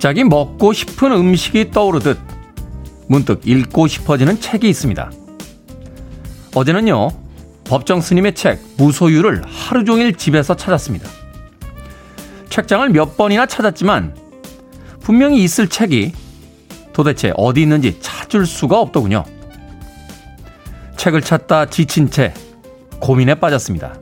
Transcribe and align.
갑자기 0.00 0.24
먹고 0.24 0.72
싶은 0.72 1.12
음식이 1.12 1.72
떠오르듯 1.72 2.18
문득 3.06 3.46
읽고 3.46 3.86
싶어지는 3.86 4.40
책이 4.40 4.66
있습니다. 4.66 5.12
어제는요, 6.54 7.10
법정 7.64 8.00
스님의 8.00 8.34
책, 8.34 8.62
무소유를 8.78 9.42
하루 9.46 9.84
종일 9.84 10.14
집에서 10.14 10.56
찾았습니다. 10.56 11.06
책장을 12.48 12.88
몇 12.88 13.18
번이나 13.18 13.44
찾았지만 13.44 14.16
분명히 15.02 15.44
있을 15.44 15.68
책이 15.68 16.12
도대체 16.94 17.34
어디 17.36 17.60
있는지 17.60 18.00
찾을 18.00 18.46
수가 18.46 18.80
없더군요. 18.80 19.26
책을 20.96 21.20
찾다 21.20 21.66
지친 21.66 22.08
채 22.08 22.32
고민에 23.00 23.34
빠졌습니다. 23.34 23.98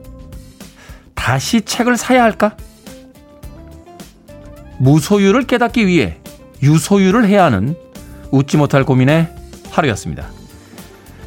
다시 1.13 1.59
책을 1.59 1.97
사야 1.97 2.23
할까? 2.23 2.55
무소유를 4.79 5.43
깨닫기 5.43 5.87
위해 5.87 6.17
유소유를 6.63 7.27
해야 7.27 7.45
하는 7.45 7.75
웃지 8.31 8.57
못할 8.57 8.83
고민의 8.83 9.27
하루였습니다. 9.71 10.29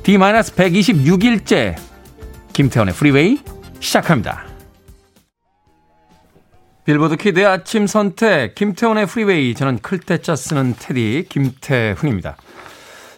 D-126일째 0.03 1.77
김태훈의 2.53 2.95
프리웨이 2.95 3.39
시작합니다. 3.81 4.45
빌보드 6.85 7.17
키드의 7.17 7.47
아침 7.47 7.87
선택 7.87 8.57
김태훈의 8.57 9.07
프리웨이 9.07 9.55
저는 9.55 9.79
클 9.79 10.04
태 10.04 10.22
자 10.22 10.35
쓰는 10.35 10.75
테디 10.79 11.27
김태훈입니다. 11.29 12.37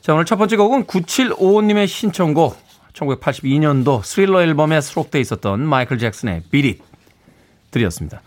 자 0.03 0.12
오늘 0.12 0.27
첫 0.27 0.37
번째 0.37 0.57
곡은 0.57 0.85
9755님의 0.85 1.89
신청곡 1.89 2.59
1982년도 2.93 4.05
스릴러 4.05 4.43
앨범에 4.43 4.81
수록돼 4.83 5.19
있었던 5.21 5.61
마이클 5.67 5.99
잭슨의 5.99 6.43
Beat 6.50 6.83
It 7.70 7.75
들으셨습니다. 7.75 8.20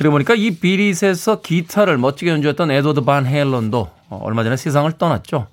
그러고 0.00 0.14
보니까 0.14 0.34
이 0.34 0.52
Beat 0.52 0.88
It에서 0.88 1.42
기타를 1.42 1.98
멋지게 1.98 2.30
연주했던 2.30 2.70
에드워드 2.70 3.02
반 3.02 3.26
헤일런도 3.26 3.90
얼마 4.08 4.42
전에 4.44 4.56
세상을 4.56 4.90
떠났죠. 4.92 5.46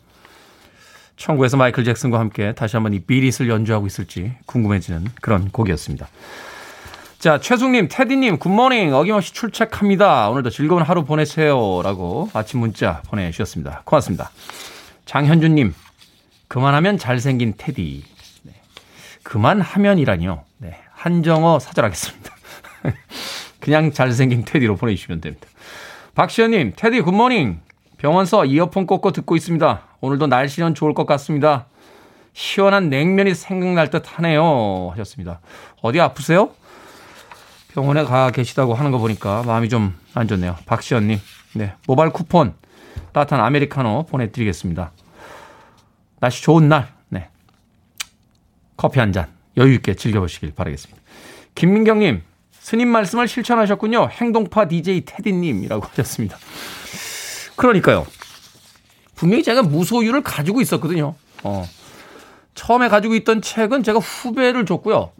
천국에서 1.17 1.57
마이클 1.57 1.83
잭슨과 1.83 2.17
함께 2.17 2.53
다시 2.53 2.77
한번 2.77 2.93
이 2.93 3.01
비릿을 3.01 3.49
연주하고 3.49 3.87
있을지 3.87 4.31
궁금해지는 4.45 5.07
그런 5.19 5.49
곡이었습니다. 5.49 6.07
자, 7.19 7.41
최숙님, 7.41 7.89
테디님, 7.91 8.37
good 8.37 8.56
morning. 8.56 8.93
어김없이 8.93 9.33
출첵합니다. 9.33 10.29
오늘도 10.29 10.49
즐거운 10.49 10.81
하루 10.81 11.03
보내세요. 11.03 11.81
라고 11.83 12.29
아침 12.31 12.61
문자 12.61 13.01
보내주셨습니다. 13.09 13.81
고맙습니다. 13.83 14.31
장현주님, 15.03 15.75
그만하면 16.47 16.97
잘생긴 16.97 17.55
테디. 17.57 18.05
네. 18.43 18.53
그만하면이라니요. 19.23 20.41
네. 20.59 20.79
한정어 20.93 21.59
사절하겠습니다. 21.59 22.33
그냥 23.59 23.91
잘생긴 23.91 24.45
테디로 24.45 24.75
보내주시면 24.75 25.21
됩니다. 25.21 25.47
박시현님, 26.15 26.73
테디 26.75 27.01
굿모닝. 27.01 27.59
병원서 27.97 28.45
이어폰 28.45 28.85
꽂고 28.85 29.11
듣고 29.11 29.35
있습니다. 29.35 29.81
오늘도 30.01 30.27
날씨는 30.27 30.75
좋을 30.75 30.93
것 30.93 31.05
같습니다. 31.07 31.65
시원한 32.33 32.89
냉면이 32.89 33.33
생각날 33.33 33.89
듯 33.89 34.03
하네요. 34.05 34.89
하셨습니다. 34.91 35.39
어디 35.81 35.99
아프세요? 35.99 36.51
병원에 37.73 38.03
가 38.03 38.29
계시다고 38.31 38.75
하는 38.75 38.91
거 38.91 38.97
보니까 38.99 39.43
마음이 39.43 39.69
좀 39.69 39.93
안 40.17 40.27
좋네요. 40.27 40.55
박시연님, 40.65 41.19
네. 41.53 41.73
모바일 41.85 42.11
쿠폰, 42.11 42.55
따뜻한 43.13 43.39
아메리카노 43.39 44.07
보내드리겠습니다. 44.09 44.91
날씨 46.19 46.41
좋은 46.41 46.67
날, 46.67 46.87
네. 47.09 47.29
커피 48.77 48.99
한 48.99 49.13
잔 49.13 49.27
여유있게 49.57 49.93
즐겨보시길 49.93 50.53
바라겠습니다. 50.55 50.99
김민경님, 51.53 52.23
스님 52.67 52.89
말씀을 52.89 53.29
실천하셨군요. 53.29 54.09
행동파 54.11 54.67
DJ 54.67 55.05
테디님이라고 55.05 55.85
하셨습니다. 55.87 56.37
그러니까요. 57.55 58.05
분명히 59.15 59.41
제가 59.41 59.63
무소유를 59.63 60.21
가지고 60.21 60.59
있었거든요. 60.59 61.15
어. 61.43 61.65
처음에 62.55 62.89
가지고 62.89 63.15
있던 63.15 63.41
책은 63.41 63.83
제가 63.83 63.99
후배를 63.99 64.65
줬고요. 64.65 65.13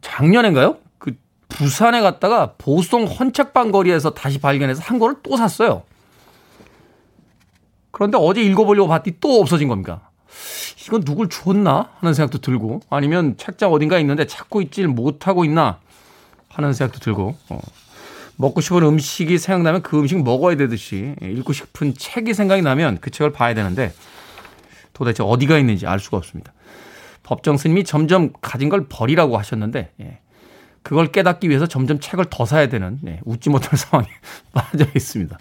작년인가요? 0.00 0.78
그 0.98 1.16
부산에 1.48 2.00
갔다가 2.00 2.54
보송 2.58 3.04
헌책방 3.04 3.70
거리에서 3.70 4.14
다시 4.14 4.40
발견해서 4.40 4.82
한 4.82 4.98
권을 4.98 5.18
또 5.22 5.36
샀어요. 5.36 5.84
그런데 7.92 8.18
어제 8.20 8.42
읽어보려고 8.42 8.88
봤더니 8.88 9.18
또 9.20 9.40
없어진 9.40 9.68
겁니다. 9.68 10.10
이건 10.86 11.04
누굴 11.04 11.28
줬나 11.28 11.90
하는 12.00 12.14
생각도 12.14 12.38
들고 12.38 12.80
아니면 12.90 13.36
책장 13.36 13.72
어딘가 13.72 13.98
있는데 13.98 14.26
찾고 14.26 14.62
있질 14.62 14.88
못하고 14.88 15.44
있나 15.44 15.78
하는 16.48 16.72
생각도 16.72 17.00
들고 17.00 17.36
어. 17.48 17.60
먹고 18.36 18.60
싶은 18.60 18.82
음식이 18.82 19.38
생각나면 19.38 19.82
그 19.82 19.98
음식 19.98 20.22
먹어야 20.22 20.56
되듯이 20.56 21.14
읽고 21.22 21.52
싶은 21.52 21.94
책이 21.94 22.34
생각이 22.34 22.62
나면 22.62 22.98
그 23.00 23.10
책을 23.10 23.32
봐야 23.32 23.54
되는데 23.54 23.92
도대체 24.92 25.22
어디가 25.22 25.58
있는지 25.58 25.86
알 25.86 26.00
수가 26.00 26.16
없습니다. 26.16 26.52
법정 27.22 27.56
스님이 27.56 27.84
점점 27.84 28.32
가진 28.40 28.68
걸 28.68 28.86
버리라고 28.88 29.38
하셨는데 29.38 29.92
예. 30.00 30.18
그걸 30.82 31.12
깨닫기 31.12 31.48
위해서 31.48 31.66
점점 31.68 32.00
책을 32.00 32.26
더 32.30 32.44
사야 32.44 32.68
되는 32.68 32.98
예. 33.06 33.20
웃지 33.24 33.48
못할 33.50 33.78
상황에 33.78 34.08
빠져 34.52 34.86
있습니다. 34.94 35.38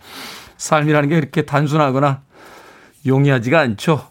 삶이라는 0.58 1.09
게 1.09 1.18
이렇게 1.18 1.41
단순하거나 1.44 2.22
용이하지가 3.08 3.59
않죠. 3.59 4.10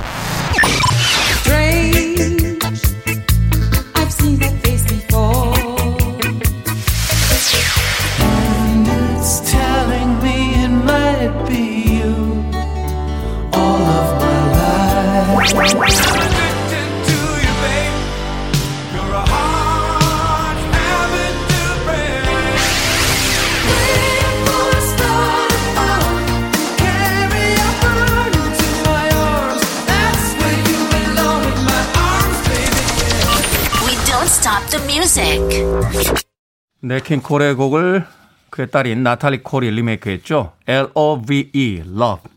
네킨 36.81 37.21
콜의 37.21 37.55
곡을 37.55 38.05
그의 38.49 38.69
딸인 38.71 39.03
나탈리 39.03 39.43
콜이 39.43 39.69
리메이크했죠. 39.69 40.53
L-O-V-E, 40.67 41.83
Love. 41.85 42.31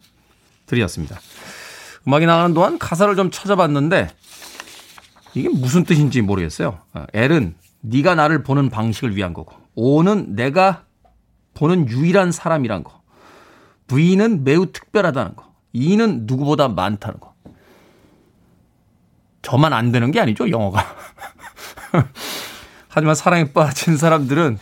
들이었습니다. 0.67 1.21
음악이 2.07 2.27
나가는 2.27 2.55
동안 2.55 2.79
가사를 2.79 3.15
좀 3.17 3.31
찾아봤는데 3.31 4.11
이게 5.35 5.49
무슨 5.49 5.85
뜻인지 5.85 6.23
모르겠어요. 6.23 6.79
어, 6.93 7.07
L은 7.13 7.55
네가 7.81 8.15
나를 8.15 8.43
보는 8.43 8.71
방식을 8.71 9.17
위한 9.17 9.35
거고 9.35 9.55
O는 9.75 10.35
내가 10.35 10.85
보는 11.55 11.89
유일한 11.89 12.33
사람이란 12.33 12.85
거 12.85 13.03
V는 13.87 14.45
매우 14.45 14.67
특별하다는 14.73 15.37
거 15.37 15.53
E는 15.73 16.23
누구보다 16.27 16.69
많다는 16.69 17.21
거 17.21 17.35
저만 19.43 19.73
안 19.73 19.93
되는 19.93 20.11
게 20.11 20.21
아니죠 20.21 20.49
영어가 20.49 20.85
하지만 22.89 23.15
사랑에 23.15 23.53
빠진 23.53 23.97
사람들은 23.97 24.59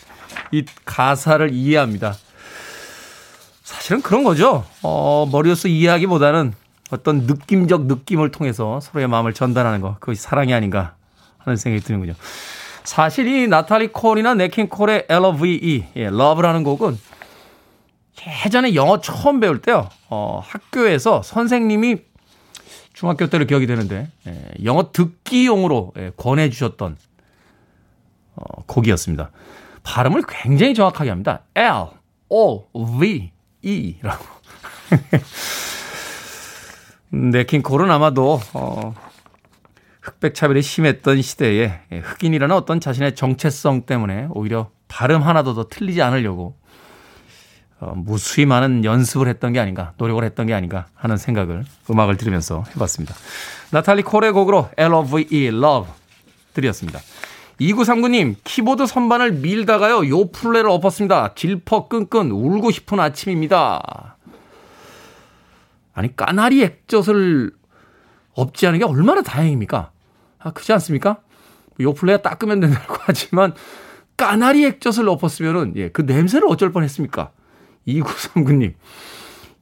이 0.52 0.64
가사를 0.84 1.52
이해합니다. 1.52 2.14
사실은 3.62 4.02
그런 4.02 4.22
거죠. 4.24 4.64
어, 4.82 5.28
머리로서 5.30 5.68
이해하기보다는 5.68 6.54
어떤 6.92 7.20
느낌적 7.22 7.86
느낌을 7.86 8.30
통해서 8.30 8.78
서로의 8.80 9.08
마음을 9.08 9.32
전달하는 9.32 9.80
거. 9.80 9.96
그것이 9.98 10.20
사랑이 10.20 10.52
아닌가 10.52 10.94
하는 11.38 11.56
생각이 11.56 11.82
드는군요. 11.82 12.12
사실 12.84 13.26
이 13.26 13.48
나탈리 13.48 13.88
콜이나 13.92 14.34
냇 14.34 14.51
킹 14.51 14.68
콜의 14.68 15.06
LOVE, 15.08 15.86
예, 15.96 16.10
Love라는 16.10 16.64
곡은 16.64 16.98
예전에 18.44 18.74
영어 18.74 19.00
처음 19.00 19.40
배울 19.40 19.62
때요. 19.62 19.88
어, 20.10 20.42
학교에서 20.44 21.22
선생님이 21.22 21.96
중학교 22.92 23.26
때로 23.28 23.46
기억이 23.46 23.66
되는데, 23.66 24.08
예, 24.26 24.48
영어 24.62 24.92
듣기용으로 24.92 25.94
예, 25.96 26.12
권해주셨던 26.18 26.98
어, 28.34 28.62
곡이었습니다. 28.66 29.30
발음을 29.82 30.24
굉장히 30.28 30.74
정확하게 30.74 31.08
합니다. 31.08 31.40
L, 31.54 31.86
O, 32.28 32.66
V, 33.00 33.32
E라고. 33.62 34.24
네 37.14 37.44
킹콜은 37.44 37.90
아마도, 37.90 38.40
어, 38.54 38.94
흑백 40.00 40.34
차별이 40.34 40.62
심했던 40.62 41.20
시대에 41.20 41.80
흑인이라는 41.90 42.56
어떤 42.56 42.80
자신의 42.80 43.14
정체성 43.14 43.82
때문에 43.82 44.28
오히려 44.30 44.70
발음 44.88 45.20
하나도 45.22 45.52
더 45.52 45.68
틀리지 45.68 46.00
않으려고 46.00 46.56
어, 47.80 47.92
무수히 47.94 48.46
많은 48.46 48.84
연습을 48.84 49.28
했던 49.28 49.52
게 49.52 49.60
아닌가, 49.60 49.92
노력을 49.98 50.24
했던 50.24 50.46
게 50.46 50.54
아닌가 50.54 50.86
하는 50.94 51.18
생각을 51.18 51.64
음악을 51.90 52.16
들으면서 52.16 52.64
해봤습니다. 52.74 53.14
나탈리 53.72 54.02
콜의 54.02 54.32
곡으로 54.32 54.70
L.O.V.E. 54.78 55.48
Love 55.48 55.92
드렸습니다. 56.54 56.98
2939님, 57.60 58.36
키보드 58.42 58.86
선반을 58.86 59.32
밀다가요, 59.32 60.08
요 60.08 60.30
플레이를 60.30 60.70
엎었습니다. 60.70 61.34
질퍽 61.34 61.90
끈끈 61.90 62.30
울고 62.30 62.70
싶은 62.70 62.98
아침입니다. 62.98 64.11
아니, 65.92 66.14
까나리 66.16 66.62
액젓을 66.62 67.52
엎지 68.34 68.66
않은 68.66 68.78
게 68.78 68.84
얼마나 68.84 69.22
다행입니까? 69.22 69.90
아, 70.38 70.50
그렇지 70.52 70.72
않습니까? 70.72 71.18
요 71.80 71.92
플레이가 71.92 72.22
닦으면 72.22 72.60
된다고 72.60 72.96
하지만, 73.02 73.54
까나리 74.16 74.64
액젓을 74.66 75.08
엎었으면은, 75.08 75.74
예, 75.76 75.88
그 75.90 76.02
냄새를 76.02 76.48
어쩔 76.48 76.72
뻔 76.72 76.82
했습니까? 76.84 77.30
2939님, 77.86 78.74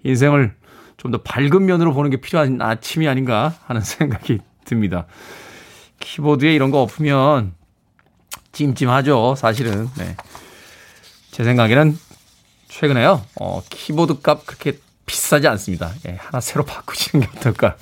인생을 0.04 0.54
좀 0.96 1.10
더 1.12 1.18
밝은 1.22 1.64
면으로 1.64 1.94
보는 1.94 2.10
게 2.10 2.18
필요한 2.18 2.60
아침이 2.60 3.08
아닌가 3.08 3.54
하는 3.64 3.80
생각이 3.80 4.38
듭니다. 4.66 5.06
키보드에 5.98 6.54
이런 6.54 6.70
거 6.70 6.82
엎으면 6.82 7.54
찜찜하죠, 8.52 9.34
사실은. 9.34 9.88
네. 9.96 10.14
제 11.30 11.42
생각에는 11.42 11.96
최근에요, 12.68 13.22
어, 13.40 13.62
키보드 13.70 14.20
값 14.20 14.46
그렇게 14.46 14.78
비싸지 15.10 15.48
않습니다. 15.48 15.90
예, 16.06 16.16
하나 16.20 16.40
새로 16.40 16.64
바꾸시는 16.64 17.26
게 17.26 17.38
어떨까 17.38 17.74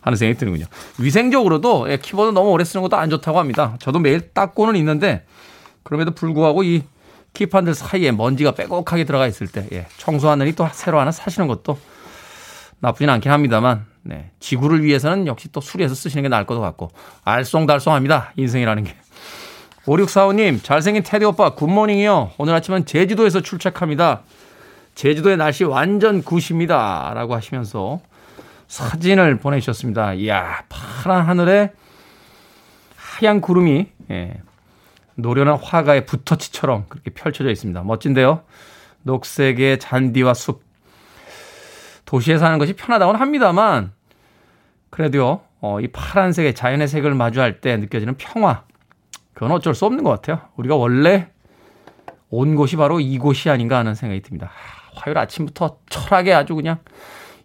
하는 0.00 0.16
생각이 0.16 0.38
드는군요. 0.38 0.66
위생적으로도 0.98 1.90
예, 1.90 1.96
키보드 1.96 2.30
너무 2.30 2.50
오래 2.50 2.62
쓰는 2.64 2.82
것도 2.82 2.96
안 2.96 3.10
좋다고 3.10 3.40
합니다. 3.40 3.76
저도 3.80 3.98
매일 3.98 4.32
닦고는 4.32 4.76
있는데 4.76 5.26
그럼에도 5.82 6.12
불구하고 6.12 6.62
이 6.62 6.84
키판들 7.32 7.74
사이에 7.74 8.12
먼지가 8.12 8.52
빼곡하게 8.52 9.04
들어가 9.04 9.26
있을 9.26 9.48
때 9.48 9.66
예, 9.72 9.88
청소하느니 9.96 10.52
또 10.52 10.68
새로 10.72 11.00
하나 11.00 11.10
사시는 11.10 11.48
것도 11.48 11.78
나쁘진 12.78 13.10
않긴 13.10 13.32
합니다만 13.32 13.86
네, 14.02 14.30
지구를 14.38 14.84
위해서는 14.84 15.26
역시 15.26 15.48
또 15.50 15.60
수리해서 15.60 15.96
쓰시는 15.96 16.22
게 16.22 16.28
나을 16.28 16.46
것도 16.46 16.60
같고 16.60 16.92
알쏭달쏭합니다. 17.24 18.28
인생이라는 18.36 18.84
게. 18.84 18.94
5645님 19.86 20.62
잘생긴 20.62 21.02
테디 21.02 21.24
오빠 21.24 21.54
굿모닝이요. 21.56 22.32
오늘 22.38 22.54
아침은 22.54 22.86
제주도에서 22.86 23.40
출첵합니다. 23.40 24.22
제주도의 24.94 25.36
날씨 25.36 25.64
완전 25.64 26.22
굿입니다. 26.22 27.12
라고 27.14 27.34
하시면서 27.34 28.00
사진을 28.68 29.38
보내주셨습니다. 29.38 30.14
이야 30.14 30.64
파란 30.68 31.26
하늘에 31.26 31.72
하얀 32.96 33.40
구름이 33.40 33.86
예, 34.10 34.34
노련한 35.14 35.58
화가의 35.58 36.06
붓터치처럼 36.06 36.86
그렇게 36.88 37.10
펼쳐져 37.10 37.50
있습니다. 37.50 37.82
멋진데요. 37.82 38.42
녹색의 39.02 39.78
잔디와 39.78 40.34
숲. 40.34 40.62
도시에 42.04 42.38
사는 42.38 42.58
것이 42.58 42.74
편하다고는 42.74 43.20
합니다만 43.20 43.92
그래도요. 44.90 45.40
어, 45.60 45.80
이 45.80 45.88
파란색의 45.88 46.54
자연의 46.54 46.88
색을 46.88 47.14
마주할 47.14 47.60
때 47.60 47.76
느껴지는 47.76 48.16
평화. 48.16 48.64
그건 49.32 49.52
어쩔 49.52 49.74
수 49.74 49.86
없는 49.86 50.04
것 50.04 50.10
같아요. 50.10 50.48
우리가 50.56 50.76
원래 50.76 51.28
온 52.30 52.54
곳이 52.54 52.76
바로 52.76 53.00
이곳이 53.00 53.50
아닌가 53.50 53.78
하는 53.78 53.94
생각이 53.94 54.22
듭니다. 54.22 54.50
화요일 54.94 55.18
아침부터 55.18 55.78
철학에 55.88 56.32
아주 56.32 56.54
그냥 56.54 56.78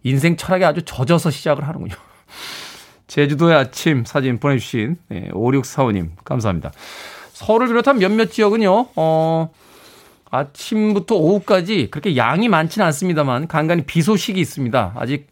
인생 0.02 0.36
철학에 0.36 0.64
아주 0.64 0.82
젖어서 0.82 1.30
시작을 1.30 1.66
하는군요. 1.66 1.94
제주도의 3.06 3.56
아침 3.56 4.04
사진 4.04 4.38
보내주신 4.38 4.96
네, 5.08 5.30
5645님 5.32 6.10
감사합니다. 6.24 6.72
서울을 7.32 7.68
비롯한 7.68 7.98
몇몇 7.98 8.32
지역은요, 8.32 8.88
어, 8.96 9.50
아침부터 10.30 11.14
오후까지 11.14 11.88
그렇게 11.90 12.16
양이 12.16 12.48
많지는 12.48 12.86
않습니다만 12.86 13.46
간간히 13.46 13.84
비 13.84 14.02
소식이 14.02 14.40
있습니다. 14.40 14.92
아직 14.96 15.28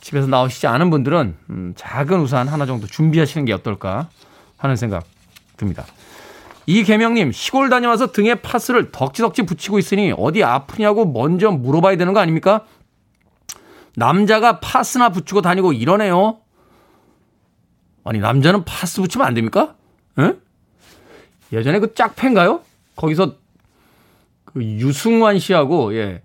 집에서 0.00 0.26
나오시지 0.26 0.66
않은 0.66 0.90
분들은 0.90 1.36
음, 1.50 1.72
작은 1.76 2.20
우산 2.20 2.48
하나 2.48 2.66
정도 2.66 2.86
준비하시는 2.86 3.44
게 3.44 3.52
어떨까 3.52 4.08
하는 4.56 4.76
생각 4.76 5.04
듭니다. 5.56 5.84
이계명님 6.66 7.32
시골 7.32 7.68
다녀와서 7.68 8.12
등에 8.12 8.36
파스를 8.36 8.92
덕지덕지 8.92 9.42
붙이고 9.42 9.78
있으니 9.78 10.12
어디 10.16 10.44
아프냐고 10.44 11.04
먼저 11.04 11.50
물어봐야 11.50 11.96
되는 11.96 12.12
거 12.12 12.20
아닙니까? 12.20 12.64
남자가 13.96 14.60
파스나 14.60 15.10
붙이고 15.10 15.42
다니고 15.42 15.72
이러네요. 15.72 16.38
아니 18.04 18.18
남자는 18.18 18.64
파스 18.64 19.00
붙이면 19.00 19.26
안 19.26 19.34
됩니까? 19.34 19.74
에? 20.18 20.34
예전에 21.52 21.78
그 21.78 21.94
짝패인가요? 21.94 22.62
거기서 22.96 23.36
그 24.44 24.62
유승환 24.62 25.38
씨하고 25.38 25.94
예 25.96 26.22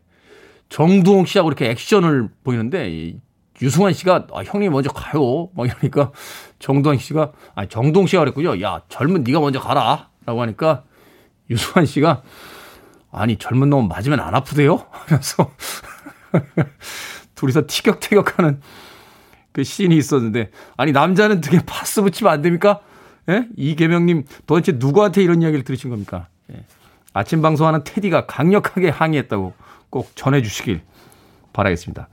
정두홍 0.69 1.25
씨하고 1.25 1.49
이렇게 1.49 1.69
액션을 1.69 2.29
보이는데 2.43 3.13
유승환 3.61 3.93
씨가 3.93 4.27
아, 4.33 4.41
형님 4.43 4.71
먼저 4.71 4.89
가요. 4.91 5.49
막 5.55 5.65
이러니까 5.67 6.11
정두홍 6.59 6.97
씨가 6.97 7.31
아 7.55 7.65
정두홍 7.65 8.07
씨가 8.07 8.21
그랬군요. 8.21 8.61
야 8.61 8.81
젊은 8.89 9.23
네가 9.23 9.39
먼저 9.39 9.59
가라 9.59 10.09
라고 10.27 10.41
하니까 10.41 10.83
유승환 11.50 11.85
씨가 11.85 12.21
아니 13.12 13.38
젊은 13.38 13.69
놈 13.69 13.88
맞으면 13.88 14.19
안 14.19 14.35
아프대요 14.35 14.85
하면서 14.91 15.51
둘이서 17.33 17.63
티격태격하는 17.65 18.62
그 19.53 19.63
씬이 19.63 19.95
있었는데 19.95 20.51
아니 20.75 20.91
남자는 20.91 21.39
되게 21.39 21.65
파스 21.65 22.01
붙이면 22.01 22.31
안 22.31 22.41
됩니까? 22.41 22.81
예? 23.29 23.47
이계명님 23.56 24.25
도대체 24.45 24.73
누구한테 24.73 25.23
이런 25.23 25.42
이야기를 25.42 25.63
들으신 25.63 25.90
겁니까? 25.90 26.28
예. 26.51 26.66
아침 27.13 27.42
방송하는 27.42 27.85
테디가 27.85 28.25
강력하게 28.25 28.90
항의했다고 28.90 29.54
꼭 29.90 30.11
전해주시길 30.16 30.81
바라겠습니다. 31.54 32.09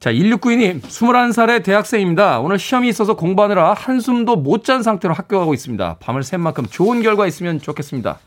자, 0.00 0.12
1692님, 0.12 0.80
21살의 0.80 1.64
대학생입니다. 1.64 2.38
오늘 2.38 2.58
시험이 2.58 2.88
있어서 2.88 3.14
공부하느라 3.16 3.74
한숨도 3.74 4.36
못 4.36 4.62
잔 4.64 4.82
상태로 4.82 5.12
학교 5.14 5.38
가고 5.40 5.54
있습니다. 5.54 5.96
밤을 5.98 6.22
샌 6.22 6.40
만큼 6.40 6.66
좋은 6.66 7.02
결과 7.02 7.26
있으면 7.26 7.60
좋겠습니다. 7.60 8.18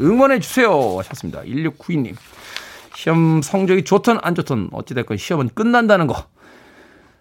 응원해주세요. 0.00 0.98
하셨습니다. 0.98 1.42
1692님. 1.42 2.16
시험 2.94 3.40
성적이 3.42 3.84
좋든 3.84 4.18
안 4.22 4.34
좋든 4.34 4.68
어찌됐건 4.72 5.16
시험은 5.16 5.50
끝난다는 5.54 6.06
거. 6.08 6.26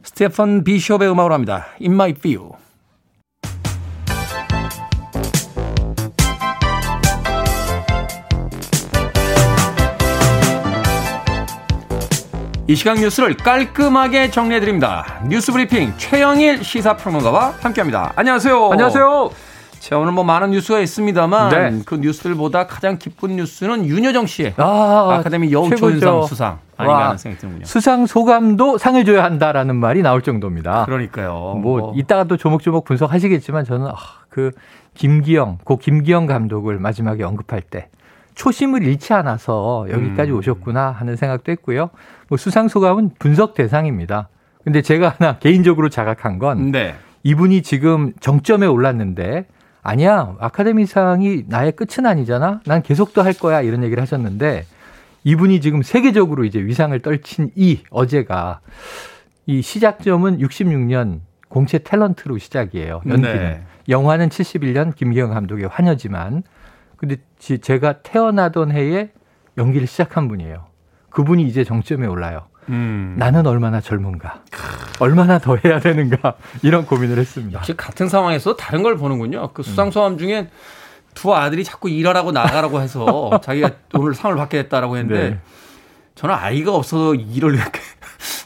스테판 0.04 0.64
비숍의 0.66 1.10
음악으로 1.10 1.34
합니다. 1.34 1.68
In 1.80 1.94
my 1.94 2.14
view. 2.14 2.52
이 12.66 12.76
시간 12.76 12.96
뉴스를 12.96 13.36
깔끔하게 13.36 14.32
정리해드립니다. 14.32 15.22
뉴스 15.28 15.52
브리핑 15.52 15.92
최영일 15.98 16.64
시사평론가와 16.64 17.56
함께합니다. 17.60 18.14
안녕하세요. 18.16 18.72
안녕하세요. 18.72 19.32
자, 19.80 19.98
오늘 19.98 20.14
뭐 20.14 20.24
많은 20.24 20.52
뉴스가 20.52 20.80
있습니다만 20.80 21.50
네. 21.50 21.82
그 21.86 21.96
뉴스들보다 21.96 22.68
가장 22.68 22.98
기쁜 22.98 23.36
뉴스는 23.36 23.86
윤여정 23.86 24.28
씨의 24.28 24.54
아카데미 24.56 25.52
여우조연상 25.52 26.24
수상 26.24 26.60
아닌가 26.78 27.06
하는 27.08 27.18
생각이 27.18 27.42
드는군요. 27.42 27.66
수상 27.66 28.06
소감도 28.06 28.78
상을 28.78 29.04
줘야 29.04 29.26
한다라는 29.26 29.76
말이 29.76 30.02
나올 30.02 30.22
정도입니다. 30.22 30.86
그러니까요. 30.86 31.60
뭐, 31.62 31.80
뭐. 31.80 31.94
이따가 31.98 32.24
또 32.24 32.38
조목조목 32.38 32.86
분석하시겠지만 32.86 33.66
저는 33.66 33.88
아, 33.88 33.96
그 34.30 34.52
김기영, 34.94 35.58
고 35.66 35.76
김기영 35.76 36.28
감독을 36.28 36.80
마지막에 36.80 37.24
언급할 37.24 37.62
때 37.62 37.90
초심을 38.36 38.84
잃지 38.84 39.14
않아서 39.14 39.86
여기까지 39.90 40.32
음. 40.32 40.38
오셨구나 40.38 40.92
하는 40.92 41.16
생각도 41.16 41.52
했고요. 41.52 41.90
뭐 42.30 42.38
수상 42.38 42.68
소감은 42.68 43.12
분석 43.20 43.54
대상입니다. 43.54 44.30
근데 44.64 44.82
제가 44.82 45.16
하나 45.18 45.38
개인적으로 45.40 45.90
자각한 45.90 46.40
건 46.40 46.72
네. 46.72 46.96
이분이 47.24 47.62
지금 47.62 48.14
정점에 48.20 48.66
올랐는데 48.66 49.46
아니야 49.82 50.36
아카데미상이 50.40 51.44
나의 51.48 51.74
끝은 51.74 52.06
아니잖아. 52.06 52.62
난 52.66 52.82
계속 52.82 53.14
또 53.14 53.22
할 53.24 53.34
거야 53.34 53.62
이런 53.62 53.84
얘기를 53.84 54.02
하셨는데 54.02 54.66
이분이 55.26 55.62
지금 55.62 55.82
세계적으로 55.82 56.44
이제 56.46 56.60
위상을 56.60 56.98
떨친 57.00 57.52
이 57.56 57.80
어제가 57.90 58.60
이 59.46 59.62
시작점은 59.62 60.40
66년 60.40 61.20
공채 61.50 61.78
탤런트로 61.80 62.40
시작이에요. 62.40 63.02
연기는. 63.06 63.34
네. 63.34 63.64
영화는 63.90 64.30
71년 64.30 64.96
김기영 64.96 65.32
감독의 65.34 65.68
환여지만 65.68 66.44
근데 67.04 67.18
제가 67.60 68.02
태어나던 68.02 68.72
해에 68.72 69.10
연기를 69.58 69.88
시작한 69.88 70.30
분이에요. 70.30 70.68
그분이 71.10 71.44
이제 71.44 71.66
정점에 71.66 72.08
올라요. 72.08 72.48
음. 72.70 73.16
나는 73.20 73.46
얼마나 73.46 73.82
젊은가, 73.82 74.42
얼마나 75.02 75.38
더 75.38 75.58
해야 75.58 75.82
되는가 75.82 76.36
이런 76.62 76.86
고민을 76.86 77.18
했습니다. 77.18 77.60
역시 77.60 77.76
같은 77.76 78.08
상황에서 78.08 78.56
다른 78.56 78.84
걸 78.84 78.96
보는군요. 78.96 79.50
그 79.52 79.64
수상 79.64 79.92
소감 79.92 80.18
중에 80.18 80.50
두 81.14 81.36
아들이 81.36 81.66
자꾸 81.66 81.90
일하라고 81.90 82.32
나가라고 82.32 82.80
해서 82.80 83.32
자기가 83.44 83.72
오늘 83.96 84.14
상을 84.14 84.34
받게 84.38 84.64
됐다라고 84.64 84.96
했는데 84.96 85.30
네. 85.32 85.40
저는 86.16 86.34
아이가 86.34 86.74
없어서 86.74 87.16
일을 87.16 87.56
이렇게 87.56 87.82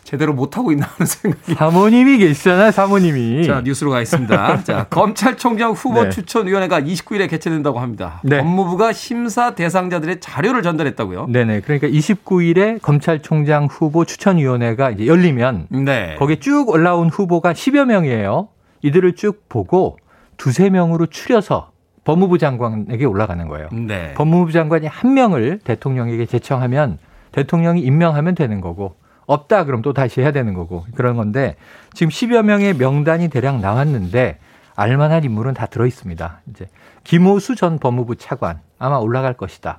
제대로 0.07 0.33
못하고 0.33 0.71
있나 0.71 0.87
하는 0.87 1.05
생각이. 1.05 1.55
사모님이 1.55 2.17
계시잖아요, 2.19 2.71
사모님이. 2.71 3.45
자, 3.45 3.59
뉴스로 3.59 3.91
가겠습니다. 3.91 4.63
자, 4.63 4.85
검찰총장 4.89 5.73
후보 5.73 6.03
네. 6.03 6.09
추천위원회가 6.09 6.79
29일에 6.79 7.29
개최된다고 7.29 7.79
합니다. 7.79 8.21
네. 8.23 8.37
법무부가 8.37 8.93
심사 8.93 9.53
대상자들의 9.53 10.21
자료를 10.21 10.61
전달했다고요? 10.61 11.27
네네. 11.27 11.59
그러니까 11.59 11.89
29일에 11.89 12.81
검찰총장 12.81 13.67
후보 13.69 14.05
추천위원회가 14.05 14.91
이제 14.91 15.07
열리면 15.07 15.67
네. 15.83 16.15
거기에 16.17 16.37
쭉 16.37 16.69
올라온 16.69 17.09
후보가 17.09 17.51
10여 17.51 17.83
명이에요. 17.83 18.47
이들을 18.83 19.13
쭉 19.15 19.43
보고 19.49 19.97
두세 20.37 20.69
명으로 20.69 21.07
추려서 21.07 21.71
법무부 22.05 22.37
장관에게 22.37 23.03
올라가는 23.03 23.45
거예요. 23.45 23.67
네. 23.73 24.13
법무부 24.13 24.53
장관이 24.53 24.87
한 24.87 25.13
명을 25.15 25.59
대통령에게 25.65 26.27
제청하면 26.27 26.97
대통령이 27.33 27.81
임명하면 27.81 28.35
되는 28.35 28.61
거고 28.61 28.95
없다 29.27 29.65
그럼 29.65 29.83
또 29.83 29.93
다시 29.93 30.21
해야 30.21 30.31
되는 30.31 30.53
거고 30.53 30.85
그런 30.95 31.15
건데 31.15 31.55
지금 31.93 32.09
10여 32.09 32.41
명의 32.41 32.73
명단이 32.73 33.27
대략 33.27 33.59
나왔는데 33.59 34.39
알만한 34.75 35.23
인물은 35.23 35.53
다 35.53 35.65
들어 35.67 35.85
있습니다. 35.85 36.41
이제 36.49 36.67
김호수 37.03 37.55
전 37.55 37.77
법무부 37.77 38.15
차관 38.15 38.61
아마 38.79 38.97
올라갈 38.97 39.33
것이다. 39.33 39.77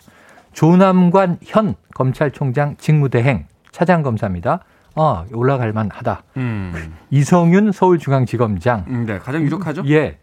조남관 0.52 1.38
현 1.44 1.74
검찰총장 1.94 2.76
직무대행 2.78 3.46
차장 3.72 4.02
검사입니다. 4.02 4.60
어, 4.94 5.24
올라갈 5.32 5.72
만하다. 5.72 6.24
음. 6.36 6.94
이성윤 7.10 7.70
서울중앙지검장. 7.70 8.84
음, 8.88 9.06
네, 9.06 9.18
가장 9.18 9.42
유력하죠? 9.42 9.82
예. 9.86 10.18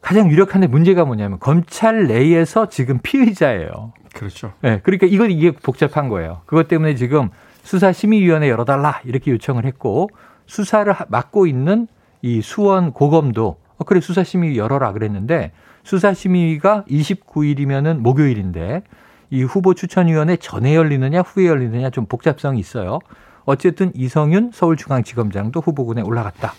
가장 0.00 0.30
유력한데 0.30 0.66
문제가 0.66 1.04
뭐냐면 1.04 1.38
검찰 1.38 2.06
내에서 2.06 2.68
지금 2.68 2.98
피의자예요. 3.02 3.92
그렇죠. 4.12 4.52
네, 4.62 4.80
그러니까 4.82 5.06
이건 5.06 5.30
이게 5.30 5.52
복잡한 5.52 6.08
거예요. 6.08 6.42
그것 6.46 6.66
때문에 6.66 6.96
지금 6.96 7.30
수사심의위원회 7.66 8.48
열어달라 8.48 9.00
이렇게 9.04 9.32
요청을 9.32 9.64
했고 9.64 10.08
수사를 10.46 10.94
맡고 11.08 11.46
있는 11.46 11.88
이 12.22 12.40
수원 12.40 12.92
고검도 12.92 13.56
어, 13.78 13.84
그래 13.84 14.00
수사심의 14.00 14.56
열어라 14.56 14.92
그랬는데 14.92 15.52
수사심의위가 15.82 16.84
29일이면은 16.88 17.98
목요일인데 17.98 18.82
이 19.30 19.42
후보 19.42 19.74
추천위원회 19.74 20.36
전에 20.36 20.76
열리느냐 20.76 21.20
후에 21.22 21.46
열리느냐 21.46 21.90
좀 21.90 22.06
복잡성이 22.06 22.60
있어요. 22.60 23.00
어쨌든 23.44 23.92
이성윤 23.94 24.52
서울중앙지검장도 24.52 25.60
후보군에 25.60 26.02
올라갔다. 26.02 26.52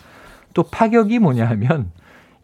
또 0.54 0.64
파격이 0.64 1.20
뭐냐 1.20 1.46
하면 1.50 1.92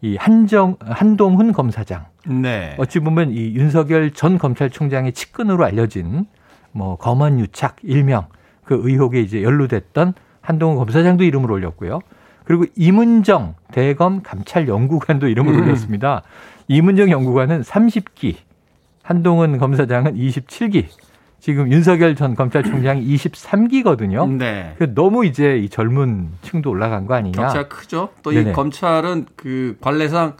이 0.00 0.16
한정 0.16 0.76
한동훈 0.80 1.52
검사장. 1.52 2.06
네. 2.26 2.74
어찌 2.78 3.00
보면 3.00 3.30
이 3.30 3.54
윤석열 3.54 4.10
전 4.12 4.38
검찰총장의 4.38 5.12
측근으로 5.12 5.64
알려진 5.64 6.26
뭐 6.72 6.96
검언 6.96 7.38
유착 7.38 7.76
일명 7.82 8.26
그 8.64 8.80
의혹에 8.82 9.20
이제 9.20 9.42
연루됐던 9.42 10.14
한동훈 10.40 10.76
검사장도 10.76 11.24
이름을 11.24 11.50
올렸고요. 11.50 12.00
그리고 12.44 12.66
이문정 12.76 13.54
대검 13.72 14.22
감찰 14.22 14.68
연구관도 14.68 15.28
이름을 15.28 15.54
음. 15.54 15.62
올렸습니다. 15.62 16.22
이문정 16.68 17.10
연구관은 17.10 17.62
30기, 17.62 18.36
한동훈 19.02 19.58
검사장은 19.58 20.14
27기. 20.16 20.86
지금 21.40 21.70
윤석열 21.70 22.16
전 22.16 22.34
검찰총장이 22.34 23.04
23기거든요. 23.16 24.30
네. 24.38 24.74
너무 24.94 25.26
이제 25.26 25.58
이 25.58 25.68
젊은 25.68 26.28
층도 26.40 26.70
올라간 26.70 27.06
거 27.06 27.14
아니냐. 27.14 27.38
격차가 27.38 27.68
크죠. 27.68 28.08
또 28.22 28.32
이 28.32 28.50
검찰은 28.52 29.26
그 29.36 29.76
관례상 29.82 30.36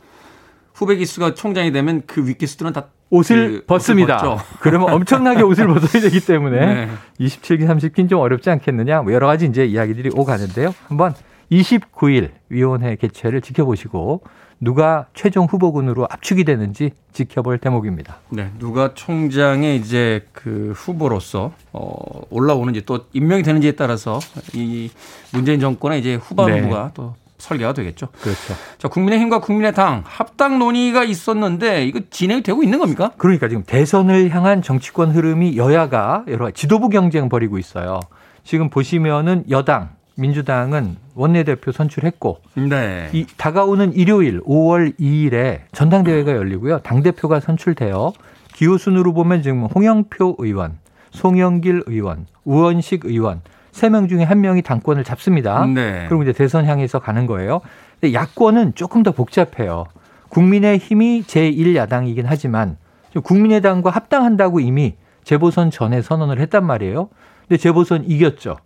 후배 0.72 0.96
기수가 0.96 1.34
총장이 1.34 1.72
되면 1.72 2.02
그 2.06 2.26
윗기수들은 2.26 2.72
다 2.72 2.86
옷을 3.14 3.60
그 3.60 3.66
벗습니다. 3.66 4.44
그러면 4.60 4.92
엄청나게 4.92 5.42
옷을 5.42 5.66
벗어야 5.68 6.02
되기 6.02 6.20
때문에 6.20 6.66
네. 6.66 6.88
27기, 7.20 7.66
30기는 7.66 8.08
좀 8.08 8.20
어렵지 8.20 8.50
않겠느냐. 8.50 9.02
뭐 9.02 9.12
여러 9.12 9.26
가지 9.26 9.46
이제 9.46 9.64
이야기들이 9.64 10.10
오가는데요. 10.14 10.74
한번 10.88 11.14
29일 11.50 12.30
위원회 12.48 12.96
개최를 12.96 13.40
지켜보시고 13.40 14.22
누가 14.60 15.06
최종 15.14 15.46
후보군으로 15.46 16.06
압축이 16.10 16.44
되는지 16.44 16.92
지켜볼 17.12 17.58
대목입니다. 17.58 18.18
네, 18.30 18.50
누가 18.58 18.94
총장의 18.94 19.76
이제 19.76 20.26
그 20.32 20.72
후보로서 20.74 21.52
어 21.72 22.22
올라오는지 22.30 22.82
또 22.86 23.00
임명이 23.12 23.42
되는지에 23.42 23.72
따라서 23.72 24.20
이 24.54 24.90
문재인 25.32 25.60
정권의 25.60 26.00
이제 26.00 26.14
후반부가 26.14 26.84
네. 26.84 26.90
또 26.94 27.14
설계가 27.44 27.72
되겠죠. 27.74 28.08
그렇죠. 28.20 28.54
자, 28.78 28.88
국민의힘과 28.88 29.40
국민의당 29.40 30.02
합당 30.04 30.58
논의가 30.58 31.04
있었는데 31.04 31.84
이거 31.86 32.00
진행이 32.10 32.42
되고 32.42 32.62
있는 32.62 32.78
겁니까? 32.78 33.12
그러니까 33.18 33.48
지금 33.48 33.62
대선을 33.64 34.30
향한 34.34 34.62
정치권 34.62 35.12
흐름이 35.12 35.56
여야가 35.56 36.24
여러 36.28 36.50
지도부 36.50 36.88
경쟁 36.88 37.28
벌이고 37.28 37.58
있어요. 37.58 38.00
지금 38.44 38.70
보시면은 38.70 39.44
여당 39.50 39.90
민주당은 40.16 40.96
원내대표 41.14 41.72
선출했고 41.72 42.40
네. 42.68 43.08
이 43.12 43.26
다가오는 43.36 43.94
일요일 43.94 44.40
5월 44.42 44.98
2일에 44.98 45.60
전당대회가 45.72 46.32
열리고요. 46.32 46.80
당대표가 46.80 47.40
선출되어 47.40 48.12
기호순으로 48.54 49.12
보면 49.12 49.42
지금 49.42 49.64
홍영표 49.64 50.36
의원, 50.38 50.78
송영길 51.10 51.84
의원, 51.86 52.26
우원식 52.44 53.04
의원 53.04 53.40
세 53.74 53.88
명 53.90 54.06
중에 54.06 54.22
한 54.22 54.40
명이 54.40 54.62
당권을 54.62 55.02
잡습니다. 55.02 55.66
네. 55.66 56.06
그리고 56.08 56.22
이제 56.22 56.32
대선 56.32 56.64
향해서 56.64 57.00
가는 57.00 57.26
거예요. 57.26 57.60
근데 58.00 58.14
야권은 58.14 58.74
조금 58.76 59.02
더 59.02 59.10
복잡해요. 59.10 59.84
국민의 60.28 60.78
힘이 60.78 61.22
제1야당이긴 61.26 62.22
하지만 62.26 62.76
국민의당과 63.22 63.90
합당한다고 63.90 64.60
이미 64.60 64.94
재보선 65.24 65.70
전에 65.70 66.02
선언을 66.02 66.38
했단 66.40 66.64
말이에요. 66.64 67.08
근데 67.48 67.56
재보선 67.60 68.04
이겼죠. 68.06 68.56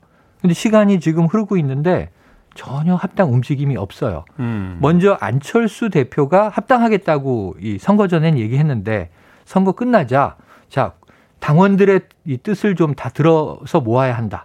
근데 0.43 0.53
시간이 0.55 1.01
지금 1.01 1.25
흐르고 1.27 1.57
있는데 1.57 2.11
전혀 2.55 2.95
합당 2.95 3.33
움직임이 3.33 3.77
없어요. 3.77 4.25
음. 4.41 4.79
먼저 4.81 5.17
안철수 5.21 5.89
대표가 5.91 6.49
합당하겠다고 6.51 7.57
이 7.61 7.79
선거 7.79 8.09
전엔 8.09 8.37
얘기했는데 8.39 9.11
선거 9.47 9.73
끝나자 9.73 10.37
자 10.69 10.93
당원들의 11.41 12.01
이 12.27 12.37
뜻을 12.39 12.75
좀 12.75 12.95
다 12.95 13.09
들어서 13.09 13.81
모아야 13.81 14.17
한다. 14.17 14.45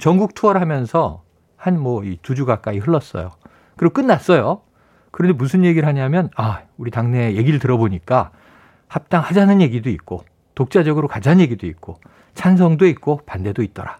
전국 0.00 0.34
투어를 0.34 0.60
하면서 0.60 1.22
한뭐이두주 1.56 2.46
가까이 2.46 2.78
흘렀어요. 2.78 3.32
그리고 3.76 3.94
끝났어요. 3.94 4.62
그런데 5.10 5.36
무슨 5.36 5.64
얘기를 5.64 5.86
하냐면 5.88 6.28
아 6.36 6.62
우리 6.76 6.90
당내 6.90 7.34
얘기를 7.34 7.58
들어보니까 7.58 8.32
합당하자는 8.88 9.60
얘기도 9.60 9.90
있고 9.90 10.24
독자적으로 10.54 11.08
가자는 11.08 11.40
얘기도 11.42 11.66
있고 11.66 11.98
찬성도 12.34 12.86
있고 12.86 13.20
반대도 13.24 13.62
있더라. 13.62 13.98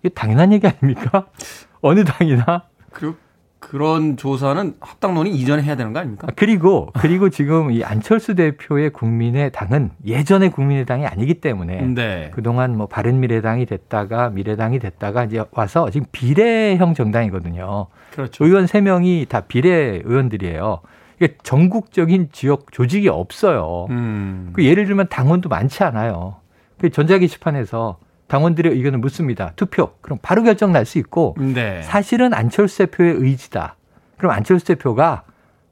이게 0.00 0.08
당연한 0.10 0.52
얘기 0.52 0.66
아닙니까? 0.66 1.26
어느 1.80 2.04
당이나. 2.04 2.64
그, 2.92 3.16
그런 3.58 4.16
조사는 4.16 4.74
합당론이 4.80 5.30
이전에 5.30 5.62
해야 5.62 5.74
되는 5.76 5.92
거 5.92 5.98
아닙니까? 5.98 6.26
아, 6.28 6.32
그리고, 6.36 6.90
그리고 6.94 7.28
지금 7.28 7.70
이 7.70 7.82
안철수 7.82 8.34
대표의 8.34 8.90
국민의 8.90 9.50
당은 9.52 9.90
예전의 10.06 10.50
국민의당이 10.50 11.06
아니기 11.06 11.34
때문에 11.34 11.82
네. 11.82 12.30
그동안 12.34 12.76
뭐 12.76 12.86
바른미래당이 12.86 13.66
됐다가 13.66 14.30
미래당이 14.30 14.78
됐다가 14.78 15.24
이제 15.24 15.42
와서 15.52 15.90
지금 15.90 16.06
비례형 16.12 16.94
정당이거든요. 16.94 17.86
그렇죠. 18.12 18.44
의원 18.44 18.66
3명이 18.66 19.28
다 19.28 19.40
비례 19.40 20.00
의원들이에요. 20.04 20.80
이게 21.16 21.36
전국적인 21.42 22.28
지역 22.32 22.70
조직이 22.70 23.08
없어요. 23.08 23.86
음. 23.90 24.50
그 24.52 24.64
예를 24.64 24.86
들면 24.86 25.08
당원도 25.08 25.48
많지 25.48 25.82
않아요. 25.82 26.36
그 26.80 26.90
전자 26.90 27.18
게시판에서 27.18 27.98
당원들의 28.28 28.72
의견을 28.72 28.98
묻습니다. 28.98 29.52
투표. 29.56 29.92
그럼 30.00 30.18
바로 30.22 30.42
결정 30.42 30.72
날 30.72 30.84
수 30.84 30.98
있고 30.98 31.34
네. 31.38 31.82
사실은 31.82 32.32
안철수 32.32 32.78
대표의 32.78 33.14
의지다. 33.16 33.76
그럼 34.16 34.32
안철수 34.32 34.66
대표가 34.66 35.22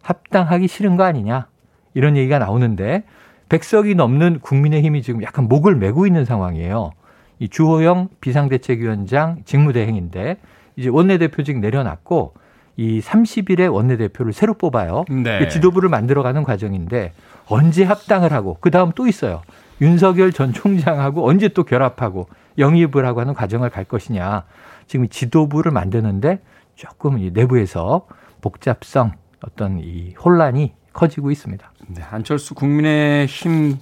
합당하기 0.03 0.69
싫은 0.69 0.97
거 0.97 1.05
아니냐? 1.05 1.47
이런 1.95 2.17
얘기가 2.17 2.39
나오는데 2.39 3.05
백석이 3.49 3.95
넘는 3.95 4.41
국민의힘이 4.41 5.03
지금 5.03 5.23
약간 5.23 5.47
목을 5.49 5.77
메고 5.77 6.07
있는 6.07 6.25
상황이에요. 6.25 6.91
이 7.39 7.49
주호영 7.49 8.09
비상대책위원장 8.21 9.43
직무대행인데 9.45 10.39
이제 10.77 10.89
원내대표직 10.89 11.59
내려놨고 11.59 12.35
이 12.77 13.01
30일에 13.01 13.73
원내대표를 13.73 14.33
새로 14.33 14.55
뽑아요. 14.55 15.05
네. 15.09 15.49
지도부를 15.49 15.89
만들어가는 15.89 16.43
과정인데 16.43 17.13
언제 17.49 17.85
합당을 17.85 18.33
하고 18.33 18.59
그 18.61 18.71
다음 18.71 18.93
또 18.95 19.07
있어요. 19.07 19.43
윤석열 19.81 20.33
전 20.33 20.53
총장하고 20.53 21.29
언제 21.29 21.49
또 21.49 21.65
결합하고 21.65 22.29
영입을 22.59 23.07
하고 23.07 23.21
하는 23.21 23.35
과정을 23.35 23.71
갈 23.71 23.85
것이냐. 23.85 24.45
지금 24.87 25.09
지도부를 25.09 25.73
만드는데 25.73 26.41
조금 26.75 27.19
이 27.19 27.31
내부에서 27.31 28.07
복잡성 28.41 29.13
어떤 29.43 29.79
이 29.81 30.15
혼란이 30.23 30.75
커지고 30.93 31.31
있습니다. 31.31 31.73
네, 31.89 32.03
안철수 32.11 32.55
국민의힘 32.55 33.79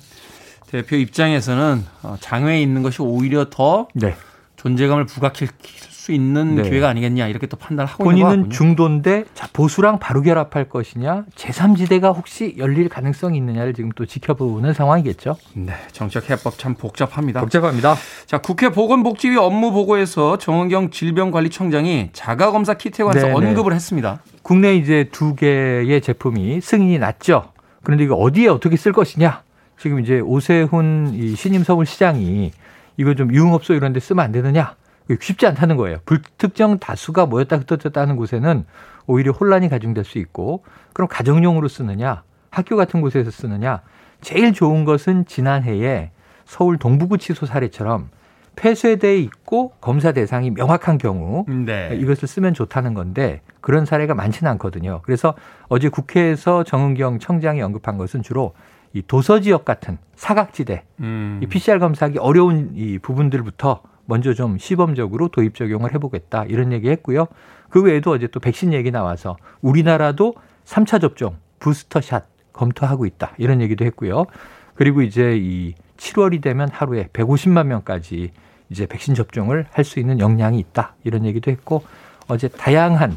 대표 0.68 0.96
입장에서는 0.96 1.84
어, 2.02 2.16
장외에 2.18 2.60
있는 2.60 2.82
것이 2.82 3.00
오히려 3.02 3.48
더 3.50 3.88
네. 3.94 4.16
존재감을 4.56 5.06
부각시킬 5.06 5.93
수 6.04 6.12
있는 6.12 6.56
네. 6.56 6.62
기회가 6.68 6.88
아니겠냐 6.90 7.28
이렇게 7.28 7.46
또 7.46 7.56
판단을 7.56 7.90
하고 7.90 8.12
있는 8.12 8.24
본인은 8.24 8.50
중도인데 8.50 9.24
자, 9.32 9.48
보수랑 9.54 9.98
바로 9.98 10.20
결합할 10.20 10.68
것이냐 10.68 11.24
제3지대가 11.34 12.14
혹시 12.14 12.54
열릴 12.58 12.90
가능성이 12.90 13.38
있느냐를 13.38 13.72
지금 13.72 13.90
또 13.96 14.04
지켜보는 14.04 14.74
상황이겠죠. 14.74 15.36
네, 15.54 15.72
정책 15.92 16.28
해법 16.28 16.58
참 16.58 16.74
복잡합니다. 16.74 17.40
복잡합니다. 17.40 17.94
자, 18.26 18.38
국회 18.38 18.68
보건복지위 18.68 19.38
업무 19.38 19.72
보고에서 19.72 20.36
정은경 20.36 20.90
질병관리청장이 20.90 22.10
자가검사 22.12 22.74
키트에 22.74 23.04
관해서 23.06 23.28
네네. 23.28 23.48
언급을 23.48 23.72
했습니다. 23.72 24.20
국내 24.42 24.74
이제 24.76 25.08
두 25.10 25.34
개의 25.34 26.02
제품이 26.02 26.60
승인이 26.60 26.98
났죠. 26.98 27.52
그런데 27.82 28.04
이거 28.04 28.14
어디에 28.16 28.48
어떻게 28.48 28.76
쓸 28.76 28.92
것이냐? 28.92 29.42
지금 29.78 30.00
이제 30.00 30.20
오세훈 30.20 31.12
이 31.14 31.34
신임 31.34 31.64
서울시장이 31.64 32.52
이거 32.98 33.14
좀 33.14 33.32
유흥업소 33.32 33.72
이런 33.72 33.94
데 33.94 34.00
쓰면 34.00 34.22
안 34.22 34.32
되느냐? 34.32 34.74
쉽지 35.20 35.46
않다는 35.46 35.76
거예요. 35.76 35.98
불특정 36.06 36.78
다수가 36.78 37.26
모였다 37.26 37.56
흩어졌다 37.56 38.00
하는 38.00 38.16
곳에는 38.16 38.64
오히려 39.06 39.32
혼란이 39.32 39.68
가중될 39.68 40.04
수 40.04 40.18
있고 40.18 40.64
그럼 40.92 41.08
가정용으로 41.08 41.68
쓰느냐? 41.68 42.22
학교 42.50 42.76
같은 42.76 43.00
곳에서 43.00 43.30
쓰느냐? 43.30 43.82
제일 44.20 44.52
좋은 44.52 44.84
것은 44.84 45.26
지난해에 45.26 46.10
서울 46.46 46.78
동부구치소 46.78 47.46
사례처럼 47.46 48.08
폐쇄돼 48.56 49.18
있고 49.18 49.72
검사 49.80 50.12
대상이 50.12 50.50
명확한 50.50 50.98
경우 50.98 51.44
네. 51.48 51.90
이것을 52.00 52.28
쓰면 52.28 52.54
좋다는 52.54 52.94
건데 52.94 53.40
그런 53.60 53.84
사례가 53.84 54.14
많지는 54.14 54.50
않거든요. 54.52 55.00
그래서 55.02 55.34
어제 55.68 55.88
국회에서 55.88 56.64
정은경 56.64 57.18
청장이 57.18 57.60
언급한 57.62 57.98
것은 57.98 58.22
주로 58.22 58.54
이 58.92 59.02
도서 59.02 59.40
지역 59.40 59.64
같은 59.64 59.98
사각지대 60.14 60.84
음. 61.00 61.40
이 61.42 61.46
PCR 61.46 61.80
검사하기 61.80 62.18
어려운 62.18 62.70
이 62.74 62.98
부분들부터 63.00 63.82
먼저 64.06 64.34
좀 64.34 64.58
시범적으로 64.58 65.28
도입 65.28 65.54
적용을 65.54 65.94
해보겠다 65.94 66.44
이런 66.44 66.72
얘기 66.72 66.88
했고요. 66.90 67.26
그 67.70 67.82
외에도 67.82 68.10
어제 68.12 68.26
또 68.26 68.40
백신 68.40 68.72
얘기 68.72 68.90
나와서 68.90 69.36
우리나라도 69.60 70.34
3차 70.64 71.00
접종 71.00 71.36
부스터샷 71.58 72.24
검토하고 72.52 73.06
있다 73.06 73.32
이런 73.38 73.60
얘기도 73.60 73.84
했고요. 73.84 74.26
그리고 74.74 75.02
이제 75.02 75.36
이 75.36 75.74
7월이 75.96 76.42
되면 76.42 76.68
하루에 76.70 77.08
150만 77.12 77.66
명까지 77.66 78.30
이제 78.70 78.86
백신 78.86 79.14
접종을 79.14 79.66
할 79.70 79.84
수 79.84 80.00
있는 80.00 80.18
역량이 80.20 80.58
있다 80.58 80.94
이런 81.04 81.24
얘기도 81.24 81.50
했고 81.50 81.84
어제 82.28 82.48
다양한 82.48 83.12
어, 83.12 83.16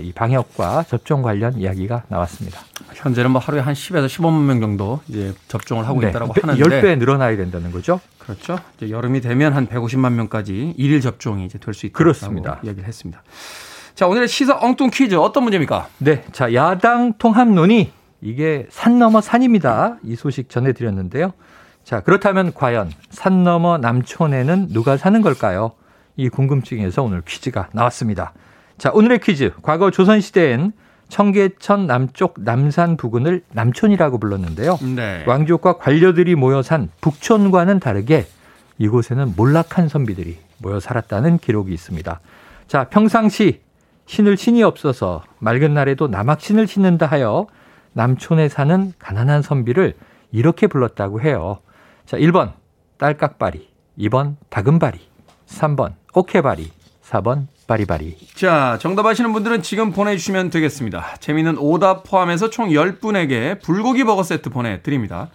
이 0.00 0.12
방역과 0.12 0.84
접종 0.84 1.22
관련 1.22 1.58
이야기가 1.58 2.04
나왔습니다. 2.08 2.60
현재는 2.94 3.30
뭐 3.30 3.40
하루에 3.40 3.60
한 3.60 3.74
10에서 3.74 4.06
15만 4.06 4.44
명 4.44 4.60
정도 4.60 5.00
이제 5.08 5.34
접종을 5.48 5.86
하고 5.86 6.00
네. 6.00 6.08
있다라고 6.08 6.32
하는데 6.40 6.62
10배 6.62 6.98
늘어나야 6.98 7.36
된다는 7.36 7.70
거죠. 7.70 8.00
그렇죠. 8.18 8.58
이제 8.76 8.88
여름이 8.90 9.20
되면 9.20 9.52
한 9.52 9.66
150만 9.66 10.12
명까지 10.14 10.74
일일 10.78 11.00
접종이 11.02 11.44
이제 11.44 11.58
될 11.58 11.74
수 11.74 11.86
있다고 11.86 11.98
그렇습니다. 11.98 12.60
이야기를 12.62 12.88
했습니다. 12.88 13.22
자, 13.94 14.06
오늘의 14.06 14.26
시사 14.28 14.58
엉뚱 14.60 14.90
퀴즈 14.90 15.14
어떤 15.16 15.42
문제입니까? 15.42 15.88
네. 15.98 16.24
자, 16.32 16.54
야당 16.54 17.12
통합 17.18 17.48
논의 17.48 17.92
이게 18.22 18.66
산 18.70 18.98
넘어 18.98 19.20
산입니다. 19.20 19.98
이 20.02 20.16
소식 20.16 20.48
전해 20.48 20.72
드렸는데요. 20.72 21.32
자, 21.84 22.00
그렇다면 22.00 22.54
과연 22.54 22.90
산 23.10 23.44
넘어 23.44 23.76
남촌에는 23.76 24.68
누가 24.68 24.96
사는 24.96 25.20
걸까요? 25.20 25.72
이 26.16 26.30
궁금증에서 26.30 27.02
오늘 27.02 27.20
퀴즈가 27.20 27.68
나왔습니다. 27.72 28.32
자, 28.78 28.90
오늘의 28.92 29.20
퀴즈. 29.20 29.52
과거 29.62 29.90
조선시대엔 29.90 30.72
청계천 31.08 31.86
남쪽 31.86 32.34
남산 32.38 32.96
부근을 32.96 33.42
남촌이라고 33.52 34.18
불렀는데요. 34.18 34.78
네. 34.96 35.24
왕족과 35.26 35.78
관료들이 35.78 36.34
모여 36.34 36.62
산 36.62 36.90
북촌과는 37.00 37.78
다르게 37.78 38.26
이곳에는 38.78 39.34
몰락한 39.36 39.88
선비들이 39.88 40.38
모여 40.58 40.80
살았다는 40.80 41.38
기록이 41.38 41.72
있습니다. 41.72 42.20
자, 42.66 42.84
평상시 42.84 43.60
신을 44.06 44.36
신이 44.36 44.62
없어서 44.62 45.22
맑은 45.38 45.72
날에도 45.72 46.08
남학신을 46.08 46.66
신는다 46.66 47.06
하여 47.06 47.46
남촌에 47.92 48.48
사는 48.48 48.92
가난한 48.98 49.42
선비를 49.42 49.94
이렇게 50.32 50.66
불렀다고 50.66 51.20
해요. 51.20 51.58
자, 52.06 52.16
1번 52.16 52.52
딸깍바리, 52.98 53.68
2번 54.00 54.34
다금바리, 54.50 54.98
3번 55.46 55.92
오케바리, 56.12 56.70
4번 57.04 57.46
바리바리. 57.66 58.16
자, 58.34 58.78
정답 58.80 59.06
아시는 59.06 59.32
분들은 59.32 59.62
지금 59.62 59.92
보내주시면 59.92 60.50
되겠습니다. 60.50 61.16
재미있는 61.20 61.56
오답 61.58 62.04
포함해서 62.04 62.50
총 62.50 62.68
10분에게 62.68 63.60
불고기 63.62 64.04
버거 64.04 64.22
세트 64.22 64.50
보내드립니다. 64.50 65.30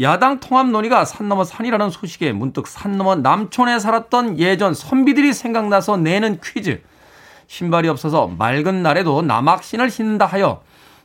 야당 0.00 0.40
통합 0.40 0.68
논의가 0.68 1.04
산 1.04 1.28
넘어 1.28 1.44
산이라는 1.44 1.90
소식에 1.90 2.32
문득 2.32 2.66
산 2.66 2.96
넘어 2.96 3.14
남촌에 3.14 3.78
살았던 3.78 4.38
예전 4.38 4.74
선비들이 4.74 5.32
생각나서 5.32 5.96
내는 5.96 6.40
퀴즈. 6.42 6.82
신발이 7.46 7.88
없어서 7.88 8.26
맑은 8.26 8.82
날에도 8.82 9.22
남학신을 9.22 9.90
신는다 9.90 10.26
하여 10.26 10.62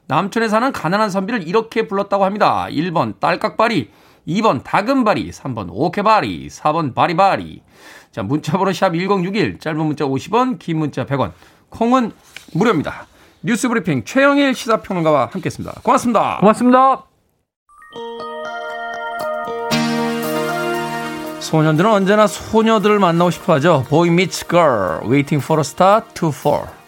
남촌에 0.08 0.48
사는 0.48 0.72
가난한 0.72 1.10
선비를 1.12 1.48
이렇게 1.48 1.88
불렀다고 1.88 2.26
합니다. 2.26 2.68
1번 2.70 3.20
딸깍바리, 3.20 3.92
2번 4.28 4.64
다금바리, 4.64 5.30
3번 5.30 5.68
오케바리, 5.70 6.48
4번 6.48 6.96
바리바리. 6.96 7.62
자, 8.12 8.24
문자번호 8.24 8.74
샵 8.74 8.92
1061, 8.92 9.60
짧은 9.60 9.86
문자 9.86 10.06
50원, 10.06 10.58
긴 10.60 10.80
문자 10.80 11.06
100원, 11.06 11.32
콩은 11.70 12.12
무료입니다. 12.54 13.06
뉴스 13.42 13.68
브리핑 13.70 14.04
최영일 14.04 14.54
시사평론가와 14.56 15.30
함께했습니다. 15.32 15.82
고맙습니다. 15.84 16.38
고맙습니다. 16.40 17.06
소년들은 21.40 21.90
언제나 21.90 22.28
소녀들을 22.28 23.00
만나고 23.00 23.32
싶어 23.32 23.54
하죠. 23.54 23.86
Boy 23.90 24.10
meets 24.10 24.46
girl, 24.48 25.00
waiting 25.04 25.44
for 25.44 25.60
a 25.60 25.62
star 25.62 26.02
to 26.14 26.30
fall. 26.30 26.79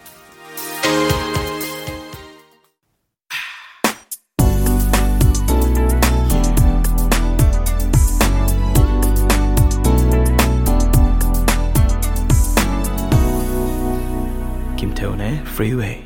Freeway. 15.52 16.02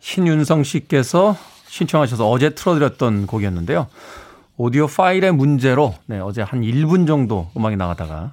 신윤성 0.00 0.64
씨께서 0.64 1.36
신청하셔서 1.66 2.28
어제 2.30 2.50
틀어드렸던 2.50 3.26
곡이었는데요. 3.26 3.88
오디오 4.56 4.86
파일의 4.86 5.32
문제로 5.32 5.94
네, 6.06 6.18
어제 6.18 6.40
한 6.40 6.62
1분 6.62 7.06
정도 7.06 7.50
음악이 7.56 7.76
나가다가 7.76 8.30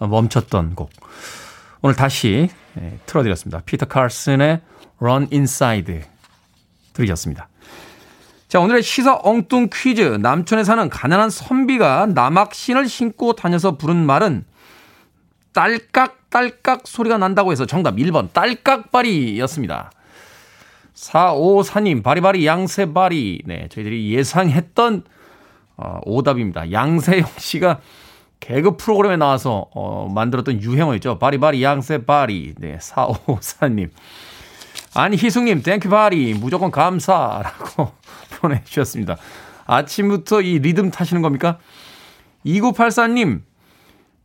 멈췄던 0.00 0.74
곡. 0.74 0.90
오늘 1.82 1.94
다시 1.94 2.48
네, 2.72 2.98
틀어드렸습니다. 3.04 3.60
피터 3.66 3.86
칼슨의 3.86 4.62
Run 5.00 5.28
Inside 5.30 6.00
들으셨습니다. 6.94 7.48
자, 8.48 8.58
오늘의 8.58 8.82
시사 8.82 9.20
엉뚱 9.22 9.68
퀴즈. 9.70 10.00
남촌에 10.00 10.64
사는 10.64 10.88
가난한 10.88 11.28
선비가 11.28 12.06
남학신을 12.06 12.88
신고 12.88 13.34
다녀서 13.34 13.76
부른 13.76 13.96
말은 14.06 14.46
딸깍 15.52 16.17
딸깍 16.30 16.86
소리가 16.86 17.18
난다고 17.18 17.52
해서 17.52 17.66
정답 17.66 17.96
1번 17.96 18.32
딸깍발이였습니다. 18.32 19.90
454님 20.94 22.02
바리바리 22.02 22.44
양세바리 22.46 23.42
네 23.46 23.68
저희들이 23.70 24.12
예상했던 24.14 25.04
어, 25.76 26.00
오답입니다. 26.04 26.72
양세형 26.72 27.28
씨가 27.36 27.80
개그 28.40 28.76
프로그램에 28.76 29.16
나와서 29.16 29.66
어, 29.74 30.08
만들었던 30.12 30.60
유행어였죠. 30.60 31.18
바리바리 31.18 31.62
양세바리 31.62 32.54
네 32.58 32.78
454님 32.78 33.90
안희숙님 34.94 35.62
Thank 35.62 35.78
you 35.78 35.88
바리 35.88 36.34
무조건 36.34 36.70
감사라고 36.70 37.92
보내주셨습니다. 38.40 39.16
아침부터 39.66 40.40
이 40.40 40.58
리듬 40.58 40.90
타시는 40.90 41.22
겁니까? 41.22 41.58
2984님 42.44 43.42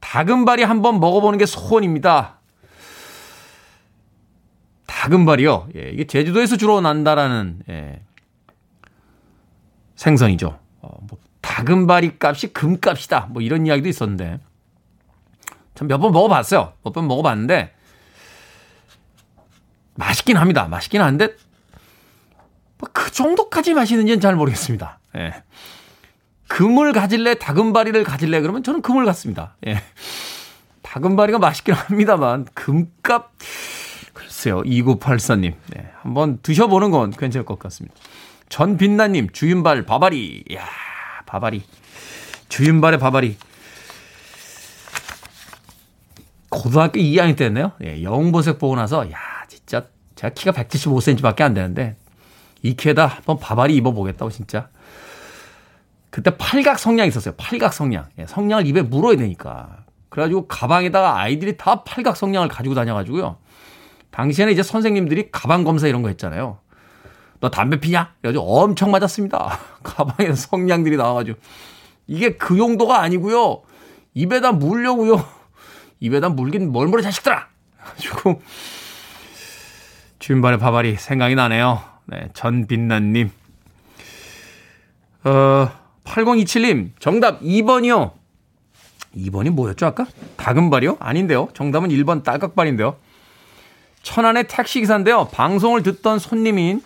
다금바리 0.04 0.64
한번 0.64 1.00
먹어보는 1.00 1.40
게 1.40 1.46
소원입니다. 1.46 2.40
다금바리요. 4.86 5.70
예, 5.78 5.90
이게 5.92 6.06
제주도에서 6.06 6.58
주로 6.58 6.82
난다라는 6.82 7.60
예, 7.70 8.02
생선이죠. 9.96 10.60
어, 10.82 10.90
뭐 11.08 11.18
다금바리 11.40 12.18
값이 12.20 12.52
금값이다. 12.52 13.28
뭐 13.32 13.42
이런 13.42 13.66
이야기도 13.66 13.88
있었는데 13.88 14.40
전 15.74 15.88
몇 15.88 15.98
번 16.00 16.12
먹어봤어요. 16.12 16.74
몇 16.84 16.92
번 16.94 17.08
먹어봤는데 17.08 17.74
맛있긴 19.96 20.36
합니다. 20.38 20.68
맛있긴 20.68 21.02
한데 21.02 21.28
뭐 22.78 22.90
그 22.92 23.10
정도까지 23.10 23.74
맛있는지는 23.74 24.20
잘 24.20 24.36
모르겠습니다. 24.36 25.00
예. 25.16 25.44
금을 26.54 26.94
가질래, 26.94 27.40
다금바리를 27.40 28.04
가질래? 28.04 28.40
그러면 28.42 28.62
저는 28.62 28.84
금을 28.84 29.06
갖습니다. 29.06 29.56
예. 29.66 29.82
다금바리가 30.84 31.40
맛있긴 31.40 31.74
합니다만, 31.74 32.46
금값, 32.54 33.32
글쎄요, 34.14 34.62
2984님. 34.62 35.56
네. 35.70 35.92
한번 36.04 36.38
드셔보는 36.44 36.92
건 36.92 37.10
괜찮을 37.10 37.44
것 37.44 37.58
같습니다. 37.58 37.96
전빛나님, 38.50 39.32
주윤발, 39.32 39.88
바바리. 39.88 40.44
이야, 40.52 40.64
바바리. 41.26 41.64
주윤발의 42.50 43.00
바바리. 43.00 43.36
고등학교 46.50 47.00
2학년 47.00 47.36
때였네요. 47.36 47.72
예, 47.84 48.04
영보색 48.04 48.60
보고 48.60 48.76
나서 48.76 49.10
야 49.10 49.18
진짜 49.48 49.88
제가 50.14 50.36
키가 50.36 50.52
175cm밖에 50.52 51.42
안 51.42 51.56
되는데 51.56 51.96
이 52.62 52.76
키에다 52.76 53.08
한번 53.08 53.40
바바리 53.40 53.76
입어보겠다고 53.78 54.30
진짜. 54.30 54.70
그때 56.14 56.38
팔각 56.38 56.78
성냥 56.78 57.08
있었어요. 57.08 57.34
팔각 57.38 57.74
성냥. 57.74 58.06
예, 58.20 58.28
성냥을 58.28 58.68
입에 58.68 58.84
물어야 58.84 59.18
되니까. 59.18 59.78
그래가지고 60.10 60.48
가방에다가 60.48 61.18
아이들이 61.18 61.58
다 61.58 61.84
팔각 61.84 62.18
성냥을 62.18 62.50
가지고 62.50 62.76
다녀가지고요. 62.76 63.38
당시에는 64.12 64.54
이제 64.54 64.62
선생님들이 64.62 65.32
가방 65.32 65.64
검사 65.64 65.88
이런 65.88 66.04
거 66.04 66.10
했잖아요. 66.10 66.60
너 67.40 67.50
담배 67.50 67.80
피냐? 67.80 68.14
그래가지고 68.22 68.62
엄청 68.62 68.92
맞았습니다. 68.92 69.58
가방에 69.82 70.36
성냥들이 70.36 70.98
나와가지고. 70.98 71.40
이게 72.06 72.38
그 72.38 72.60
용도가 72.60 73.02
아니고요. 73.02 73.64
입에다 74.14 74.52
물려고요. 74.52 75.16
입에다 76.00 76.30
물긴 76.30 76.72
뭘 76.72 76.90
물어 76.90 77.02
자식들아. 77.02 77.48
가지고 77.80 78.40
주인반의 80.20 80.60
바바리 80.60 80.96
생각이 80.96 81.34
나네요. 81.34 81.82
네, 82.06 82.30
전빛난님. 82.36 83.32
어, 85.24 85.83
8027님, 86.04 86.92
정답 87.00 87.42
2번이요. 87.42 88.12
2번이 89.16 89.50
뭐였죠, 89.52 89.86
아까? 89.86 90.08
다금발이요? 90.38 90.98
아닌데요. 91.00 91.50
정답은 91.54 91.90
1번 91.90 92.24
딸깍발인데요. 92.24 92.98
천안의 94.02 94.48
택시기사인데요. 94.48 95.30
방송을 95.32 95.84
듣던 95.84 96.20
손님인 96.20 96.82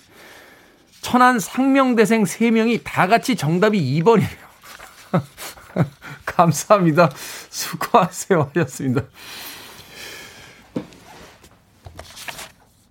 천안 1.02 1.40
상명대생 1.40 2.24
3명이 2.24 2.82
다 2.84 3.08
같이 3.08 3.36
정답이 3.36 3.80
2번이에요. 4.02 4.48
감사합니다. 6.26 7.10
수고하세요. 7.50 8.52
하셨습니다. 8.54 9.02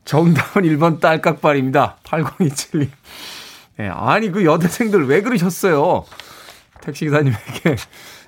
정답은 0.05 0.63
1번 0.63 1.01
딸깍발입니다. 1.01 1.99
8027님. 2.05 2.89
네, 3.77 3.89
아니, 3.89 4.31
그 4.31 4.45
여대생들 4.45 5.07
왜 5.07 5.21
그러셨어요? 5.21 6.05
택시기사님에게. 6.81 7.77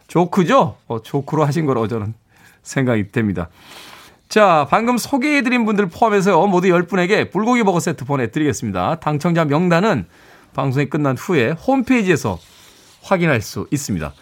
조크죠? 0.08 0.76
어, 0.87 1.02
조크로 1.02 1.44
하신 1.44 1.66
거로 1.66 1.87
저는 1.88 2.14
생각이 2.62 3.12
됩니다. 3.12 3.48
자, 4.28 4.66
방금 4.68 4.98
소개해드린 4.98 5.64
분들 5.64 5.87
포함해서요, 5.87 6.46
모두 6.48 6.68
10분에게 6.68 7.30
불고기 7.30 7.62
버거 7.62 7.80
세트 7.80 8.04
보내드리겠습니다. 8.04 8.96
당첨자 9.00 9.44
명단은 9.46 10.06
방송이 10.52 10.87
끝난 10.90 11.16
후에 11.16 11.50
홈페이지에서 11.52 12.38
확인할 13.02 13.40
수 13.40 13.66
있습니다. 13.70 14.12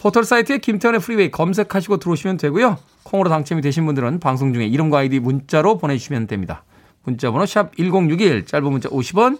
포털 0.00 0.24
사이트에 0.24 0.58
김태훈의 0.58 1.00
프리웨이 1.00 1.30
검색하시고 1.30 1.96
들어오시면 1.96 2.36
되고요. 2.36 2.78
콩으로 3.02 3.28
당첨이 3.28 3.60
되신 3.60 3.86
분들은 3.86 4.20
방송 4.20 4.52
중에 4.52 4.66
이름과 4.66 4.98
아이디 4.98 5.18
문자로 5.18 5.78
보내주시면 5.78 6.26
됩니다. 6.26 6.62
문자 7.02 7.30
번호 7.30 7.44
샵 7.44 7.76
1061, 7.76 8.46
짧은 8.46 8.70
문자 8.70 8.88
50원, 8.88 9.38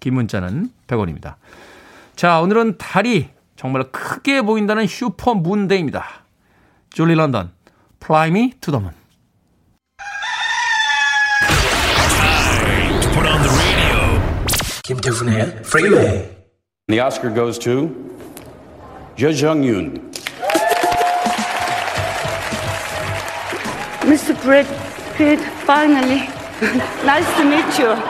긴 0.00 0.14
문자는 0.14 0.70
100원입니다. 0.86 1.36
자, 2.16 2.40
오늘은 2.40 2.78
달이 2.78 3.28
정말 3.56 3.84
크게 3.92 4.42
보인다는 4.42 4.86
슈퍼문 4.86 5.34
day입니다. 5.34 6.04
줄리 6.90 7.14
런던, 7.14 7.52
Fly 8.02 8.28
Me 8.28 8.52
to 8.60 8.72
the 8.72 8.82
Moon. 8.82 9.00
김태훈의 14.82 15.42
Freeway. 15.60 16.28
The 16.88 17.00
Oscar 17.00 17.32
goes 17.32 17.58
to 17.60 17.94
Je 19.14 19.28
Jung 19.30 19.62
Yoon. 19.62 20.10
Mr. 24.02 24.34
Brett 24.42 24.66
Pitt, 25.16 25.38
finally. 25.64 26.28
nice 27.04 27.26
to 27.36 27.44
meet 27.44 27.78
you. 27.78 28.09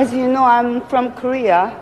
As 0.00 0.14
you 0.14 0.28
know, 0.28 0.44
I'm 0.44 0.80
from 0.88 1.12
Korea, 1.12 1.76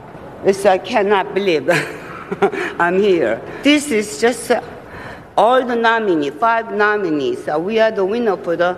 so 0.53 0.71
I 0.71 0.79
cannot 0.79 1.35
believe 1.35 1.71
I'm 2.81 2.99
here. 2.99 3.41
This 3.63 3.93
is 3.93 4.21
just 4.21 4.51
uh, 4.51 4.61
all 5.37 5.65
the 5.65 5.77
nominees, 5.77 6.33
five 6.33 6.73
nominees. 6.73 7.47
Uh, 7.47 7.61
we 7.61 7.79
are 7.79 7.93
the 7.93 8.05
winner 8.05 8.37
for 8.37 8.57
the 8.57 8.77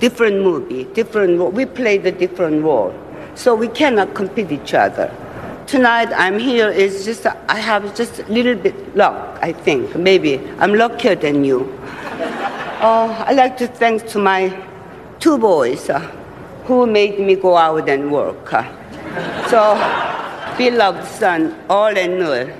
different 0.00 0.42
movie, 0.42 0.82
different. 0.82 1.38
We 1.54 1.64
play 1.64 1.98
the 1.98 2.10
different 2.10 2.64
role, 2.64 2.92
so 3.36 3.54
we 3.54 3.68
cannot 3.68 4.14
compete 4.16 4.50
each 4.50 4.74
other. 4.74 5.14
Tonight 5.68 6.08
I'm 6.12 6.36
here 6.36 6.68
is 6.68 7.04
just 7.04 7.24
I 7.24 7.60
have 7.60 7.94
just 7.94 8.18
a 8.18 8.24
little 8.24 8.56
bit 8.56 8.96
luck. 8.96 9.38
I 9.42 9.52
think 9.52 9.94
maybe 9.94 10.40
I'm 10.58 10.74
luckier 10.74 11.14
than 11.14 11.44
you. 11.44 11.72
Uh, 12.82 13.24
I'd 13.28 13.36
like 13.36 13.56
to 13.58 13.68
thank 13.68 14.08
to 14.08 14.18
my 14.18 14.50
two 15.20 15.38
boys 15.38 15.88
uh, 15.88 16.02
who 16.66 16.86
made 16.86 17.18
me 17.18 17.36
go 17.36 17.56
out 17.56 17.88
and 17.88 18.10
work. 18.10 18.52
uh. 18.52 18.64
So, 19.48 19.76
beloved 20.58 21.04
son, 21.04 21.54
all 21.68 21.96
and 21.96 22.22
all, 22.22 22.50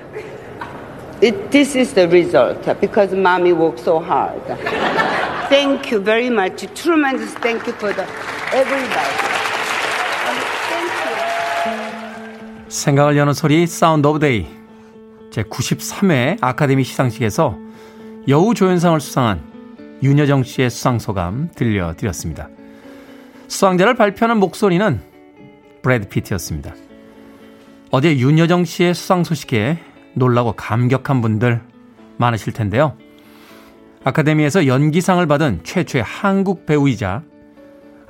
it, 1.21 1.51
this 1.51 1.75
is 1.75 1.93
the 1.93 2.07
result 2.07 2.67
uh, 2.67 2.73
because 2.75 3.13
mommy 3.13 3.53
worked 3.53 3.79
so 3.79 3.99
hard. 3.99 4.41
thank 5.49 5.91
you 5.91 5.99
very 5.99 6.29
much. 6.29 6.65
Tremendous 6.73 7.33
thank 7.35 7.65
you 7.67 7.73
for 7.73 7.93
the 7.93 8.05
everybody. 8.53 9.13
Um. 10.27 10.37
생각을 12.69 13.17
여는 13.17 13.33
소리 13.33 13.65
Sound 13.65 14.07
of 14.07 14.19
Day 14.19 14.45
제 15.31 15.43
93회 15.43 16.37
아카데미 16.41 16.83
시상식에서 16.83 17.57
여우 18.27 18.53
조연상을 18.53 18.99
수상한 18.99 19.41
윤여정 20.03 20.43
씨의 20.43 20.69
수상 20.69 20.99
소감 20.99 21.49
들려드렸습니다. 21.55 22.49
수상자를 23.47 23.95
발표하는 23.95 24.39
목소리는 24.39 25.01
브래드 25.81 26.09
피트였습니다. 26.09 26.73
어제 27.91 28.17
윤여정 28.17 28.65
씨의 28.65 28.93
수상 28.93 29.23
소식에 29.23 29.77
놀라고 30.13 30.53
감격한 30.53 31.21
분들 31.21 31.61
많으실 32.17 32.53
텐데요. 32.53 32.97
아카데미에서 34.03 34.67
연기상을 34.67 35.25
받은 35.25 35.61
최초의 35.63 36.03
한국 36.03 36.65
배우이자 36.65 37.23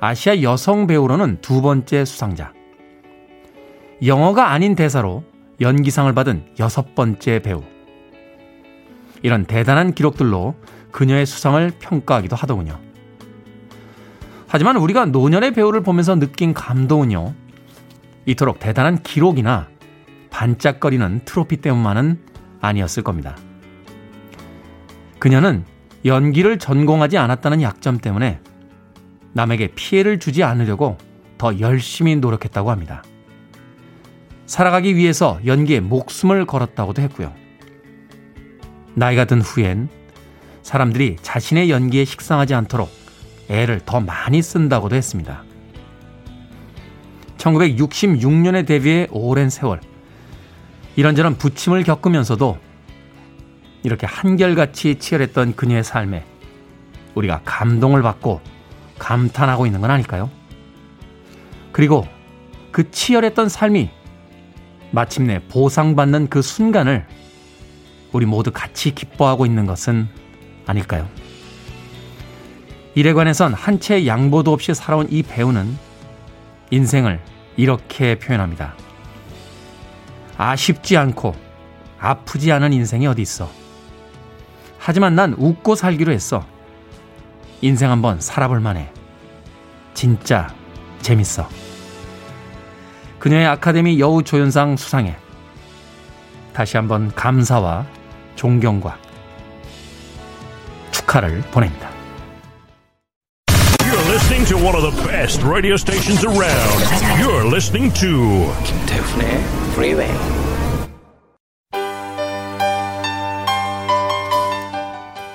아시아 0.00 0.42
여성 0.42 0.86
배우로는 0.86 1.38
두 1.40 1.60
번째 1.60 2.04
수상자. 2.04 2.52
영어가 4.04 4.50
아닌 4.50 4.74
대사로 4.74 5.24
연기상을 5.60 6.12
받은 6.14 6.54
여섯 6.60 6.94
번째 6.94 7.40
배우. 7.40 7.62
이런 9.22 9.44
대단한 9.44 9.92
기록들로 9.92 10.54
그녀의 10.92 11.26
수상을 11.26 11.72
평가하기도 11.80 12.36
하더군요. 12.36 12.87
하지만 14.48 14.76
우리가 14.76 15.04
노년의 15.04 15.52
배우를 15.52 15.82
보면서 15.82 16.16
느낀 16.16 16.54
감동은요. 16.54 17.34
이토록 18.24 18.58
대단한 18.58 19.02
기록이나 19.02 19.68
반짝거리는 20.30 21.20
트로피 21.24 21.58
때문만은 21.58 22.18
아니었을 22.60 23.02
겁니다. 23.02 23.36
그녀는 25.18 25.64
연기를 26.04 26.58
전공하지 26.58 27.18
않았다는 27.18 27.60
약점 27.60 27.98
때문에 27.98 28.40
남에게 29.32 29.68
피해를 29.74 30.18
주지 30.18 30.42
않으려고 30.42 30.96
더 31.36 31.58
열심히 31.60 32.16
노력했다고 32.16 32.70
합니다. 32.70 33.02
살아가기 34.46 34.96
위해서 34.96 35.38
연기에 35.44 35.80
목숨을 35.80 36.46
걸었다고도 36.46 37.02
했고요. 37.02 37.34
나이가 38.94 39.26
든 39.26 39.42
후엔 39.42 39.88
사람들이 40.62 41.16
자신의 41.20 41.70
연기에 41.70 42.04
식상하지 42.04 42.54
않도록 42.54 42.90
애를 43.48 43.80
더 43.84 44.00
많이 44.00 44.42
쓴다고도 44.42 44.96
했습니다. 44.96 45.42
1966년에 47.38 48.66
데뷔해 48.66 49.08
오랜 49.10 49.48
세월. 49.48 49.80
이런저런 50.96 51.38
부침을 51.38 51.84
겪으면서도 51.84 52.58
이렇게 53.84 54.06
한결같이 54.06 54.96
치열했던 54.96 55.54
그녀의 55.54 55.84
삶에 55.84 56.24
우리가 57.14 57.40
감동을 57.44 58.02
받고 58.02 58.40
감탄하고 58.98 59.66
있는 59.66 59.80
건 59.80 59.90
아닐까요? 59.90 60.30
그리고 61.72 62.06
그 62.72 62.90
치열했던 62.90 63.48
삶이 63.48 63.90
마침내 64.90 65.40
보상받는 65.48 66.28
그 66.28 66.42
순간을 66.42 67.06
우리 68.12 68.26
모두 68.26 68.50
같이 68.50 68.94
기뻐하고 68.94 69.46
있는 69.46 69.66
것은 69.66 70.08
아닐까요? 70.66 71.08
일에 72.98 73.12
관해선 73.12 73.54
한 73.54 73.78
채의 73.78 74.08
양보도 74.08 74.52
없이 74.52 74.74
살아온 74.74 75.06
이 75.08 75.22
배우는 75.22 75.78
인생을 76.72 77.20
이렇게 77.56 78.18
표현합니다. 78.18 78.74
아쉽지 80.36 80.96
않고 80.96 81.32
아프지 82.00 82.50
않은 82.50 82.72
인생이 82.72 83.06
어디 83.06 83.22
있어. 83.22 83.48
하지만 84.80 85.14
난 85.14 85.32
웃고 85.38 85.76
살기로 85.76 86.10
했어. 86.10 86.44
인생 87.60 87.88
한번 87.92 88.20
살아볼 88.20 88.58
만해. 88.58 88.90
진짜 89.94 90.52
재밌어. 91.00 91.48
그녀의 93.20 93.46
아카데미 93.46 94.00
여우 94.00 94.24
조연상 94.24 94.76
수상에 94.76 95.14
다시 96.52 96.76
한번 96.76 97.14
감사와 97.14 97.86
존경과 98.34 98.98
축하를 100.90 101.42
보냅니다. 101.52 101.97
Listening 104.28 104.60
to 104.60 104.62
one 104.62 104.76
of 104.76 104.82
the 104.82 105.08
best 105.08 105.42
radio 105.42 105.74
stations 105.78 106.22
around. 106.22 106.80
You're 107.18 107.48
listening 107.48 107.90
to 107.94 108.52
김태훈의 108.62 109.40
Freeway. 109.72 110.12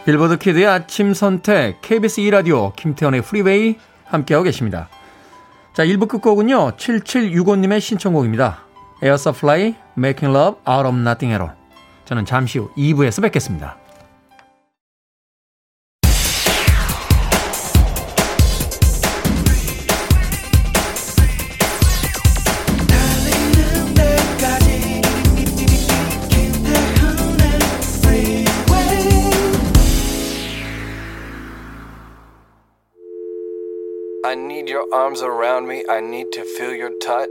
빌보드 0.05 0.37
kid의 0.37 0.67
아침 0.67 1.15
선택 1.15 1.81
KBS 1.81 2.21
2 2.21 2.29
라디오 2.29 2.71
김태훈의 2.73 3.23
Freeway 3.23 3.77
함께하고 4.05 4.43
계십니다. 4.43 4.89
자, 5.73 5.83
1부 5.83 6.07
끝곡은요. 6.07 6.73
7765님의 6.77 7.81
신청곡입니다. 7.81 8.59
에어 9.01 9.17
서플라이 9.17 9.73
Making 9.97 10.37
Love 10.37 10.61
Out 10.69 10.87
of 10.87 10.95
Nothing으로 10.95 11.49
저는 12.05 12.25
잠시 12.25 12.59
후 12.59 12.69
2부에서 12.77 13.23
뵙겠습니다. 13.23 13.75
Your 34.73 34.87
arms 34.91 35.21
around 35.21 35.67
me. 35.67 35.83
I 35.87 35.99
need 35.99 36.31
to 36.31 36.41
feel 36.57 36.75
your 36.75 36.97
touch. 36.99 37.29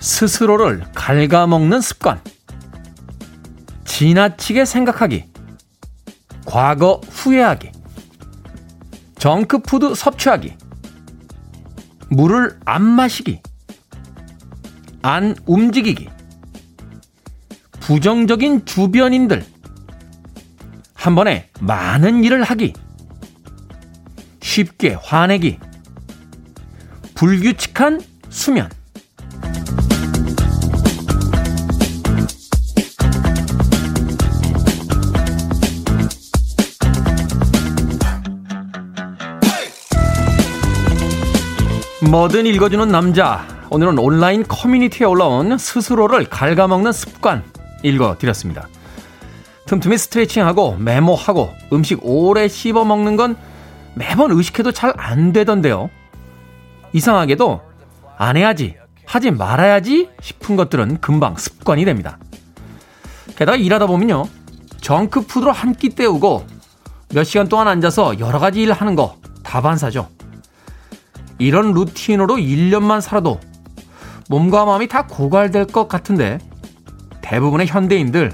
스스로를 0.00 0.84
갉아먹는 0.94 1.82
습관. 1.82 2.22
지나치게 3.84 4.64
생각하기. 4.64 5.24
과거 6.46 7.02
후회하기. 7.10 7.72
정크푸드 9.18 9.94
섭취하기. 9.94 10.56
물을 12.08 12.58
안 12.64 12.82
마시기. 12.82 13.42
안 15.02 15.34
움직이기. 15.46 16.08
부정적인 17.80 18.64
주변인들. 18.64 19.44
한 20.94 21.14
번에 21.14 21.48
많은 21.60 22.24
일을 22.24 22.42
하기. 22.42 22.72
쉽게 24.42 24.96
화내기. 25.00 25.58
불규칙한 27.14 28.00
수면. 28.28 28.68
뭐든 42.00 42.46
읽어주는 42.46 42.88
남자. 42.88 43.57
오늘은 43.70 43.98
온라인 43.98 44.44
커뮤니티에 44.46 45.06
올라온 45.06 45.58
스스로를 45.58 46.24
갉아먹는 46.26 46.92
습관 46.92 47.44
읽어드렸습니다. 47.82 48.68
틈틈이 49.66 49.98
스트레칭하고 49.98 50.76
메모하고 50.78 51.50
음식 51.72 51.98
오래 52.02 52.48
씹어 52.48 52.84
먹는 52.84 53.16
건 53.16 53.36
매번 53.94 54.30
의식해도 54.30 54.72
잘 54.72 54.92
안 54.96 55.32
되던데요. 55.32 55.90
이상하게도 56.94 57.60
안 58.16 58.36
해야지, 58.36 58.76
하지 59.04 59.30
말아야지 59.30 60.08
싶은 60.22 60.56
것들은 60.56 61.00
금방 61.00 61.36
습관이 61.36 61.84
됩니다. 61.84 62.18
게다가 63.36 63.56
일하다 63.56 63.86
보면요. 63.86 64.24
정크푸드로 64.80 65.52
한 65.52 65.74
끼 65.74 65.90
때우고 65.90 66.46
몇 67.10 67.24
시간 67.24 67.48
동안 67.48 67.68
앉아서 67.68 68.18
여러 68.18 68.38
가지 68.38 68.62
일 68.62 68.72
하는 68.72 68.94
거 68.94 69.16
다반사죠. 69.42 70.08
이런 71.38 71.72
루틴으로 71.72 72.36
1년만 72.36 73.00
살아도 73.00 73.38
몸과 74.28 74.64
마음이 74.64 74.88
다 74.88 75.06
고갈될 75.06 75.66
것 75.66 75.88
같은데 75.88 76.38
대부분의 77.22 77.66
현대인들 77.66 78.32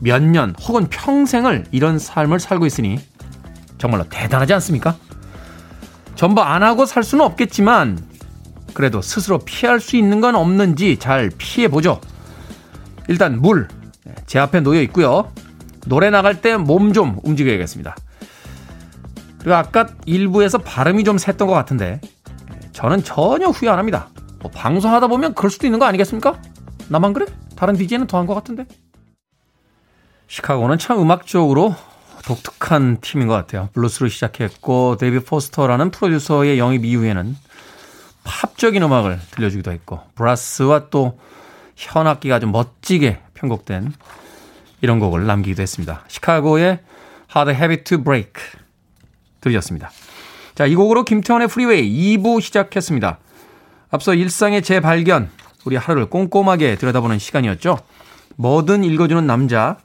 몇 0.00 0.22
년 0.22 0.54
혹은 0.62 0.86
평생을 0.88 1.66
이런 1.72 1.98
삶을 1.98 2.38
살고 2.40 2.66
있으니 2.66 2.98
정말로 3.78 4.04
대단하지 4.08 4.52
않습니까? 4.54 4.96
전부 6.14 6.40
안 6.42 6.62
하고 6.62 6.86
살 6.86 7.02
수는 7.02 7.24
없겠지만 7.24 7.98
그래도 8.74 9.02
스스로 9.02 9.38
피할 9.38 9.80
수 9.80 9.96
있는 9.96 10.20
건 10.20 10.34
없는지 10.36 10.98
잘 10.98 11.30
피해 11.36 11.68
보죠. 11.68 12.00
일단 13.08 13.40
물 13.40 13.68
제 14.26 14.38
앞에 14.38 14.60
놓여 14.60 14.80
있고요. 14.82 15.32
노래 15.86 16.10
나갈 16.10 16.40
때 16.40 16.56
몸 16.56 16.92
좀 16.92 17.18
움직여야겠습니다. 17.22 17.96
그리고 19.38 19.54
아까 19.54 19.86
일부에서 20.06 20.58
발음이 20.58 21.04
좀 21.04 21.16
샜던 21.16 21.46
것 21.46 21.52
같은데 21.52 22.00
저는 22.72 23.04
전혀 23.04 23.48
후회 23.48 23.70
안 23.70 23.78
합니다. 23.78 24.08
뭐 24.40 24.50
방송하다 24.50 25.08
보면 25.08 25.34
그럴 25.34 25.50
수도 25.50 25.66
있는 25.66 25.78
거 25.78 25.86
아니겠습니까? 25.86 26.40
나만 26.88 27.12
그래? 27.12 27.26
다른 27.56 27.74
DJ는 27.74 28.06
더한 28.06 28.26
것 28.26 28.34
같은데. 28.34 28.66
시카고는 30.28 30.78
참 30.78 31.00
음악적으로 31.00 31.74
독특한 32.24 32.98
팀인 33.00 33.26
것 33.26 33.34
같아요. 33.34 33.70
블루스로 33.72 34.08
시작했고 34.08 34.96
데이비드 34.98 35.20
포스터라는 35.20 35.90
프로듀서의 35.90 36.58
영입 36.58 36.84
이후에는 36.84 37.36
팝적인 38.24 38.82
음악을 38.82 39.18
들려주기도 39.30 39.72
했고 39.72 40.00
브라스와 40.14 40.90
또 40.90 41.18
현악기가 41.76 42.36
아주 42.36 42.46
멋지게 42.46 43.20
편곡된 43.34 43.92
이런 44.82 44.98
곡을 44.98 45.26
남기기도 45.26 45.62
했습니다. 45.62 46.04
시카고의 46.08 46.80
Hard 47.34 47.52
Habit 47.52 47.84
to 47.84 48.04
Break 48.04 48.32
들으셨습니다. 49.40 49.90
자, 50.54 50.66
이 50.66 50.74
곡으로 50.74 51.04
김태훈의 51.04 51.48
Freeway 51.48 52.18
2부 52.18 52.40
시작했습니다. 52.40 53.18
앞서 53.90 54.14
일상의 54.14 54.62
재발견, 54.62 55.30
우리 55.64 55.76
하루를 55.76 56.10
꼼꼼하게 56.10 56.76
들여다보는 56.76 57.18
시간이었죠. 57.18 57.78
뭐든 58.36 58.84
읽어주는 58.84 59.26
남자, 59.26 59.78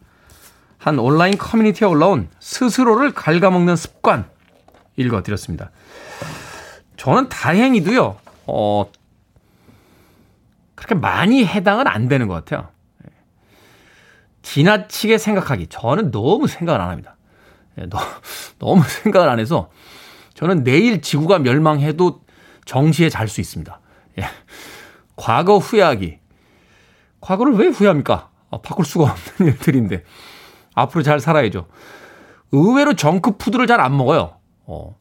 한 0.77 0.99
온라인 0.99 1.37
커뮤니티에 1.37 1.87
올라온 1.87 2.27
스스로를 2.39 3.13
갉아먹는 3.13 3.75
습관 3.75 4.25
읽어드렸습니다. 4.97 5.71
저는 6.97 7.29
다행히도요, 7.29 8.17
어, 8.47 8.91
그렇게 10.75 10.95
많이 10.95 11.45
해당은 11.45 11.87
안 11.87 12.09
되는 12.09 12.27
것 12.27 12.33
같아요. 12.33 12.67
지나치게 14.41 15.17
생각하기. 15.17 15.67
저는 15.67 16.11
너무 16.11 16.47
생각을 16.47 16.81
안 16.81 16.89
합니다. 16.89 17.15
예, 17.79 17.87
너무 18.59 18.83
생각을 18.83 19.29
안 19.29 19.39
해서 19.39 19.71
저는 20.33 20.63
내일 20.65 21.01
지구가 21.01 21.39
멸망해도 21.39 22.21
정시에 22.65 23.09
잘 23.09 23.29
수 23.29 23.39
있습니다. 23.39 23.79
예. 24.19 24.23
과거 25.15 25.57
후회하기. 25.57 26.19
과거를 27.21 27.53
왜 27.53 27.67
후회합니까? 27.67 28.29
아, 28.51 28.57
바꿀 28.61 28.85
수가 28.85 29.05
없는 29.11 29.51
일들인데. 29.53 30.03
앞으로 30.75 31.03
잘 31.03 31.19
살아야죠. 31.19 31.67
의외로 32.51 32.93
정크푸드를 32.95 33.67
잘 33.67 33.79
안 33.79 33.95
먹어요. 33.97 34.37
어. 34.65 34.95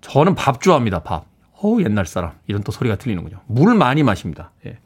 저는 0.00 0.34
밥 0.34 0.60
좋아합니다, 0.60 1.02
밥. 1.02 1.26
어우, 1.62 1.82
옛날 1.82 2.06
사람. 2.06 2.32
이런 2.46 2.62
또 2.62 2.72
소리가 2.72 2.96
들리는군요. 2.96 3.40
물 3.46 3.74
많이 3.74 4.02
마십니다. 4.02 4.50
예. 4.66 4.78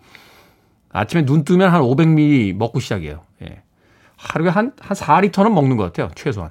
아침에 0.90 1.24
눈 1.24 1.44
뜨면 1.44 1.72
한 1.72 1.82
500ml 1.82 2.54
먹고 2.56 2.80
시작해요. 2.80 3.24
예. 3.42 3.62
하루에 4.16 4.48
한, 4.48 4.72
한 4.80 4.96
4리터는 4.96 5.52
먹는 5.52 5.76
것 5.76 5.84
같아요. 5.84 6.10
최소한. 6.14 6.50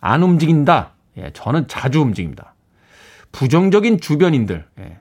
안 0.00 0.22
움직인다. 0.22 0.92
예, 1.16 1.30
저는 1.32 1.66
자주 1.68 2.00
움직입니다. 2.00 2.54
부정적인 3.32 4.00
주변인들. 4.00 4.66
예. 4.80 4.98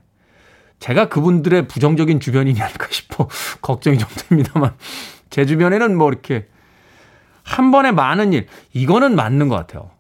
제가 0.84 1.08
그분들의 1.08 1.70
부정적인 1.70 2.20
주변인이 2.20 2.62
아닐까 2.62 2.88
싶어 2.92 3.30
걱정이 3.62 3.98
좀 3.98 4.10
됩니다만 4.18 4.76
제 5.30 5.46
주변에는 5.46 5.96
뭐 5.98 6.10
이렇게 6.10 6.50
한 7.42 7.72
번에 7.72 7.94
많은 7.94 8.34
일 8.34 8.48
이거는 8.74 9.16
맞는 9.16 9.48
것 9.48 9.56
같아요. 9.56 9.92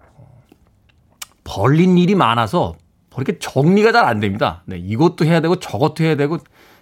벌린 1.45 1.97
일이 1.97 2.15
많아서 2.15 2.75
뭐 3.11 3.21
이렇게 3.21 3.39
정리가 3.39 3.93
잘 3.93 4.03
안 4.03 4.19
됩니다. 4.19 4.63
네, 4.65 4.77
이것도 4.77 5.23
해야 5.23 5.39
되고 5.39 5.55
저것도 5.55 6.03
해야 6.03 6.17
되고 6.17 6.37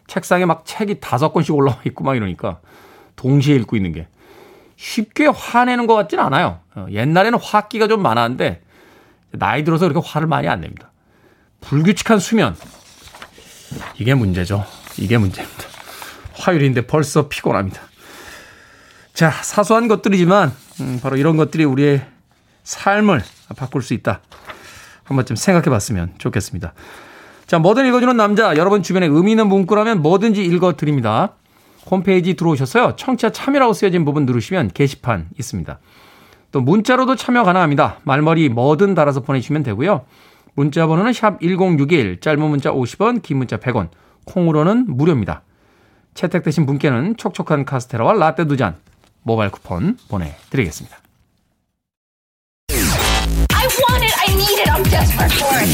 책상에 0.07 0.45
막 0.45 0.63
책이 0.65 0.99
다섯 0.99 1.31
권씩 1.31 1.53
올라와 1.53 1.77
있고 1.85 2.03
막 2.03 2.15
이러니까 2.15 2.59
동시에 3.17 3.55
읽고 3.57 3.75
있는 3.75 3.91
게 3.91 4.07
쉽게 4.77 5.27
화내는 5.27 5.85
것 5.85 5.93
같지는 5.93 6.23
않아요. 6.23 6.59
어, 6.73 6.87
옛날에는 6.89 7.37
화기가 7.37 7.87
좀 7.87 8.01
많았는데 8.01 8.63
나이 9.33 9.63
들어서 9.63 9.87
그렇게 9.87 10.03
화를 10.03 10.27
많이 10.27 10.47
안 10.47 10.61
냅니다. 10.61 10.91
불규칙한 11.61 12.17
수면 12.17 12.55
이게 13.97 14.13
문제죠. 14.13 14.65
이게 14.97 15.17
문제입니다. 15.17 15.63
화요일인데 16.33 16.87
벌써 16.87 17.27
피곤합니다. 17.27 17.81
자, 19.13 19.29
사소한 19.29 19.87
것들이지만 19.87 20.51
음, 20.79 20.99
바로 21.01 21.17
이런 21.17 21.37
것들이 21.37 21.63
우리의 21.63 22.05
삶을 22.63 23.21
바꿀 23.55 23.81
수 23.81 23.93
있다. 23.93 24.21
한 25.03 25.15
번쯤 25.17 25.35
생각해 25.35 25.65
봤으면 25.65 26.13
좋겠습니다. 26.17 26.73
자, 27.45 27.59
뭐든 27.59 27.85
읽어주는 27.87 28.15
남자. 28.15 28.55
여러분 28.55 28.81
주변에 28.81 29.07
의미 29.07 29.31
있는 29.31 29.47
문구라면 29.47 30.01
뭐든지 30.01 30.43
읽어드립니다. 30.43 31.33
홈페이지 31.89 32.35
들어오셨어요. 32.35 32.95
청취자 32.95 33.31
참여라고 33.31 33.73
쓰여진 33.73 34.05
부분 34.05 34.25
누르시면 34.25 34.71
게시판 34.73 35.29
있습니다. 35.37 35.79
또 36.51 36.61
문자로도 36.61 37.15
참여 37.15 37.43
가능합니다. 37.43 37.99
말머리 38.03 38.49
뭐든 38.49 38.93
달아서 38.93 39.21
보내주시면 39.21 39.63
되고요. 39.63 40.05
문자 40.53 40.85
번호는 40.87 41.13
샵 41.13 41.39
1061, 41.41 42.19
짧은 42.19 42.41
문자 42.41 42.71
50원, 42.71 43.21
긴 43.21 43.37
문자 43.37 43.57
100원, 43.57 43.89
콩으로는 44.25 44.85
무료입니다. 44.87 45.43
채택되신 46.13 46.65
분께는 46.65 47.15
촉촉한 47.17 47.65
카스테라와 47.65 48.13
라떼 48.13 48.45
두 48.45 48.57
잔 48.57 48.75
모바일 49.23 49.51
쿠폰 49.51 49.97
보내드리겠습니다. 50.09 50.97
I 53.53 53.67
want 53.67 54.03
it. 54.03 54.13
I 54.19 54.33
need 54.33 54.59
it. 54.59 54.69
I'm 54.69 54.83
desperate 54.89 55.33
for 55.33 55.55
it. 55.61 55.71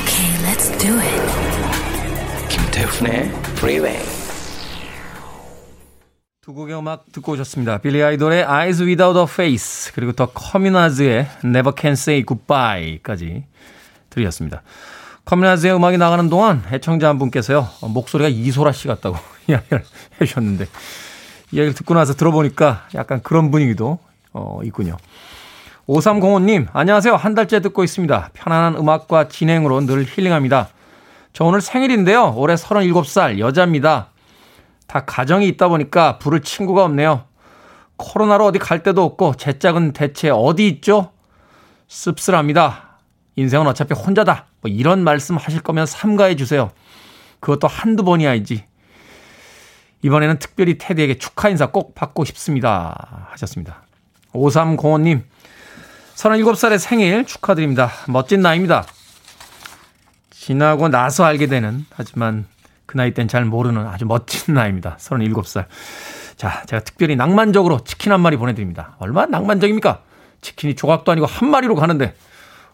Okay, 0.00 0.30
let's 0.44 0.70
do 0.78 0.98
it. 0.98 1.20
김태훈의 2.48 3.30
Freeway. 3.56 4.19
두 6.42 6.54
곡의 6.54 6.74
음악 6.78 7.12
듣고 7.12 7.32
오셨습니다. 7.32 7.76
빌리 7.78 8.02
아이돌의 8.02 8.44
Eyes 8.44 8.82
Without 8.82 9.18
a 9.18 9.24
Face 9.24 9.92
그리고 9.94 10.12
더 10.12 10.24
커뮤나즈의 10.24 11.26
Never 11.44 11.74
Can 11.78 11.92
Say 11.92 12.24
Goodbye까지 12.24 13.44
들으셨습니다. 14.08 14.62
커뮤나즈의 15.26 15.74
음악이 15.76 15.98
나가는 15.98 16.30
동안 16.30 16.64
애청자 16.72 17.10
한 17.10 17.18
분께서요 17.18 17.68
목소리가 17.82 18.30
이소라 18.30 18.72
씨 18.72 18.88
같다고 18.88 19.18
이야기를 19.48 19.84
해주셨는데 20.18 20.66
이야기를 21.52 21.74
듣고 21.74 21.92
나서 21.92 22.14
들어보니까 22.14 22.88
약간 22.94 23.20
그런 23.22 23.50
분위기도 23.50 23.98
어, 24.32 24.60
있군요. 24.64 24.96
5305님, 25.86 26.68
안녕하세요. 26.72 27.16
한 27.16 27.34
달째 27.34 27.60
듣고 27.60 27.84
있습니다. 27.84 28.30
편안한 28.32 28.76
음악과 28.76 29.28
진행으로 29.28 29.82
늘 29.82 30.06
힐링합니다. 30.06 30.70
저 31.34 31.44
오늘 31.44 31.60
생일인데요. 31.60 32.32
올해 32.34 32.54
37살 32.54 33.38
여자입니다. 33.40 34.08
다 34.90 35.04
가정이 35.04 35.46
있다 35.46 35.68
보니까 35.68 36.18
부를 36.18 36.40
친구가 36.40 36.82
없네요. 36.82 37.24
코로나로 37.94 38.44
어디 38.46 38.58
갈 38.58 38.82
데도 38.82 39.04
없고 39.04 39.36
제 39.36 39.56
짝은 39.56 39.92
대체 39.92 40.30
어디 40.30 40.66
있죠? 40.66 41.12
씁쓸합니다. 41.86 42.98
인생은 43.36 43.68
어차피 43.68 43.94
혼자다. 43.94 44.46
뭐 44.60 44.68
이런 44.68 45.04
말씀 45.04 45.36
하실 45.36 45.60
거면 45.60 45.86
삼가해 45.86 46.34
주세요. 46.34 46.72
그것도 47.38 47.68
한두 47.68 48.02
번이 48.02 48.26
아니지. 48.26 48.64
이번에는 50.02 50.40
특별히 50.40 50.76
테디에게 50.76 51.18
축하 51.18 51.50
인사 51.50 51.66
꼭 51.66 51.94
받고 51.94 52.24
싶습니다. 52.24 53.28
하셨습니다. 53.30 53.84
5305님, 54.32 55.22
37살의 56.16 56.78
생일 56.78 57.24
축하드립니다. 57.26 57.92
멋진 58.08 58.40
나이입니다. 58.40 58.84
지나고 60.30 60.88
나서 60.88 61.22
알게 61.22 61.46
되는, 61.46 61.86
하지만 61.90 62.46
그 62.90 62.96
나이 62.96 63.14
땐 63.14 63.28
잘 63.28 63.44
모르는 63.44 63.86
아주 63.86 64.04
멋진 64.04 64.54
나이입니다. 64.54 64.96
37살. 64.98 65.66
자, 66.36 66.64
제가 66.66 66.82
특별히 66.82 67.14
낭만적으로 67.14 67.84
치킨 67.84 68.10
한 68.10 68.20
마리 68.20 68.36
보내드립니다. 68.36 68.96
얼마나 68.98 69.38
낭만적입니까? 69.38 70.02
치킨이 70.40 70.74
조각도 70.74 71.12
아니고 71.12 71.26
한 71.26 71.50
마리로 71.50 71.76
가는데, 71.76 72.16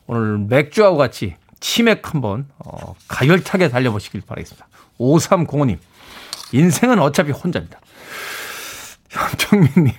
오늘 0.07 0.39
맥주하고 0.39 0.97
같이 0.97 1.37
치맥 1.61 2.15
한번, 2.15 2.47
어, 2.59 2.95
가열차게 3.09 3.69
달려보시길 3.69 4.23
바라겠습니다. 4.27 4.67
5305님, 4.99 5.77
인생은 6.53 6.99
어차피 6.99 7.33
혼자입니다. 7.33 7.79
현정민님, 9.11 9.93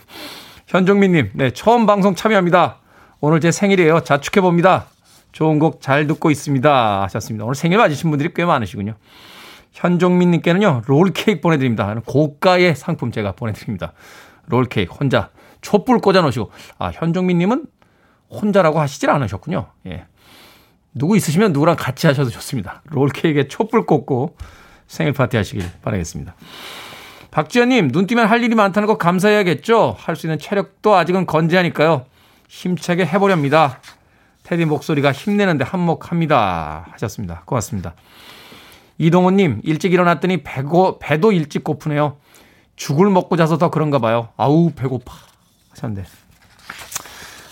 현정민님, 0.66 1.32
네, 1.36 1.52
처음 1.52 1.86
방송 1.86 2.16
참여합니다. 2.16 2.78
오늘 3.20 3.40
제 3.40 3.52
생일이에요. 3.52 4.00
자축해봅니다. 4.00 4.88
좋은 5.32 5.60
곡 5.60 5.80
잘 5.80 6.08
듣고 6.08 6.32
있습니다. 6.32 7.04
하셨습니다. 7.04 7.46
오늘 7.46 7.54
생일 7.54 7.78
맞으신 7.78 8.10
분들이 8.10 8.32
꽤 8.34 8.46
많으시군요. 8.46 8.96
현종민님께는요, 9.78 10.82
롤케이크 10.88 11.40
보내드립니다. 11.40 11.96
고가의 12.06 12.76
상품 12.76 13.12
제가 13.12 13.34
보내드립니다. 13.34 13.94
롤케이크, 14.48 14.92
혼자 14.92 15.30
촛불 15.62 16.00
꽂아놓으시고, 16.00 16.52
아, 16.80 16.90
현종민님은 16.90 17.68
혼자라고 18.30 18.80
하시질 18.80 19.10
않으셨군요. 19.10 19.68
예. 19.88 20.06
누구 20.96 21.16
있으시면 21.16 21.54
누구랑 21.54 21.76
같이 21.78 22.08
하셔도 22.08 22.32
좋습니다. 22.32 22.82
롤케이크에 22.86 23.48
촛불 23.48 23.86
꽂고 23.86 24.36
생일 24.88 25.14
파티 25.14 25.38
하시길 25.38 25.64
바라겠습니다. 25.84 26.34
박지현님, 27.30 27.92
눈 27.92 28.08
뜨면 28.08 28.26
할 28.26 28.44
일이 28.44 28.56
많다는 28.56 28.88
거 28.88 28.98
감사해야겠죠? 28.98 29.96
할 30.00 30.16
수 30.16 30.26
있는 30.26 30.40
체력도 30.40 30.96
아직은 30.96 31.28
건재하니까요. 31.28 32.06
힘차게 32.50 33.06
해보렵니다. 33.06 33.80
테디 34.44 34.66
목소리가 34.66 35.12
힘내는데 35.12 35.66
한몫합니다. 35.66 36.88
하셨습니다. 36.94 37.44
고맙습니다. 37.46 37.94
이동호님, 38.98 39.62
일찍 39.64 39.94
일어났더니 39.94 40.44
배고, 40.44 41.00
배도 41.00 41.32
일찍 41.32 41.64
고프네요. 41.64 42.18
죽을 42.76 43.10
먹고 43.10 43.38
자서 43.38 43.58
더 43.58 43.70
그런가 43.70 44.00
봐요. 44.00 44.30
아우, 44.38 44.72
배고파. 44.72 45.14
하셨는데. 45.72 46.08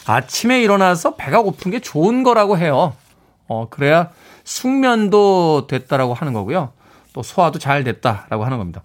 아침에 0.07 0.61
일어나서 0.61 1.15
배가 1.15 1.41
고픈 1.41 1.71
게 1.71 1.79
좋은 1.79 2.23
거라고 2.23 2.57
해요. 2.57 2.93
어, 3.47 3.67
그래야 3.69 4.11
숙면도 4.43 5.67
됐다라고 5.67 6.13
하는 6.13 6.33
거고요. 6.33 6.73
또 7.13 7.23
소화도 7.23 7.59
잘 7.59 7.83
됐다라고 7.83 8.45
하는 8.45 8.57
겁니다. 8.57 8.81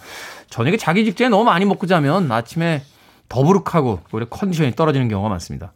저녁에 0.48 0.76
자기 0.76 1.04
직전에 1.04 1.28
너무 1.28 1.44
많이 1.44 1.64
먹고 1.64 1.86
자면 1.86 2.30
아침에 2.30 2.82
더부룩하고 3.28 4.00
오히려 4.12 4.28
컨디션이 4.28 4.72
떨어지는 4.72 5.08
경우가 5.08 5.28
많습니다. 5.28 5.72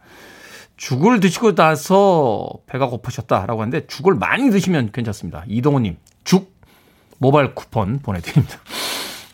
죽을 0.77 1.21
드시고 1.21 1.55
나서 1.55 2.49
배가 2.67 2.87
고프셨다라고 2.87 3.61
하는데 3.61 3.87
죽을 3.87 4.15
많이 4.15 4.51
드시면 4.51 4.91
괜찮습니다. 4.93 5.45
이동호님, 5.47 5.97
죽 6.25 6.54
모바일 7.19 7.55
쿠폰 7.55 7.99
보내드립니다. 7.99 8.59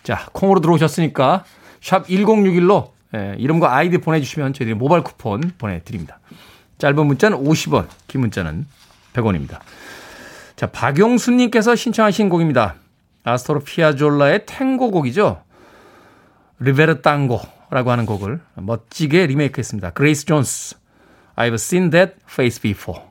자, 0.03 0.27
콩으로 0.33 0.61
들어오셨으니까 0.61 1.45
샵 1.81 2.07
1061로 2.07 2.91
예, 3.15 3.35
이름과 3.39 3.75
아이디 3.75 3.99
보내주시면 3.99 4.53
저희들이 4.53 4.75
모바일 4.75 5.03
쿠폰 5.03 5.53
보내드립니다. 5.59 6.21
짧은 6.79 7.07
문자는 7.07 7.43
50원, 7.45 7.89
긴 8.07 8.21
문자는 8.23 8.67
100원입니다. 9.13 9.61
자, 10.57 10.67
박용수님께서 10.67 11.75
신청하신 11.75 12.29
곡입니다. 12.29 12.77
아스토르 13.25 13.61
피아졸라의 13.61 14.47
탱고 14.47 14.91
곡이죠. 14.91 15.43
Libertango라고 16.61 17.91
하는 17.91 18.07
곡을 18.07 18.41
멋지게 18.55 19.27
리메이크했습니다. 19.27 19.91
그레이스 19.91 20.27
존스, 20.27 20.77
I've 21.37 21.55
seen 21.55 21.91
that 21.91 22.15
face 22.29 22.61
before. 22.61 23.03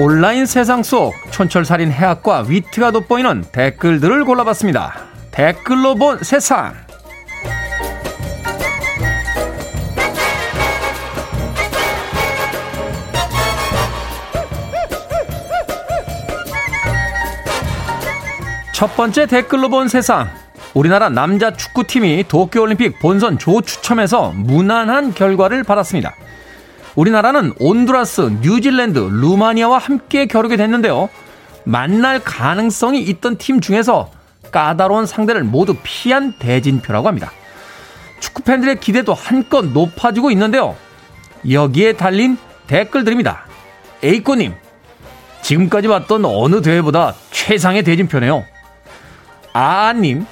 온라인 0.00 0.46
세상 0.46 0.84
속 0.84 1.12
촌철살인 1.32 1.90
해학과 1.90 2.44
위트가 2.46 2.92
돋보이는 2.92 3.46
댓글들을 3.50 4.24
골라봤습니다. 4.24 4.94
댓글로 5.32 5.96
본 5.96 6.22
세상. 6.22 6.72
첫 18.72 18.94
번째 18.94 19.26
댓글로 19.26 19.68
본 19.68 19.88
세상. 19.88 20.28
우리나라 20.74 21.08
남자 21.08 21.50
축구팀이 21.52 22.26
도쿄올림픽 22.28 23.00
본선 23.00 23.36
조 23.36 23.60
추첨에서 23.62 24.32
무난한 24.36 25.12
결과를 25.12 25.64
받았습니다. 25.64 26.14
우리나라는 26.98 27.52
온두라스, 27.60 28.38
뉴질랜드, 28.40 28.98
루마니아와 28.98 29.78
함께 29.78 30.26
겨루게 30.26 30.56
됐는데요. 30.56 31.08
만날 31.62 32.18
가능성이 32.18 33.02
있던 33.02 33.38
팀 33.38 33.60
중에서 33.60 34.10
까다로운 34.50 35.06
상대를 35.06 35.44
모두 35.44 35.76
피한 35.84 36.32
대진표라고 36.40 37.06
합니다. 37.06 37.30
축구 38.18 38.42
팬들의 38.42 38.80
기대도 38.80 39.14
한껏 39.14 39.66
높아지고 39.66 40.32
있는데요. 40.32 40.74
여기에 41.48 41.92
달린 41.92 42.36
댓글들입니다. 42.66 43.44
에이코님, 44.02 44.54
지금까지 45.42 45.86
봤던 45.86 46.24
어느 46.24 46.62
대회보다 46.62 47.14
최상의 47.30 47.84
대진표네요. 47.84 48.44
아님, 49.52 50.26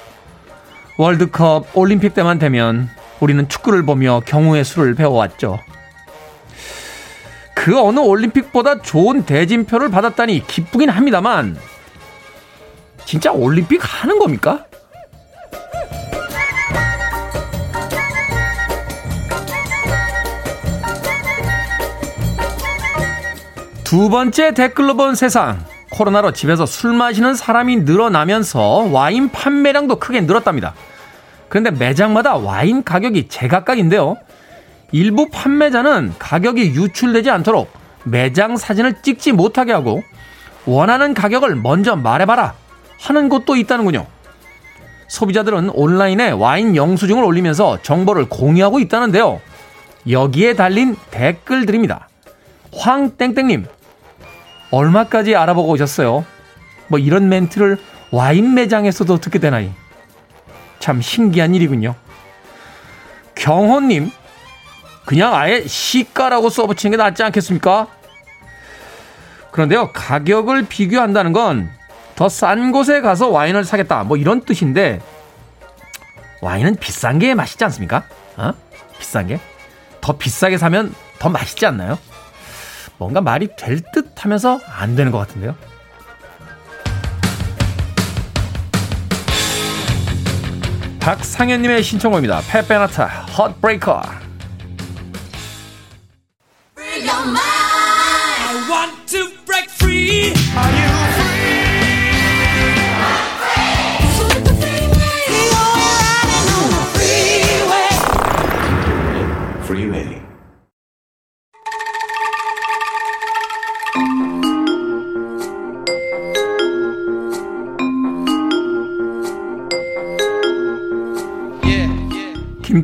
월드컵 0.98 1.66
올림픽 1.74 2.12
때만 2.14 2.40
되면 2.40 2.90
우리는 3.20 3.48
축구를 3.48 3.86
보며 3.86 4.20
경우의 4.26 4.64
수를 4.64 4.96
배워왔죠. 4.96 5.60
그 7.66 7.76
어느 7.80 7.98
올림픽보다 7.98 8.80
좋은 8.80 9.24
대진표를 9.24 9.90
받았다니 9.90 10.46
기쁘긴 10.46 10.88
합니다만, 10.88 11.58
진짜 13.04 13.32
올림픽 13.32 13.80
하는 13.82 14.20
겁니까? 14.20 14.66
두 23.82 24.10
번째 24.10 24.54
댓글로 24.54 24.96
본 24.96 25.16
세상. 25.16 25.58
코로나로 25.90 26.34
집에서 26.34 26.66
술 26.66 26.92
마시는 26.92 27.34
사람이 27.34 27.78
늘어나면서 27.78 28.90
와인 28.92 29.32
판매량도 29.32 29.96
크게 29.98 30.20
늘었답니다. 30.20 30.74
그런데 31.48 31.72
매장마다 31.72 32.36
와인 32.36 32.84
가격이 32.84 33.26
제각각인데요. 33.26 34.18
일부 34.92 35.28
판매자는 35.30 36.14
가격이 36.18 36.74
유출되지 36.74 37.30
않도록 37.30 37.70
매장 38.04 38.56
사진을 38.56 39.02
찍지 39.02 39.32
못하게 39.32 39.72
하고 39.72 40.02
원하는 40.64 41.14
가격을 41.14 41.56
먼저 41.56 41.96
말해봐라 41.96 42.54
하는 43.00 43.28
곳도 43.28 43.56
있다는군요. 43.56 44.06
소비자들은 45.08 45.70
온라인에 45.70 46.30
와인 46.30 46.74
영수증을 46.74 47.22
올리면서 47.22 47.82
정보를 47.82 48.28
공유하고 48.28 48.80
있다는데요. 48.80 49.40
여기에 50.08 50.54
달린 50.54 50.96
댓글들입니다. 51.10 52.08
황땡땡님, 52.72 53.66
얼마까지 54.70 55.36
알아보고 55.36 55.72
오셨어요? 55.72 56.24
뭐 56.88 56.98
이런 56.98 57.28
멘트를 57.28 57.78
와인 58.10 58.54
매장에서도 58.54 59.18
듣게 59.18 59.38
되나이. 59.38 59.70
참 60.78 61.00
신기한 61.00 61.54
일이군요. 61.54 61.94
경호님, 63.34 64.10
그냥 65.06 65.34
아예 65.34 65.66
시가라고 65.66 66.50
써붙이는 66.50 66.90
게 66.90 67.02
낫지 67.02 67.22
않겠습니까? 67.22 67.86
그런데요, 69.52 69.92
가격을 69.92 70.66
비교한다는 70.68 71.32
건 71.32 71.70
더 72.16 72.28
싼 72.30 72.72
곳에 72.72 73.02
가서 73.02 73.28
와인을 73.28 73.64
사겠다. 73.64 74.02
뭐 74.04 74.16
이런 74.16 74.40
뜻인데, 74.40 75.00
와인은 76.40 76.76
비싼 76.76 77.18
게 77.18 77.34
맛있지 77.34 77.62
않습니까? 77.64 78.04
어? 78.38 78.52
비싼 78.98 79.26
게? 79.26 79.38
더 80.00 80.16
비싸게 80.16 80.56
사면 80.56 80.94
더 81.18 81.28
맛있지 81.28 81.66
않나요? 81.66 81.98
뭔가 82.96 83.20
말이 83.20 83.48
될 83.58 83.82
듯 83.92 84.24
하면서 84.24 84.58
안 84.78 84.96
되는 84.96 85.12
것 85.12 85.18
같은데요. 85.18 85.54
박상현님의 91.00 91.82
신청곡입니다. 91.82 92.40
페페나타, 92.48 93.06
헛브레이커. 93.38 94.02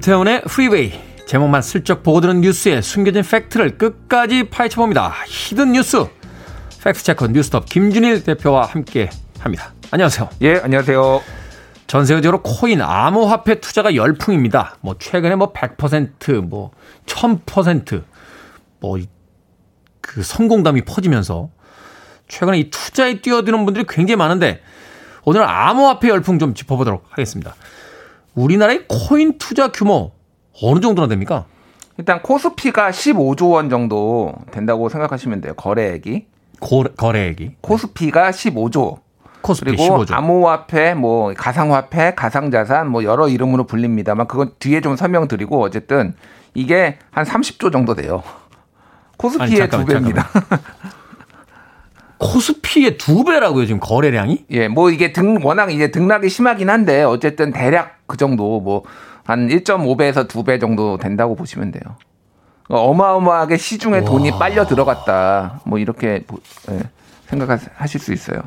김태훈의 0.02 0.42
Freeway 0.42 0.92
제목만 1.28 1.62
슬쩍 1.62 2.02
보고 2.02 2.20
드는 2.20 2.40
뉴스에 2.40 2.80
숨겨진 2.80 3.22
팩트를 3.22 3.78
끝까지 3.78 4.50
파헤쳐봅니다. 4.50 5.14
hidden 5.28 5.70
뉴스 5.72 6.06
fact 6.82 6.99
checker 6.99 7.28
뉴스톱 7.28 7.66
김준일 7.66 8.24
대표와 8.24 8.66
함께 8.66 9.10
합니다. 9.38 9.72
안녕하세요. 9.92 10.28
예, 10.42 10.58
안녕하세요. 10.58 11.22
전 11.86 12.04
세계적으로 12.04 12.42
코인 12.42 12.82
암호화폐 12.82 13.60
투자가 13.60 13.94
열풍입니다. 13.94 14.78
뭐 14.80 14.96
최근에 14.98 15.36
뭐 15.36 15.52
100%, 15.52 16.40
뭐 16.40 16.72
1000%, 17.06 18.02
뭐그 18.80 20.24
성공담이 20.24 20.82
퍼지면서 20.82 21.48
최근에 22.26 22.58
이 22.58 22.70
투자에 22.70 23.20
뛰어드는 23.20 23.64
분들이 23.64 23.84
굉장히 23.88 24.16
많은데 24.16 24.62
오늘 25.24 25.44
암호화폐 25.44 26.08
열풍 26.08 26.40
좀 26.40 26.54
짚어보도록 26.54 27.04
하겠습니다. 27.10 27.54
우리나라의 28.34 28.86
코인 28.88 29.38
투자 29.38 29.70
규모 29.72 30.12
어느 30.62 30.80
정도나 30.80 31.08
됩니까? 31.08 31.46
일단 31.98 32.22
코스피가 32.22 32.90
15조 32.90 33.52
원 33.52 33.68
정도 33.68 34.34
된다고 34.50 34.88
생각하시면 34.88 35.40
돼요. 35.40 35.54
거래액이. 35.54 36.26
고, 36.60 36.84
거래액이. 36.96 37.56
코스피가 37.60 38.30
15조. 38.30 38.98
코스피 39.42 39.76
그리고 39.76 40.04
15조. 40.04 40.12
암호화폐, 40.12 40.94
뭐 40.94 41.34
가상화폐, 41.36 42.14
가상자산 42.14 42.88
뭐 42.88 43.04
여러 43.04 43.28
이름으로 43.28 43.64
불립니다만 43.64 44.26
그건 44.28 44.52
뒤에 44.58 44.80
좀 44.80 44.96
설명드리고 44.96 45.60
어쨌든 45.62 46.14
이게 46.54 46.98
한 47.10 47.24
30조 47.24 47.72
정도 47.72 47.94
돼요. 47.94 48.22
코스피의 49.18 49.48
아니, 49.48 49.56
잠깐만, 49.56 49.86
두 49.86 49.92
배입니다. 49.92 50.28
코스피의 52.22 52.96
두 52.98 53.24
배라고요, 53.24 53.66
지금 53.66 53.80
거래량이? 53.80 54.44
예, 54.50 54.68
뭐 54.68 54.90
이게 54.90 55.12
등 55.12 55.38
워낙 55.42 55.70
이제 55.72 55.90
등락이 55.90 56.28
심하긴 56.28 56.70
한데 56.70 57.02
어쨌든 57.02 57.52
대략 57.52 57.98
그 58.06 58.16
정도 58.16 58.60
뭐 58.60 58.82
한 59.24 59.46
1.5배에서 59.48 60.26
2배 60.26 60.60
정도 60.60 60.98
된다고 60.98 61.36
보시면 61.36 61.70
돼요. 61.70 61.82
어마어마하게 62.68 63.56
시중에 63.56 64.04
돈이 64.04 64.32
빨려 64.32 64.66
들어갔다. 64.66 65.60
뭐 65.64 65.78
이렇게 65.78 66.24
보- 66.26 66.38
예, 66.72 66.80
생각하실 67.26 68.00
수 68.00 68.12
있어요. 68.12 68.42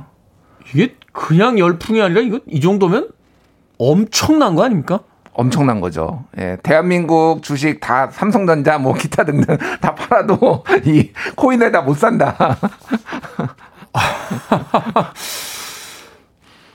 이게 0.74 0.96
그냥 1.14 1.60
열풍이 1.60 2.02
아니라 2.02 2.20
이거 2.22 2.40
이 2.48 2.60
정도면 2.60 3.10
엄청난 3.78 4.56
거 4.56 4.64
아닙니까? 4.64 5.00
엄청난 5.38 5.82
거죠. 5.82 6.24
예, 6.38 6.58
대한민국 6.64 7.44
주식 7.44 7.80
다 7.82 8.10
삼성전자 8.12 8.78
뭐 8.78 8.94
기타 8.94 9.24
등등 9.26 9.58
다 9.82 9.94
팔아도 9.94 10.64
이 10.86 11.12
코인에 11.36 11.72
다 11.72 11.82
못 11.82 11.98
산다. 11.98 12.58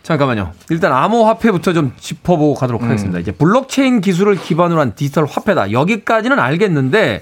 잠깐만요. 0.02 0.52
일단 0.70 0.92
암호화폐부터 0.92 1.72
좀 1.72 1.92
짚어보고 1.98 2.54
가도록 2.54 2.82
하겠습니다. 2.82 3.18
이제 3.18 3.32
블록체인 3.32 4.00
기술을 4.00 4.36
기반으로 4.36 4.80
한 4.80 4.94
디지털 4.94 5.24
화폐다. 5.26 5.72
여기까지는 5.72 6.38
알겠는데 6.38 7.20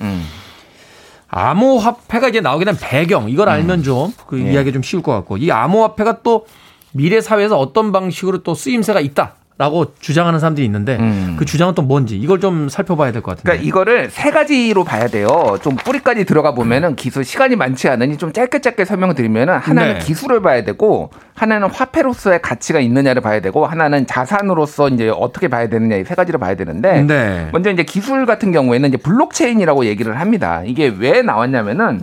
암호화폐가 1.28 2.28
이제 2.28 2.40
나오게 2.40 2.64
된 2.64 2.76
배경 2.80 3.28
이걸 3.28 3.48
알면 3.48 3.82
좀그 3.82 4.38
이야기 4.38 4.72
좀 4.72 4.82
쉬울 4.82 5.02
것 5.02 5.12
같고 5.12 5.36
이 5.36 5.50
암호화폐가 5.50 6.22
또 6.22 6.46
미래 6.92 7.20
사회에서 7.20 7.58
어떤 7.58 7.92
방식으로 7.92 8.42
또 8.42 8.54
쓰임새가 8.54 9.00
있다 9.00 9.34
라고 9.58 9.92
주장하는 9.98 10.38
사람들이 10.38 10.64
있는데 10.66 10.96
음. 11.00 11.34
그 11.36 11.44
주장은 11.44 11.74
또 11.74 11.82
뭔지 11.82 12.16
이걸 12.16 12.38
좀 12.38 12.68
살펴봐야 12.68 13.10
될 13.10 13.22
것 13.22 13.32
같은데. 13.32 13.42
그러니까 13.42 13.66
이거를 13.66 14.08
세 14.08 14.30
가지로 14.30 14.84
봐야 14.84 15.08
돼요. 15.08 15.58
좀 15.62 15.74
뿌리까지 15.74 16.24
들어가 16.26 16.54
보면은 16.54 16.94
기술 16.94 17.24
시간이 17.24 17.56
많지 17.56 17.88
않으니 17.88 18.18
좀 18.18 18.32
짧게 18.32 18.60
짧게 18.60 18.84
설명드리면은 18.84 19.58
하나는 19.58 19.94
네. 19.94 19.98
기술을 19.98 20.42
봐야 20.42 20.62
되고 20.62 21.10
하나는 21.34 21.68
화폐로서의 21.70 22.40
가치가 22.40 22.78
있느냐를 22.78 23.20
봐야 23.20 23.40
되고 23.40 23.66
하나는 23.66 24.06
자산으로서 24.06 24.88
이제 24.90 25.08
어떻게 25.08 25.48
봐야 25.48 25.68
되느냐 25.68 25.96
이 25.96 26.04
세 26.04 26.14
가지를 26.14 26.38
봐야 26.38 26.54
되는데 26.54 27.02
네. 27.02 27.48
먼저 27.52 27.70
이제 27.72 27.82
기술 27.82 28.26
같은 28.26 28.52
경우에는 28.52 28.88
이제 28.88 28.96
블록체인이라고 28.96 29.86
얘기를 29.86 30.20
합니다. 30.20 30.62
이게 30.64 30.86
왜 30.96 31.22
나왔냐면은 31.22 32.00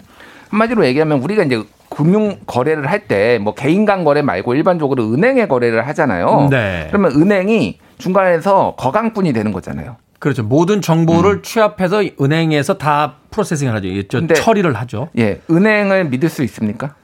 한마디로 0.50 0.86
얘기하면 0.86 1.20
우리가 1.20 1.44
이제 1.44 1.64
금융 1.96 2.38
거래를 2.46 2.90
할 2.90 3.08
때 3.08 3.40
뭐 3.40 3.54
개인 3.54 3.86
간 3.86 4.04
거래 4.04 4.22
말고 4.22 4.54
일반적으로 4.56 5.04
은행에 5.14 5.48
거래를 5.48 5.88
하잖아요. 5.88 6.48
네. 6.52 6.88
그러면 6.90 7.12
은행이 7.14 7.80
중간에서 7.98 8.76
거강뿐이 8.78 9.32
되는 9.34 9.52
거잖아요. 9.52 9.98
그렇죠. 10.20 10.44
모든 10.44 10.82
정보를 10.82 11.42
취합해서 11.44 12.02
은행에서 12.20 12.78
다 12.78 13.16
프로세싱을 13.32 13.74
하죠. 13.76 13.88
예, 13.90 14.08
저 14.08 14.26
처리를 14.26 14.74
하죠. 14.76 15.10
예, 15.18 15.40
은행을 15.50 16.06
믿을 16.06 16.30
수 16.30 16.44
있습니까? 16.44 16.96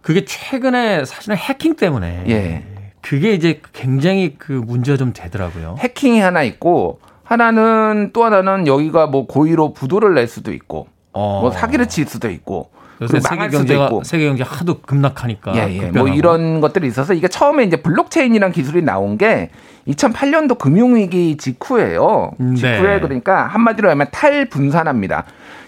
그게 0.00 0.24
최근에 0.24 1.04
사실은 1.04 1.36
해킹 1.36 1.76
때문에 1.76 2.24
예. 2.28 2.64
그게 3.00 3.32
이제 3.32 3.60
굉장히 3.72 4.36
그 4.38 4.52
문제가 4.52 4.96
좀 4.96 5.12
되더라고요. 5.12 5.76
해킹이 5.78 6.20
하나 6.20 6.42
있고 6.42 7.00
하나는 7.24 8.10
또 8.12 8.24
하나는 8.24 8.66
여기가 8.66 9.06
뭐 9.08 9.26
고의로 9.26 9.72
부도를 9.72 10.14
낼 10.14 10.28
수도 10.28 10.52
있고 10.52 10.86
어. 11.12 11.40
뭐 11.42 11.50
사기를 11.50 11.86
칠 11.88 12.06
수도 12.06 12.30
있고 12.30 12.70
요새 13.02 13.20
세계 13.20 13.48
경제가 13.48 13.84
있고 13.86 14.04
세계 14.04 14.26
경제 14.28 14.42
하도 14.42 14.80
급락하니까 14.80 15.56
예, 15.56 15.76
예. 15.76 15.90
뭐. 15.90 16.08
이런 16.08 16.60
것들이 16.60 16.86
있어서 16.86 17.14
이게 17.14 17.28
처음에 17.28 17.64
이제 17.64 17.76
블록체인이라는 17.76 18.52
기술이 18.52 18.82
나온 18.82 19.18
게 19.18 19.50
2008년도 19.88 20.58
금융위기 20.58 21.36
직후예요. 21.36 22.32
음, 22.40 22.54
직후에 22.54 22.94
네. 22.94 23.00
그러니까 23.00 23.46
한마디로 23.46 23.90
하면 23.90 24.06
탈분산합니다. 24.10 25.24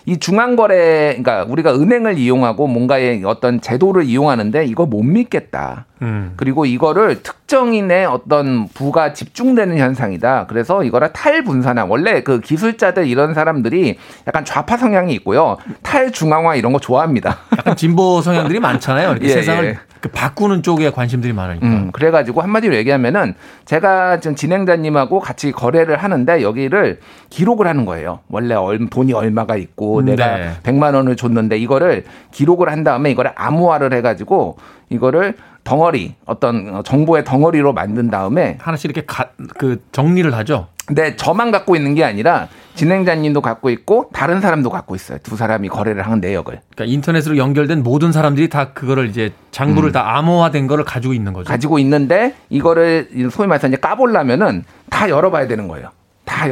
이 0.07 0.19
중앙거래, 0.19 1.17
그러니까 1.17 1.45
우리가 1.45 1.75
은행을 1.75 2.19
이용하고 2.19 2.67
뭔가의 2.67 3.23
어떤 3.25 3.61
제도를 3.61 4.05
이용하는데 4.05 4.67
이거 4.67 4.85
못 4.85 5.03
믿겠다. 5.03 5.87
음. 6.03 6.35
그리고 6.37 6.67
이거를 6.67 7.23
특정인의 7.23 8.05
어떤 8.05 8.69
부가 8.69 9.15
집중되는 9.15 9.79
현상이다. 9.79 10.47
그래서 10.47 10.85
이거를 10.85 11.13
탈분산화. 11.15 11.87
원래 11.87 12.23
그 12.23 12.41
기술자들 12.41 13.07
이런 13.07 13.33
사람들이 13.33 13.97
약간 14.27 14.45
좌파 14.45 14.77
성향이 14.77 15.15
있고요. 15.15 15.57
탈중앙화 15.83 16.57
이런 16.57 16.75
거 16.75 16.79
좋아합니다. 16.79 17.39
약간 17.57 17.75
진보 17.75 18.21
성향들이 18.21 18.61
많잖아요. 18.61 19.13
이렇게 19.13 19.27
예, 19.27 19.33
세상을 19.33 19.65
예. 19.65 19.79
그 20.05 20.11
바꾸는 20.11 20.63
쪽에 20.63 20.91
관심들이 20.91 21.33
많으니까. 21.33 21.67
음, 21.67 21.91
그래가지고 21.91 22.43
한마디로 22.43 22.75
얘기하면은 22.77 23.35
제가 23.65 24.21
지금 24.21 24.37
진행자님하고 24.37 25.19
같이 25.19 25.51
거래를 25.51 25.97
하는데 25.97 26.43
여기를 26.43 27.01
기록을 27.35 27.66
하는 27.66 27.85
거예요. 27.85 28.20
원래 28.28 28.55
얼- 28.55 28.89
돈이 28.89 29.12
얼마가 29.12 29.57
있고 29.57 30.03
네. 30.03 30.14
내가 30.14 30.39
100만 30.62 30.95
원을 30.95 31.16
줬는데 31.16 31.59
이거를 31.59 32.05
기록을 32.30 32.70
한 32.70 32.85
다음에 32.85 33.11
이거를 33.11 33.32
암호화를 33.35 33.93
해가지고 33.93 34.57
이거를 34.89 35.35
덩어리 35.64 36.14
어떤 36.26 36.85
정보의 36.85 37.24
덩어리로 37.24 37.72
만든 37.72 38.09
다음에 38.09 38.57
하나씩 38.61 38.85
이렇게 38.85 39.05
가, 39.05 39.30
그 39.59 39.82
정리를 39.91 40.32
하죠. 40.32 40.68
근데 40.87 41.16
저만 41.16 41.51
갖고 41.51 41.74
있는 41.74 41.95
게 41.95 42.05
아니라 42.05 42.47
진행자님도 42.76 43.41
갖고 43.41 43.68
있고 43.70 44.11
다른 44.12 44.41
사람도 44.41 44.70
갖고 44.70 44.95
있어요. 44.95 45.18
두 45.24 45.35
사람이 45.37 45.68
거래를 45.70 46.03
하는 46.07 46.20
내역을 46.20 46.61
그러니까 46.76 46.93
인터넷으로 46.95 47.37
연결된 47.37 47.82
모든 47.82 48.12
사람들이 48.12 48.49
다 48.49 48.72
그거를 48.74 49.09
이제 49.09 49.32
장부를 49.51 49.91
다 49.91 50.18
암호화된 50.18 50.68
거를 50.68 50.85
가지고 50.85 51.14
있는 51.14 51.32
거죠. 51.32 51.49
음. 51.49 51.51
가지고 51.51 51.80
있는데 51.80 52.35
이거를 52.51 53.09
소위 53.32 53.49
말해서 53.49 53.66
이제 53.66 53.76
까보려면은 53.78 54.62
다 54.91 55.09
열어봐야 55.09 55.49
되는 55.49 55.66
거예요. 55.66 55.89
다 56.25 56.49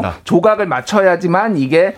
다. 0.00 0.14
조각을 0.24 0.66
맞춰야지만 0.66 1.56
이게 1.56 1.96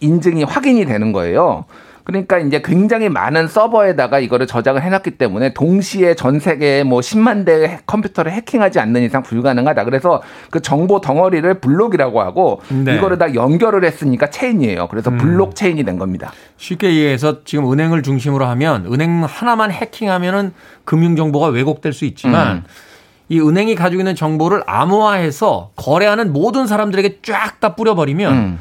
인증이 0.00 0.44
확인이 0.44 0.84
되는 0.84 1.12
거예요. 1.12 1.64
그러니까 2.04 2.38
이제 2.38 2.60
굉장히 2.64 3.08
많은 3.08 3.46
서버에다가 3.46 4.18
이거를 4.18 4.46
저장을 4.48 4.82
해놨기 4.82 5.12
때문에 5.12 5.52
동시에 5.54 6.14
전 6.14 6.40
세계에 6.40 6.82
뭐 6.82 7.00
10만 7.00 7.44
대의 7.44 7.78
컴퓨터를 7.86 8.32
해킹하지 8.32 8.80
않는 8.80 9.02
이상 9.02 9.22
불가능하다. 9.22 9.84
그래서 9.84 10.20
그 10.50 10.60
정보 10.60 11.00
덩어리를 11.00 11.54
블록이라고 11.60 12.20
하고 12.20 12.62
네. 12.68 12.92
음. 12.92 12.98
이거를 12.98 13.18
다 13.18 13.32
연결을 13.34 13.84
했으니까 13.84 14.28
체인이에요. 14.28 14.88
그래서 14.88 15.10
블록 15.10 15.54
체인이 15.54 15.84
된 15.84 15.98
겁니다. 15.98 16.32
쉽게 16.56 16.88
얘기해서 16.88 17.44
지금 17.44 17.70
은행을 17.70 18.02
중심으로 18.02 18.44
하면 18.46 18.86
은행 18.92 19.22
하나만 19.22 19.70
해킹하면은 19.70 20.52
금융 20.84 21.14
정보가 21.14 21.48
왜곡될 21.48 21.92
수 21.92 22.04
있지만 22.06 22.56
음. 22.56 22.64
이 23.30 23.40
은행이 23.40 23.74
가지고 23.76 24.02
있는 24.02 24.14
정보를 24.14 24.62
암호화해서 24.66 25.70
거래하는 25.76 26.32
모든 26.32 26.66
사람들에게 26.66 27.20
쫙 27.22 27.60
다 27.60 27.74
뿌려버리면 27.76 28.34
음. 28.34 28.58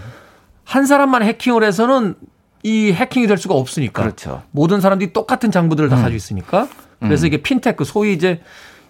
한 0.63 0.85
사람만 0.85 1.23
해킹을 1.23 1.63
해서는 1.63 2.15
이 2.63 2.91
해킹이 2.91 3.27
될 3.27 3.37
수가 3.37 3.55
없으니까 3.55 4.03
그렇죠. 4.03 4.43
음. 4.45 4.47
모든 4.51 4.79
사람들이 4.79 5.11
똑같은 5.11 5.51
장부들을 5.51 5.89
다 5.89 5.95
가지고 5.97 6.15
있으니까 6.15 6.67
그래서 6.99 7.25
이게 7.27 7.37
핀테크 7.37 7.83
소위 7.83 8.13
이제 8.13 8.41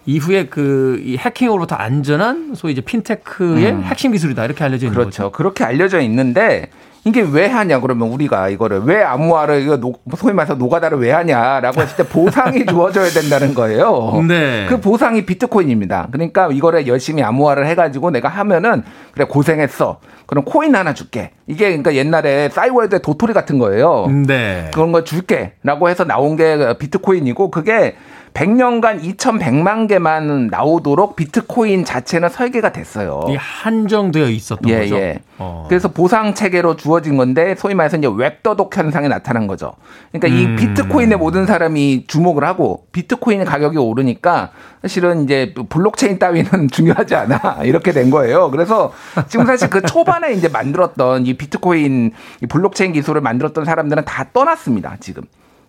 이후에 0.06 0.48
그 0.48 1.00
이 1.06 1.18
해킹으로부터 1.18 1.76
안전한 1.76 2.56
소위 2.56 2.74
이제 2.74 2.82
핀테크의 2.82 3.84
핵심 3.84 4.12
기술이다 4.12 4.44
이렇게 4.46 4.64
알려져 4.64 4.88
있는 4.88 4.94
음. 5.00 5.02
그렇죠. 5.02 5.24
거죠. 5.24 5.32
그렇게 5.32 5.64
알려져 5.64 6.02
있는데 6.02 6.70
이게 7.06 7.22
왜 7.22 7.48
하냐 7.48 7.80
그러면 7.80 8.10
우리가 8.10 8.50
이거를 8.50 8.82
왜 8.84 9.02
암호화를 9.04 9.62
이거 9.62 9.78
노- 9.78 9.96
소위 10.18 10.34
말해서 10.34 10.56
노가다를 10.56 11.00
왜 11.00 11.12
하냐라고 11.12 11.82
했을 11.82 11.96
때 11.96 12.04
보상이 12.08 12.66
주어져야 12.68 13.10
된다는 13.10 13.54
거예요. 13.54 14.22
네. 14.28 14.66
그 14.70 14.80
보상이 14.82 15.26
비트코인입니다. 15.26 16.10
그러니까 16.12 16.50
이거를 16.52 16.88
열심히 16.88 17.24
암호화를 17.24 17.66
해가지고 17.68 18.12
내가 18.12 18.28
하면은 18.30 18.84
그래 19.14 19.26
고생했어. 19.26 20.00
그럼 20.26 20.44
코인 20.44 20.76
하나 20.76 20.94
줄게. 20.94 21.32
이게 21.48 21.68
그러니까 21.68 21.96
옛날에 21.96 22.50
싸이월드의 22.50 23.02
도토리 23.02 23.34
같은 23.34 23.58
거예요. 23.60 24.08
네. 24.28 24.70
그런 24.74 24.92
거 24.92 25.04
줄게라고 25.04 25.90
해서 25.90 26.04
나온 26.04 26.36
게 26.36 26.76
비트코인이고 26.78 27.50
그게 27.50 27.96
100년간 28.34 29.02
2,100만 29.02 29.88
개만 29.88 30.48
나오도록 30.48 31.16
비트코인 31.16 31.86
자체는 31.86 32.30
설계가 32.30 32.72
됐어요. 32.72 33.26
이 33.30 33.36
한정되어 33.36 34.30
있었던 34.30 34.70
예, 34.70 34.80
거죠. 34.80 34.96
예. 34.96 35.20
어. 35.38 35.66
그래서 35.68 35.90
보상 35.90 36.34
체계로 36.34 36.76
주어진 36.76 37.18
건데 37.18 37.56
소위 37.58 37.74
말해서 37.76 37.98
이제 37.98 38.10
wag 38.14 38.34
the 38.34 38.55
dog 38.55 38.76
현상이 38.76 39.08
나타난 39.08 39.48
거죠. 39.48 39.74
그러니까 40.12 40.28
이 40.28 40.46
음. 40.46 40.56
비트코인에 40.56 41.16
모든 41.16 41.46
사람이 41.46 42.06
주목을 42.08 42.44
하고 42.44 42.86
비트코인 42.92 43.46
가격이 43.46 43.78
오르니까 43.78 44.52
사실은 44.82 45.24
이제 45.24 45.54
블록체인 45.70 46.20
따위는 46.20 46.70
중요하지 46.72 47.16
않아 47.16 47.60
이렇게 47.64 47.92
된 47.92 48.10
거예요. 48.10 48.52
그래서 48.52 48.94
지금 49.28 49.46
사실 49.46 49.70
그 49.70 49.82
초반에 49.82 50.34
이제 50.34 50.48
만들었던 50.48 51.26
이 51.26 51.34
비트코인 51.36 52.12
이 52.42 52.46
블록체인 52.48 52.94
기술을 52.94 53.22
만들었던 53.22 53.66
사람들은 53.66 54.06
다 54.06 54.26
떠났습니다. 54.32 54.98
지금. 55.00 55.24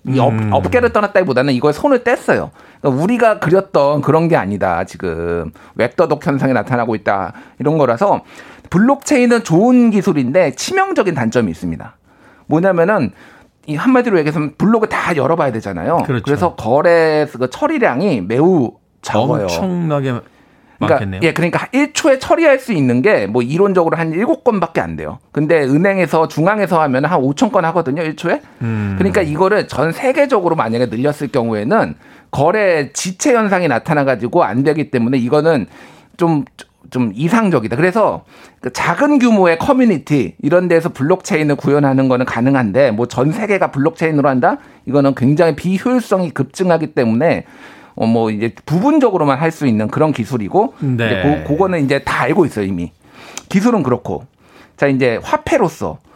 이 0.08 0.18
업, 0.18 0.32
음. 0.32 0.50
업계를 0.52 0.92
떠났다기보다는 0.92 1.52
이거에 1.54 1.72
손을 1.72 2.04
뗐어요. 2.04 2.50
그러니까 2.80 3.02
우리가 3.02 3.38
그렸던 3.38 4.00
그런 4.00 4.28
게 4.28 4.36
아니다. 4.36 4.84
지금 4.84 5.52
wag 5.74 5.91
the 5.91 6.09
dog 6.09 6.26
현상이 6.26 6.52
나타나고 6.52 6.94
있다. 6.94 7.34
이런 7.58 7.76
거라서 7.76 8.24
블록체인은 8.70 9.44
좋은 9.44 9.90
기술인데 9.90 10.52
치명적인 10.52 11.14
단점이 11.14 11.50
있습니다. 11.50 11.96
뭐냐면은 12.46 13.12
이 13.66 13.76
한마디로 13.76 14.18
얘기해서 14.18 14.40
블록을 14.56 14.88
다 14.88 15.14
열어봐야 15.14 15.52
되잖아요. 15.52 15.98
그렇죠. 16.06 16.30
그래서 16.30 16.54
거래 16.54 17.26
그 17.30 17.50
처리량이 17.50 18.22
매우 18.22 18.72
적어요. 19.02 19.42
엄청나게 19.44 20.20
그러니까 20.80 20.94
많겠네요. 20.96 21.20
예, 21.22 21.32
그러니까 21.32 21.66
1초에 21.68 22.18
처리할 22.20 22.58
수 22.58 22.72
있는 22.72 23.02
게 23.02 23.26
뭐 23.26 23.42
이론적으로 23.42 23.96
한 23.96 24.10
7건밖에 24.12 24.80
안 24.80 24.96
돼요. 24.96 25.18
근데 25.30 25.60
은행에서 25.62 26.26
중앙에서 26.28 26.80
하면 26.82 27.04
한 27.04 27.20
5천 27.20 27.52
건 27.52 27.64
하거든요, 27.66 28.02
1초에. 28.02 28.40
음. 28.62 28.94
그러니까 28.98 29.20
이거를 29.22 29.68
전 29.68 29.92
세계적으로 29.92 30.56
만약에 30.56 30.86
늘렸을 30.86 31.28
경우에는 31.28 31.94
거래 32.30 32.92
지체 32.92 33.34
현상이 33.34 33.68
나타나 33.68 34.04
가지고 34.04 34.42
안 34.44 34.62
되기 34.64 34.90
때문에 34.90 35.18
이거는 35.18 35.66
좀좀 36.16 37.12
이상적이다. 37.14 37.76
그래서 37.76 38.24
그 38.60 38.72
작은 38.72 39.18
규모의 39.18 39.58
커뮤니티 39.58 40.34
이런 40.42 40.68
데서 40.68 40.90
블록체인을 40.90 41.56
구현하는 41.56 42.08
거는 42.08 42.26
가능한데 42.26 42.90
뭐 42.92 43.06
전 43.06 43.32
세계가 43.32 43.70
블록체인으로 43.70 44.28
한다? 44.28 44.58
이거는 44.86 45.14
굉장히 45.14 45.56
비효율성이 45.56 46.30
급증하기 46.30 46.88
때문에 46.94 47.44
어 47.96 48.06
뭐 48.06 48.30
이제 48.30 48.54
부분적으로만 48.66 49.38
할 49.38 49.50
수 49.50 49.66
있는 49.66 49.88
그런 49.88 50.12
기술이고 50.12 50.74
네. 50.80 51.06
이제 51.06 51.22
그, 51.44 51.48
그거는 51.52 51.84
이제 51.84 51.98
다 52.00 52.22
알고 52.22 52.44
있어요 52.46 52.64
이미 52.66 52.92
기술은 53.48 53.82
그렇고 53.82 54.24
자 54.76 54.86
이제 54.86 55.18
화폐로서 55.22 55.98
자 56.04 56.09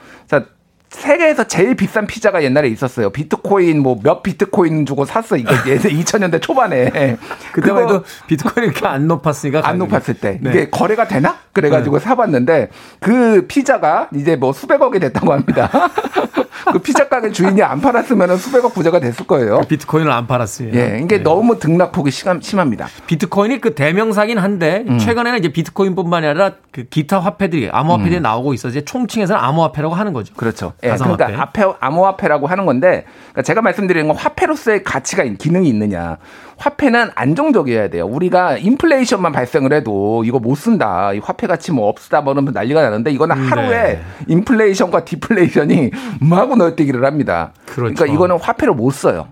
세계에서 0.94 1.44
제일 1.44 1.74
비싼 1.74 2.06
피자가 2.06 2.42
옛날에 2.42 2.68
있었어요 2.68 3.10
비트코인 3.10 3.82
뭐 3.82 3.94
몇 4.02 4.22
비트코인 4.22 4.86
주고 4.86 5.04
샀어 5.04 5.36
이게 5.36 5.48
2000년대 5.50 6.40
초반에 6.42 7.16
그때만 7.52 7.84
해도 7.84 8.02
비트코인이 8.26 8.70
이렇게 8.70 8.86
안 8.86 9.06
높았으니까 9.06 9.58
안 9.58 9.62
가격이. 9.62 9.78
높았을 9.78 10.14
때 10.14 10.38
네. 10.42 10.50
이게 10.50 10.70
거래가 10.70 11.06
되나 11.08 11.36
그래 11.52 11.68
가지고 11.70 11.98
사봤는데 11.98 12.68
그 13.00 13.46
피자가 13.48 14.08
이제 14.14 14.36
뭐 14.36 14.52
수백억이 14.52 14.98
됐다고 15.00 15.32
합니다 15.32 15.70
그 16.72 16.78
피자 16.78 17.08
가게 17.08 17.30
주인이 17.30 17.62
안 17.62 17.80
팔았으면 17.80 18.36
수백억 18.38 18.74
부자가 18.74 18.98
됐을 18.98 19.26
거예요 19.26 19.60
비트코인을 19.68 20.10
안 20.10 20.26
팔았어요. 20.26 20.70
예 20.74 20.98
이게 21.02 21.18
네. 21.18 21.22
너무 21.22 21.58
등락폭이 21.58 22.10
심함, 22.10 22.40
심합니다 22.40 22.88
비트코인이 23.06 23.60
그 23.60 23.74
대명사긴 23.74 24.38
한데 24.38 24.84
음. 24.88 24.98
최근에는 24.98 25.38
이제 25.38 25.48
비트코인뿐만이 25.52 26.26
아니라 26.26 26.52
그 26.72 26.84
기타 26.84 27.20
화폐들이 27.20 27.68
암호화폐들이 27.70 28.20
나오고 28.20 28.54
있어 28.54 28.68
이제 28.68 28.84
총칭해서는 28.84 29.40
암호화폐라고 29.40 29.94
하는 29.94 30.12
거죠. 30.12 30.32
음. 30.34 30.36
그렇죠. 30.36 30.72
예. 30.84 30.94
그러니까 30.96 31.42
앞에 31.42 31.64
암호화폐라고 31.80 32.46
하는 32.46 32.66
건데 32.66 33.04
그러니까 33.30 33.42
제가 33.42 33.62
말씀드리는 33.62 34.06
건 34.06 34.16
화폐로서의 34.16 34.84
가치가 34.84 35.22
있- 35.24 35.38
기능이 35.38 35.68
있느냐. 35.68 36.18
화폐는 36.56 37.10
안정적이어야 37.16 37.88
돼요. 37.88 38.06
우리가 38.06 38.58
인플레이션만 38.58 39.32
발생을 39.32 39.72
해도 39.72 40.22
이거 40.24 40.38
못 40.38 40.54
쓴다. 40.54 41.12
이 41.12 41.18
화폐 41.18 41.46
가치 41.48 41.72
뭐 41.72 41.88
없다 41.88 42.20
뭐 42.20 42.32
이러면 42.32 42.52
난리가 42.52 42.80
나는데 42.80 43.10
이거는 43.10 43.36
음, 43.36 43.50
하루에 43.50 43.68
네. 43.68 44.02
인플레이션과 44.28 45.04
디플레이션이 45.04 45.90
마구 46.20 46.54
널뛰기를 46.56 47.04
합니다. 47.04 47.52
그렇죠. 47.66 47.94
그러니까 47.94 48.06
이거는 48.06 48.38
화폐를 48.38 48.74
못 48.74 48.90
써요. 48.92 49.28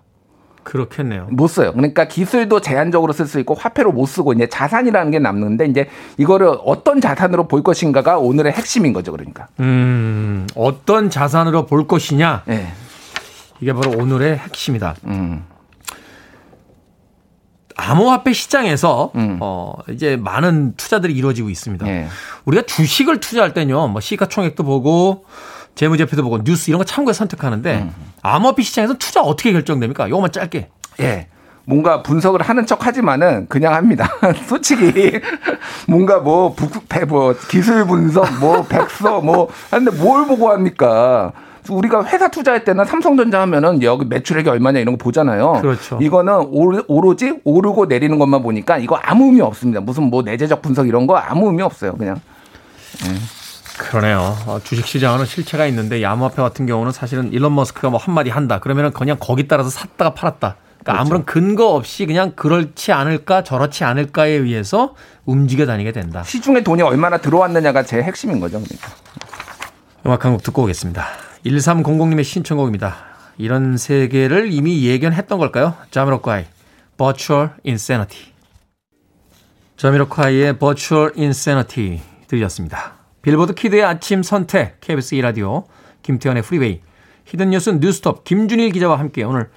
그렇겠네요. 0.63 1.29
못 1.31 1.49
써요. 1.49 1.73
그러니까 1.73 2.07
기술도 2.07 2.61
제한적으로 2.61 3.13
쓸 3.13 3.27
수 3.27 3.41
있고 3.41 3.55
화폐로 3.55 3.93
못 3.93 4.07
쓰고 4.07 4.33
이제 4.33 4.49
자산이라는 4.49 5.11
게 5.11 5.19
남는데 5.19 5.67
이제 5.67 5.89
이거를 6.19 6.57
어떤 6.65 7.01
자산으로 7.01 7.49
볼 7.49 7.63
것인가가 7.63 8.19
오늘의 8.19 8.53
핵심인 8.53 8.93
거죠. 8.93 9.13
그러니까. 9.13 9.49
음, 9.61 10.47
어떤 10.55 11.11
자산으로 11.11 11.67
볼 11.67 11.87
것이냐 11.87 12.45
예. 12.49 12.69
이게 13.61 13.73
바로 13.73 13.91
오늘의 13.93 14.39
핵심이다. 14.39 14.97
음. 15.07 15.45
암호화폐 17.77 18.33
시장에서 18.33 19.13
음. 19.15 19.39
어 19.41 19.75
이제 19.91 20.17
많은 20.17 20.75
투자들이 20.77 21.15
이루어지고 21.15 21.51
있습니다. 21.51 21.87
예. 21.89 22.09
우리가 22.45 22.65
주식을 22.67 23.21
투자할 23.21 23.55
때는요, 23.55 23.89
뭐 23.89 24.01
시가총액도 24.01 24.63
보고 24.65 25.25
재무제표도 25.75 26.23
보고 26.23 26.43
뉴스 26.43 26.71
이런 26.71 26.79
거 26.79 26.85
참고해 26.85 27.13
선택하는데 27.13 27.75
음. 27.83 27.95
암호화폐 28.23 28.63
시장에서 28.63 28.95
투자 28.95 29.21
어떻게 29.23 29.53
결정됩니까? 29.53 30.09
요것만 30.09 30.33
짧게. 30.33 30.69
예. 31.01 31.27
뭔가 31.65 32.03
분석을 32.03 32.43
하는 32.43 32.67
척 32.67 32.87
하지만은 32.87 33.47
그냥 33.49 33.75
합니다. 33.75 34.09
솔직히 34.49 35.21
뭔가 35.87 36.19
뭐, 36.19 36.55
부, 36.55 36.69
배, 36.89 37.05
뭐 37.05 37.35
기술 37.49 37.87
분석 37.87 38.27
뭐 38.41 38.65
백서 38.65 39.21
뭐 39.21 39.49
하는데 39.71 39.97
뭘 39.97 40.27
보고 40.27 40.51
합니까? 40.51 41.33
우리가 41.69 42.05
회사 42.07 42.27
투자할 42.27 42.65
때는 42.65 42.85
삼성전자 42.85 43.41
하면은 43.43 43.83
여기 43.85 44.05
매출액이 44.05 44.49
얼마냐 44.49 44.81
이런 44.81 44.97
거 44.99 45.05
보잖아요. 45.05 45.53
그렇죠. 45.63 45.99
이거는 46.03 46.49
오로지 46.89 47.35
오르고 47.45 47.87
내리는 47.87 48.19
것만 48.19 48.43
보니까 48.43 48.79
이거 48.79 48.97
아무 48.97 49.27
의미 49.27 49.41
없습니다. 49.43 49.81
무슨 49.81 50.05
뭐 50.05 50.23
내재적 50.23 50.61
분석 50.61 50.89
이런 50.89 51.07
거 51.07 51.17
아무 51.17 51.47
의미 51.47 51.63
없어요. 51.63 51.93
그냥. 51.93 52.21
그러네요. 53.79 54.37
어, 54.47 54.61
주식 54.63 54.87
시장은 54.87 55.25
실체가 55.27 55.67
있는데 55.67 55.99
이 56.01 56.05
암호화폐 56.05 56.41
같은 56.43 56.67
경우는 56.67 56.93
사실은 56.93 57.33
일론 57.33 57.55
머스크가 57.55 57.91
뭐 57.91 57.99
한마디 57.99 58.31
한다. 58.31 58.59
그러면은 58.61 58.93
그냥 58.93 59.17
거기 59.19 59.49
따라서 59.49 59.71
샀다가 59.71 60.15
팔았다. 60.15 60.57
그러니까 60.83 61.01
아무런 61.01 61.25
근거 61.25 61.69
없이 61.75 62.07
그냥 62.07 62.33
그렇지 62.33 62.93
않을까 62.93 63.45
저렇지 63.45 63.85
않을까에 63.85 64.31
의해서 64.31 64.95
움직여 65.25 65.65
다니게 65.67 65.93
된다. 65.93 66.23
시중에 66.25 66.63
돈이 66.63 66.83
얼마나 66.83 67.19
들어왔느냐가 67.19 67.85
제 67.85 68.03
핵심인 68.03 68.41
거죠. 68.41 68.61
그러니까. 68.61 68.89
음악 70.05 70.25
한 70.25 70.33
곡 70.33 70.43
듣고 70.43 70.63
오겠습니다. 70.65 71.07
1300님의 71.47 72.25
신청곡입니다. 72.25 72.97
이런 73.39 73.77
세계를 73.77 74.53
이미 74.53 74.85
예견했던 74.85 75.39
걸까요? 75.39 75.75
자미로콰이, 75.91 76.45
Virtual 76.99 77.51
Insanity. 77.67 78.33
자미로콰이의 79.77 80.59
Virtual 80.59 81.13
Insanity 81.17 82.01
들으셨습니다. 82.29 83.02
빌보드 83.23 83.55
키드의 83.55 83.85
아침 83.85 84.23
선택, 84.23 84.81
KBS 84.81 85.17
2라디오, 85.17 85.65
김태훈의 86.03 86.43
프리웨이, 86.43 86.81
히든뉴스 87.25 87.79
뉴스톱, 87.81 88.25
김준일 88.25 88.71
기자와 88.73 88.99
함께 88.99 89.23
오늘 89.23 89.49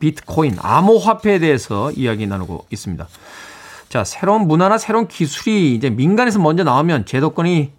비트코인, 0.00 0.56
암호화폐에 0.60 1.38
대해서 1.38 1.90
이야기 1.92 2.26
나누고 2.26 2.66
있습니다. 2.70 3.08
자, 3.88 4.04
새로운 4.04 4.46
문화나 4.46 4.78
새로운 4.78 5.08
기술이 5.08 5.74
이제 5.74 5.90
민간에서 5.90 6.38
먼저 6.40 6.64
나오면 6.64 7.06
제도권이 7.06 7.72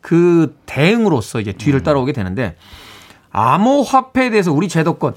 그 0.00 0.56
대응으로서 0.66 1.40
이제 1.40 1.52
뒤를 1.52 1.82
따라오게 1.82 2.12
되는데 2.12 2.56
암호화폐에 3.32 4.30
대해서 4.30 4.52
우리 4.52 4.68
제도권 4.68 5.14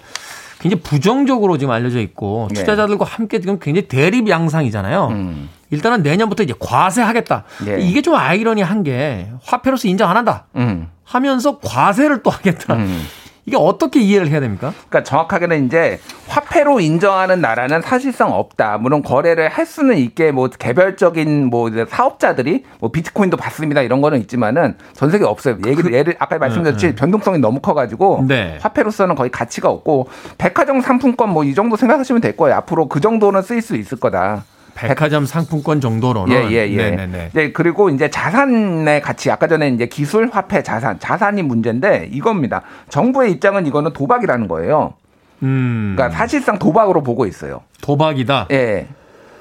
굉장히 0.64 0.82
부정적으로 0.82 1.57
지금 1.57 1.74
알려져 1.74 1.99
있고 1.99 2.47
네. 2.53 2.61
투자자들과 2.61 3.03
함께 3.03 3.41
지금 3.41 3.59
굉장히 3.59 3.89
대립 3.89 4.30
양상이잖아요. 4.30 5.07
음. 5.11 5.49
일단은 5.72 6.03
내년부터 6.03 6.41
이제 6.41 6.53
과세하겠다. 6.57 7.43
네. 7.66 7.82
이게 7.82 8.01
좀 8.01 8.16
아이러니한 8.16 8.84
게 8.84 9.30
화폐로서 9.43 9.89
인정 9.89 10.09
안 10.09 10.16
한다. 10.16 10.45
음. 10.55 10.88
하면서 11.03 11.59
과세를 11.59 12.24
또 12.24 12.30
하겠다. 12.30 12.76
음. 12.76 13.05
이게 13.46 13.58
어떻게 13.60 14.00
이해를 14.00 14.30
해야 14.30 14.39
됩니까? 14.39 14.74
그러니까 14.89 15.04
정확하게는 15.04 15.66
이제 15.66 16.00
화폐로 16.28 16.80
인정하는 16.80 17.41
나라는 17.41 17.82
사실상 17.82 18.32
없다. 18.32 18.78
물론 18.78 19.04
거래를 19.04 19.50
할 19.50 19.66
수는 19.66 19.98
있게 19.98 20.32
뭐 20.32 20.48
개별적인 20.48 21.50
뭐 21.50 21.68
이제 21.68 21.86
사업자들이 21.88 22.64
뭐 22.80 22.91
비트코인도 22.91 23.36
받습니다 23.38 23.82
이런 23.82 24.02
거는 24.02 24.20
있지만은 24.22 24.76
전 24.94 25.12
세계 25.12 25.26
없어요. 25.26 25.58
얘기를 25.66 25.94
예를 25.94 26.16
아까 26.20 26.38
말씀드렸지 26.38 26.96
변동성이 26.96 27.39
너무 27.39 27.60
커가지고 27.60 28.26
네. 28.28 28.58
화폐로서는 28.62 29.16
거의 29.16 29.30
가치가 29.30 29.70
없고 29.70 30.08
백화점 30.38 30.82
상품권 30.82 31.30
뭐 31.30 31.44
이 31.44 31.54
정도 31.54 31.76
생각하시면 31.76 32.22
될 32.22 32.38
거예요. 32.38 32.56
앞으로 32.56 32.88
그 32.88 33.02
정도는 33.02 33.41
쓰일 33.41 33.62
수 33.62 33.76
있을 33.76 34.00
거다. 34.00 34.46
백화점 34.76 35.26
상품권 35.26 35.80
정도로는 35.82 36.34
예, 36.36 36.49
예, 36.51 36.69
예. 36.71 36.89
네네네. 36.91 37.30
네, 37.34 37.51
그리고 37.51 37.89
이제 37.89 38.09
자산의 38.09 39.01
가치, 39.01 39.30
아까 39.30 39.47
전에 39.47 39.69
이제 39.69 39.86
기술, 39.86 40.30
화폐, 40.32 40.63
자산, 40.63 40.99
자산이 40.99 41.43
문제인데 41.43 42.09
이겁니다. 42.11 42.63
정부의 42.89 43.32
입장은 43.34 43.67
이거는 43.67 43.93
도박이라는 43.93 44.47
거예요. 44.47 44.93
음, 45.43 45.93
그러니까 45.95 46.17
사실상 46.17 46.57
도박으로 46.57 47.03
보고 47.03 47.26
있어요. 47.26 47.61
도박이다. 47.82 48.47
예. 48.51 48.88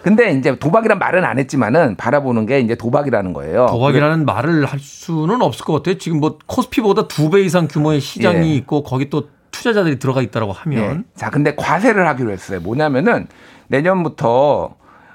근데 0.03 0.33
이제 0.33 0.59
도박이란 0.59 0.99
말은 0.99 1.25
안 1.25 1.39
했지만은 1.39 1.95
바라보는 1.97 2.45
게 2.47 2.59
이제 2.59 2.75
도박이라는 2.75 3.33
거예요. 3.33 3.67
도박이라는 3.71 4.25
말을 4.27 4.65
할 4.67 4.81
수는 4.81 5.41
없을 5.43 5.65
것 5.65 5.75
같아요. 5.75 5.97
지금 5.97 6.19
뭐 6.19 6.39
코스피보다 6.47 7.07
두 7.07 7.31
배 7.31 7.41
이상 7.43 7.69
규모의 7.69 8.01
시장이 8.01 8.51
예. 8.51 8.55
있고 8.57 8.83
거기 8.83 9.09
또 9.09 9.29
투자자들이 9.53 10.01
들어가 10.01 10.21
있다라고 10.21 10.53
예. 10.53 10.57
하면 10.81 11.05
자, 11.15 11.31
근데 11.31 11.55
과세를 11.55 12.07
하기로 12.09 12.33
했어요. 12.33 12.59
뭐냐면은 12.61 13.29
내년부터 13.69 14.75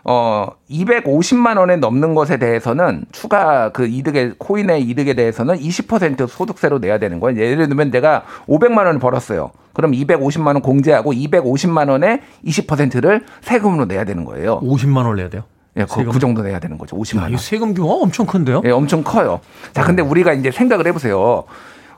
어 0.10 0.48
250만 0.70 1.58
원에 1.58 1.76
넘는 1.76 2.16
것에 2.16 2.38
대해서는 2.38 3.04
추가 3.12 3.70
그 3.74 3.86
이득의 3.86 4.36
코인의 4.38 4.82
이득에 4.84 5.14
대해서는 5.16 5.56
20% 5.60 6.28
소득세로 6.28 6.80
내야 6.80 6.98
되는 6.98 7.20
거예요. 7.20 7.42
예를 7.42 7.68
들면 7.68 7.92
내가 7.92 8.24
500만 8.48 8.86
원을 8.86 9.00
벌었어요. 9.00 9.52
그럼 9.74 9.92
250만 9.92 10.48
원 10.48 10.62
공제하고 10.62 11.12
250만 11.12 11.90
원에 11.90 12.22
20%를 12.46 13.26
세금으로 13.42 13.84
내야 13.86 14.06
되는 14.06 14.24
거예요. 14.24 14.62
50만 14.62 14.98
원을 14.98 15.18
내야 15.18 15.30
돼요. 15.30 15.44
예, 15.76 15.86
그? 15.86 16.06
그 16.06 16.20
정도 16.20 16.42
내야 16.42 16.60
되는 16.60 16.78
거죠. 16.78 16.96
50만 16.96 17.18
야, 17.18 17.24
원. 17.24 17.34
이 17.34 17.38
세금 17.38 17.74
규모가 17.74 17.96
엄청 17.96 18.26
큰데요? 18.26 18.62
예, 18.66 18.72
엄청 18.72 19.04
커요. 19.04 19.42
자, 19.74 19.84
근데 19.84 20.02
우리가 20.02 20.32
이제 20.34 20.52
생각을 20.52 20.88
해보세요. 20.88 21.44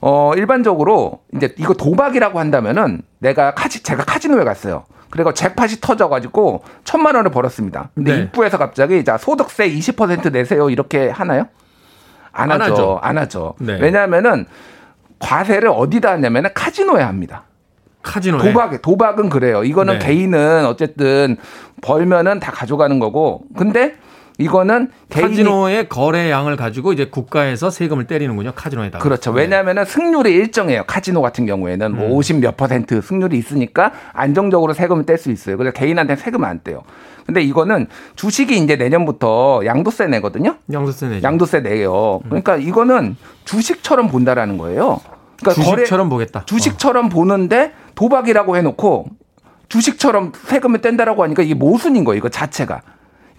어, 0.01 0.34
일반적으로 0.36 1.20
이제 1.36 1.53
이거 1.57 1.74
도박이라고 1.76 2.39
한다면은 2.39 3.03
내가 3.20 3.53
카지, 3.53 3.84
제가 3.84 4.03
카지노에 4.03 4.43
갔어요. 4.43 4.84
그리고 5.10 5.34
잭팟이 5.34 5.82
터져가지고 5.82 6.64
천만 6.84 7.16
원을 7.16 7.32
벌었습니다. 7.32 7.89
근데 7.95 8.16
네. 8.16 8.24
입구에서 8.24 8.57
갑자기 8.57 9.03
자, 9.03 9.18
소득세 9.18 9.70
20% 9.70 10.32
내세요. 10.32 10.70
이렇게 10.70 11.10
하나요? 11.10 11.47
안 12.32 12.51
안 12.51 12.62
하죠. 12.62 12.74
하죠. 12.74 12.99
안 13.01 13.18
하죠. 13.18 13.55
네. 13.60 13.78
왜냐하면은 13.82 14.45
과세를 15.20 15.70
어디다 15.70 16.12
하냐면은 16.12 16.51
카지노에 16.53 17.01
합니다. 17.01 17.43
카지노에 18.03 18.41
도박, 18.53 18.82
도박은 18.82 19.30
그래요. 19.30 19.64
이거는 19.64 19.99
네. 19.99 20.05
개인은 20.05 20.66
어쨌든 20.66 21.38
벌면은 21.82 22.39
다 22.39 22.51
가져가는 22.51 22.97
거고. 22.99 23.43
근데 23.57 23.95
이거는 24.40 24.90
카지노의 25.12 25.90
거래량을 25.90 26.56
가지고 26.56 26.94
이제 26.94 27.06
국가에서 27.06 27.70
세금을 27.70 28.08
때리는군요. 28.08 28.54
카지노에다가. 28.56 29.04
그렇죠. 29.04 29.34
네. 29.34 29.42
왜냐하면 29.42 29.84
승률이 29.84 30.32
일정해요. 30.34 30.84
카지노 30.88 31.22
같은 31.22 31.46
경우에는 31.46 31.96
뭐 31.96 32.18
50몇 32.18 32.56
퍼센트 32.56 33.02
승률이 33.02 33.38
있으니까 33.38 33.92
안정적으로 34.14 34.74
세금을 34.74 35.06
뗄 35.06 35.18
수 35.18 35.30
있어요. 35.30 35.58
그래서 35.58 35.74
개인한테 35.74 36.16
세금 36.16 36.46
안 36.46 36.62
떼요. 36.64 36.84
근데 37.26 37.42
이거는 37.42 37.88
주식이 38.16 38.58
이제 38.58 38.78
내년부터 38.78 39.62
양도세 39.66 40.08
내거든요. 40.08 40.56
양도세 40.72 41.08
내죠. 41.10 41.28
양도세 41.28 41.60
내요. 41.60 42.22
그러니까 42.24 42.56
이거는 42.56 43.18
주식처럼 43.44 44.08
본다라는 44.08 44.58
거예요. 44.58 45.02
그러니까 45.42 45.62
주식처럼 45.62 46.08
거래- 46.08 46.16
보겠다. 46.16 46.40
어. 46.40 46.46
주식처럼 46.46 47.10
보는데 47.10 47.74
도박이라고 47.96 48.56
해놓고 48.56 49.08
주식처럼 49.68 50.32
세금을 50.46 50.80
뗀다라고 50.82 51.24
하니까 51.24 51.44
이게 51.44 51.54
모순인 51.54 52.04
거예요. 52.06 52.18
이거 52.18 52.30
자체가. 52.30 52.82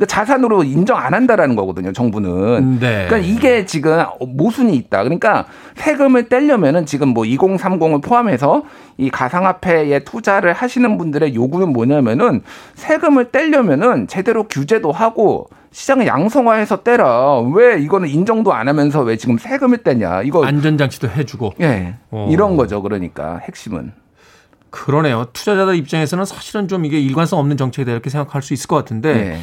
이거 0.00 0.06
자산으로 0.06 0.64
인정 0.64 0.96
안 0.96 1.12
한다라는 1.12 1.56
거거든요. 1.56 1.92
정부는. 1.92 2.78
네. 2.80 3.06
그러니까 3.06 3.18
이게 3.18 3.66
지금 3.66 4.02
모순이 4.18 4.74
있다. 4.74 5.02
그러니까 5.02 5.44
세금을 5.76 6.30
떼려면은 6.30 6.86
지금 6.86 7.08
뭐 7.08 7.24
2030을 7.24 8.02
포함해서 8.02 8.62
이 8.96 9.10
가상화폐에 9.10 9.98
투자를 10.04 10.54
하시는 10.54 10.96
분들의 10.96 11.34
요구는 11.34 11.74
뭐냐면은 11.74 12.40
세금을 12.76 13.30
떼려면은 13.30 14.08
제대로 14.08 14.48
규제도 14.48 14.90
하고 14.90 15.50
시장을 15.72 16.06
양성화해서 16.06 16.82
떼라. 16.82 17.40
왜 17.52 17.78
이거는 17.78 18.08
인정도 18.08 18.54
안 18.54 18.68
하면서 18.68 19.02
왜 19.02 19.18
지금 19.18 19.36
세금을 19.36 19.78
떼냐. 19.82 20.22
이거 20.22 20.46
안전장치도 20.46 21.10
해주고. 21.10 21.52
예. 21.60 21.96
어. 22.10 22.26
이런 22.30 22.56
거죠. 22.56 22.80
그러니까 22.80 23.38
핵심은. 23.42 23.92
그러네요. 24.70 25.26
투자자들 25.34 25.74
입장에서는 25.76 26.24
사실은 26.24 26.68
좀 26.68 26.86
이게 26.86 26.98
일관성 26.98 27.38
없는 27.38 27.58
정책이다 27.58 27.92
이렇게 27.92 28.08
생각할 28.08 28.40
수 28.40 28.54
있을 28.54 28.66
것 28.66 28.76
같은데 28.76 29.34
예. 29.34 29.40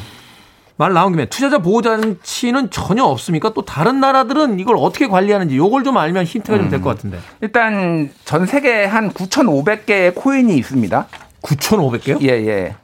말 0.78 0.92
나온 0.92 1.12
김에 1.12 1.26
투자자 1.26 1.58
보호 1.58 1.82
장치는 1.82 2.70
전혀 2.70 3.02
없습니까? 3.04 3.52
또 3.52 3.62
다른 3.64 4.00
나라들은 4.00 4.60
이걸 4.60 4.76
어떻게 4.78 5.08
관리하는지 5.08 5.56
요걸 5.56 5.82
좀 5.82 5.96
알면 5.98 6.24
힌트가 6.24 6.56
좀될 6.56 6.80
것 6.80 6.90
같은데. 6.90 7.18
일단 7.40 8.10
전 8.24 8.46
세계에 8.46 8.84
한 8.86 9.10
9,500개의 9.12 10.14
코인이 10.14 10.56
있습니다. 10.56 11.06
9,500개요? 11.42 12.22
예, 12.22 12.28
예. 12.28 12.76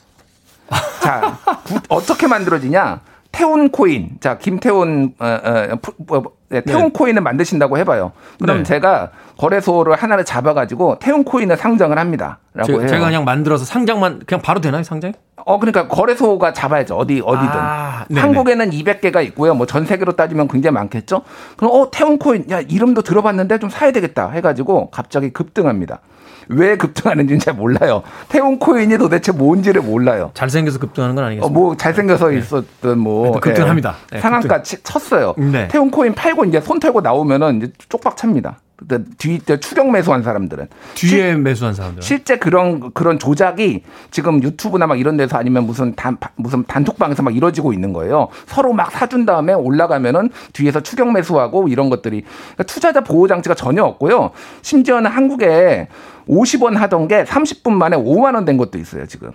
자, 1.02 1.38
구- 1.64 1.78
어떻게 1.88 2.26
만들어지냐? 2.26 3.00
태운 3.34 3.68
코인. 3.70 4.10
자, 4.20 4.38
김태훈, 4.38 5.14
어, 5.18 5.26
어, 5.26 5.76
푸- 5.82 5.92
뭐, 5.98 6.22
네, 6.48 6.60
태운 6.60 6.84
네. 6.84 6.90
코인을 6.90 7.20
만드신다고 7.22 7.78
해봐요. 7.78 8.12
그럼 8.40 8.58
네. 8.58 8.62
제가 8.62 9.10
거래소를 9.38 9.94
하나를 9.96 10.24
잡아가지고 10.24 10.98
태운 11.00 11.24
코인을 11.24 11.56
상장을 11.56 11.98
합니다. 11.98 12.38
라고 12.54 12.66
제가, 12.68 12.78
해요. 12.80 12.88
제가 12.88 13.06
그냥 13.06 13.24
만들어서 13.24 13.64
상장만 13.64 14.20
그냥 14.26 14.40
바로 14.40 14.60
되나요 14.60 14.84
상장이? 14.84 15.14
어, 15.46 15.58
그러니까 15.58 15.88
거래소가 15.88 16.52
잡아야죠. 16.52 16.94
어디, 16.96 17.20
어디든. 17.24 17.50
아. 17.52 18.06
한국에는 18.14 18.70
200개가 18.70 19.24
있고요. 19.26 19.54
뭐 19.54 19.66
전 19.66 19.84
세계로 19.84 20.12
따지면 20.12 20.46
굉장히 20.48 20.74
많겠죠. 20.74 21.22
그럼, 21.56 21.72
어, 21.74 21.90
태운 21.90 22.18
코인, 22.18 22.46
야, 22.50 22.60
이름도 22.60 23.02
들어봤는데 23.02 23.58
좀 23.58 23.68
사야 23.68 23.90
되겠다. 23.90 24.30
해가지고 24.30 24.90
갑자기 24.90 25.30
급등합니다. 25.30 26.00
왜 26.48 26.76
급등하는지는 26.76 27.38
잘 27.40 27.54
몰라요. 27.54 28.02
태운 28.28 28.58
코인이 28.58 28.96
도대체 28.98 29.32
뭔지를 29.32 29.82
몰라요. 29.82 30.30
잘생겨서 30.34 30.78
급등하는 30.78 31.14
건 31.14 31.24
어, 31.24 31.26
아니겠습니까? 31.28 31.58
뭐 31.60 31.76
잘생겨서 31.76 32.32
있었던 32.32 32.98
뭐 32.98 33.38
급등합니다. 33.40 33.96
예, 34.12 34.16
네, 34.16 34.20
상한가 34.20 34.62
치- 34.62 34.82
쳤어요. 34.82 35.34
네. 35.38 35.68
태운 35.68 35.90
코인 35.90 36.14
팔고 36.14 36.44
이제 36.44 36.60
손 36.60 36.80
털고 36.80 37.00
나오면은 37.00 37.56
이제 37.58 37.72
쪽박 37.88 38.16
찹니다. 38.16 38.58
그때 38.86 39.04
뒤때 39.18 39.58
추격 39.60 39.90
매수한 39.90 40.22
사람들은 40.22 40.68
뒤에 40.94 41.34
매수한 41.36 41.74
사람들. 41.74 42.02
실제 42.02 42.38
그런 42.38 42.92
그런 42.92 43.18
조작이 43.18 43.82
지금 44.10 44.42
유튜브나 44.42 44.86
막 44.86 44.98
이런 44.98 45.16
데서 45.16 45.36
아니면 45.38 45.64
무슨 45.66 45.94
단 45.94 46.16
무슨 46.36 46.64
단톡방에서 46.64 47.22
막 47.22 47.34
이루어지고 47.34 47.72
있는 47.72 47.92
거예요. 47.92 48.28
서로 48.46 48.72
막 48.72 48.90
사준 48.92 49.26
다음에 49.26 49.52
올라가면은 49.52 50.30
뒤에서 50.52 50.80
추격 50.80 51.10
매수하고 51.12 51.68
이런 51.68 51.90
것들이 51.90 52.22
그러니까 52.22 52.62
투자자 52.64 53.00
보호 53.00 53.26
장치가 53.26 53.54
전혀 53.54 53.82
없고요. 53.82 54.30
심지어는 54.62 55.10
한국에 55.10 55.88
50원 56.28 56.74
하던 56.74 57.08
게 57.08 57.24
30분 57.24 57.72
만에 57.72 57.96
5만 57.96 58.34
원 58.34 58.44
된 58.44 58.56
것도 58.58 58.78
있어요, 58.78 59.06
지금. 59.06 59.30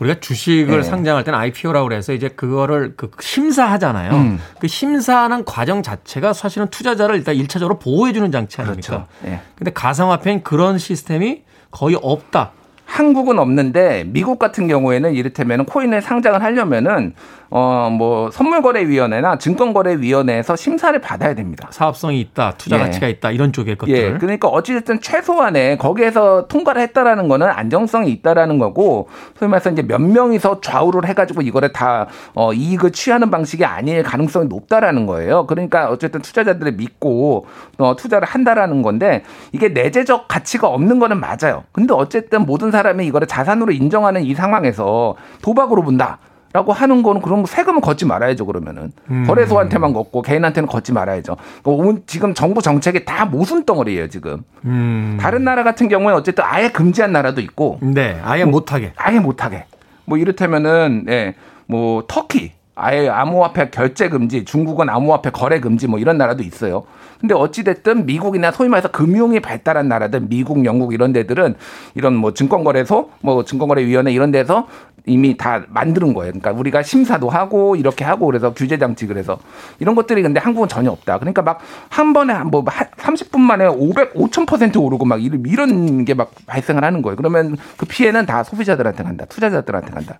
우리가 0.00 0.20
주식을 0.20 0.78
네. 0.78 0.82
상장할 0.82 1.24
때는 1.24 1.38
IPO라고 1.38 1.88
그래서 1.88 2.12
이제 2.12 2.28
그거를 2.28 2.94
그 2.96 3.10
심사하잖아요. 3.20 4.12
음. 4.12 4.40
그 4.58 4.68
심사하는 4.68 5.44
과정 5.44 5.82
자체가 5.82 6.32
사실은 6.32 6.68
투자자를 6.68 7.16
일단 7.16 7.34
1차적으로 7.36 7.80
보호해 7.80 8.12
주는 8.12 8.30
장치 8.30 8.60
아닙니까? 8.60 8.86
그렇죠. 8.86 9.06
예. 9.26 9.40
근데 9.56 9.72
가상화폐는 9.72 10.42
그런 10.42 10.78
시스템이 10.78 11.42
거의 11.70 11.98
없다. 12.00 12.52
한국은 12.86 13.38
없는데 13.38 14.04
미국 14.06 14.38
같은 14.38 14.68
경우에는 14.68 15.12
이를테면 15.12 15.66
코인을 15.66 16.00
상장을 16.00 16.40
하려면은 16.42 17.14
어 17.50 17.86
뭐 17.96 18.30
선물거래위원회나 18.30 19.38
증권거래위원회에서 19.38 20.56
심사를 20.56 20.98
받아야 21.00 21.34
됩니다. 21.34 21.68
사업성이 21.70 22.20
있다, 22.20 22.54
투자 22.58 22.76
예. 22.76 22.80
가치가 22.80 23.08
있다 23.08 23.30
이런 23.30 23.52
쪽의 23.52 23.76
것들. 23.76 23.94
예, 23.94 24.12
그러니까 24.18 24.48
어찌됐든 24.48 25.00
최소한의 25.00 25.78
거기에서 25.78 26.46
통과를 26.48 26.82
했다라는 26.82 27.28
거는 27.28 27.46
안정성이 27.48 28.10
있다라는 28.12 28.58
거고 28.58 29.08
소위 29.38 29.48
말해서 29.50 29.70
이제 29.70 29.82
몇 29.82 30.00
명이서 30.00 30.60
좌우를 30.60 31.06
해가지고 31.08 31.42
이거를 31.42 31.72
다 31.72 32.06
어, 32.34 32.52
이익을 32.52 32.92
취하는 32.92 33.30
방식이 33.30 33.64
아닐 33.64 34.02
가능성이 34.02 34.46
높다라는 34.48 35.06
거예요. 35.06 35.46
그러니까 35.46 35.88
어쨌든 35.88 36.20
투자자들을 36.22 36.72
믿고 36.72 37.46
어, 37.78 37.96
투자를 37.96 38.26
한다라는 38.28 38.82
건데 38.82 39.22
이게 39.52 39.68
내재적 39.68 40.28
가치가 40.28 40.68
없는 40.68 40.98
거는 40.98 41.20
맞아요. 41.20 41.64
근데 41.72 41.94
어쨌든 41.94 42.44
모든 42.46 42.70
사람이 42.70 43.06
이거를 43.06 43.26
자산으로 43.26 43.72
인정하는 43.72 44.22
이 44.22 44.34
상황에서 44.34 45.16
도박으로 45.42 45.82
본다. 45.82 46.18
라고 46.56 46.72
하는 46.72 47.02
거는 47.02 47.20
그런 47.20 47.42
거 47.42 47.46
세금은 47.46 47.82
걷지 47.82 48.06
말아야죠 48.06 48.46
그러면은 48.46 48.90
거래소한테만 49.26 49.92
걷고 49.92 50.22
개인한테는 50.22 50.66
걷지 50.66 50.90
말아야죠. 50.94 51.36
그러니까 51.62 51.84
온- 51.86 52.02
지금 52.06 52.32
정부 52.32 52.62
정책이 52.62 53.04
다 53.04 53.26
모순 53.26 53.66
덩어리예요 53.66 54.08
지금. 54.08 54.42
음. 54.64 55.18
다른 55.20 55.44
나라 55.44 55.62
같은 55.64 55.88
경우에 55.88 56.14
어쨌든 56.14 56.44
아예 56.46 56.70
금지한 56.70 57.12
나라도 57.12 57.42
있고 57.42 57.78
네, 57.82 58.18
아예 58.24 58.46
못하게. 58.46 58.94
아예 58.96 59.18
못하게. 59.18 59.66
뭐 60.06 60.16
이를테면은 60.16 61.04
예, 61.10 61.34
뭐 61.66 62.04
터키 62.08 62.52
아예 62.74 63.06
암호화폐 63.10 63.68
결제 63.68 64.08
금지, 64.08 64.46
중국은 64.46 64.88
암호화폐 64.88 65.30
거래 65.32 65.60
금지 65.60 65.86
뭐 65.86 65.98
이런 65.98 66.16
나라도 66.16 66.42
있어요. 66.42 66.84
근데 67.20 67.34
어찌 67.34 67.64
됐든 67.64 68.06
미국이나 68.06 68.50
소위 68.50 68.68
말해서 68.68 68.90
금융이 68.90 69.40
발달한 69.40 69.88
나라들, 69.88 70.20
미국, 70.20 70.64
영국 70.64 70.92
이런 70.92 71.12
데들은 71.12 71.54
이런 71.94 72.16
뭐 72.16 72.34
증권거래소, 72.34 73.10
뭐 73.20 73.44
증권거래위원회 73.44 74.12
이런 74.12 74.30
데서 74.32 74.66
이미 75.08 75.36
다 75.36 75.62
만드는 75.68 76.14
거예요. 76.14 76.32
그러니까 76.32 76.50
우리가 76.50 76.82
심사도 76.82 77.28
하고 77.30 77.76
이렇게 77.76 78.04
하고 78.04 78.26
그래서 78.26 78.52
규제 78.52 78.76
장치 78.76 79.06
그래서 79.06 79.38
이런 79.78 79.94
것들이 79.94 80.20
근데 80.22 80.40
한국은 80.40 80.68
전혀 80.68 80.90
없다. 80.90 81.18
그러니까 81.18 81.42
막 81.42 81.60
한 81.90 82.12
번에 82.12 82.34
뭐 82.44 82.64
30분 82.64 83.38
만에 83.40 83.66
500, 83.66 84.14
5000% 84.14 84.82
오르고 84.82 85.04
막 85.04 85.22
이런 85.22 86.04
게 86.04 86.14
막 86.14 86.32
발생을 86.46 86.82
하는 86.84 87.02
거예요. 87.02 87.16
그러면 87.16 87.56
그 87.76 87.86
피해는 87.86 88.26
다 88.26 88.42
소비자들한테 88.42 89.04
간다. 89.04 89.24
투자자들한테 89.26 89.90
간다. 89.92 90.18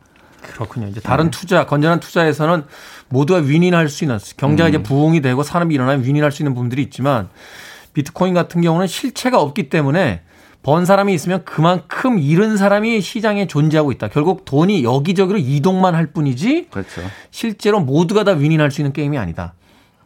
그렇군요. 0.54 0.88
이제 0.88 1.00
네. 1.00 1.08
다른 1.08 1.30
투자, 1.30 1.66
건전한 1.66 2.00
투자에서는 2.00 2.64
모두가 3.08 3.40
윈윈할 3.40 3.88
수 3.88 4.04
있는 4.04 4.18
경제가 4.36 4.68
음. 4.68 4.70
이제 4.70 4.82
부흥이 4.82 5.20
되고 5.20 5.42
산업이 5.42 5.74
일어나면 5.74 6.04
윈윈할 6.04 6.32
수 6.32 6.42
있는 6.42 6.54
부분들이 6.54 6.82
있지만 6.82 7.28
비트코인 7.92 8.34
같은 8.34 8.60
경우는 8.60 8.86
실체가 8.86 9.40
없기 9.40 9.68
때문에 9.68 10.22
번 10.62 10.84
사람이 10.84 11.14
있으면 11.14 11.44
그만큼 11.44 12.18
잃은 12.18 12.56
사람이 12.56 13.00
시장에 13.00 13.46
존재하고 13.46 13.92
있다. 13.92 14.08
결국 14.08 14.44
돈이 14.44 14.82
여기저기로 14.82 15.38
이동만 15.38 15.94
할 15.94 16.06
뿐이지 16.06 16.68
그렇죠. 16.70 17.02
실제로 17.30 17.78
모두가 17.80 18.24
다 18.24 18.32
윈윈할 18.32 18.70
수 18.72 18.80
있는 18.80 18.92
게임이 18.92 19.16
아니다. 19.16 19.54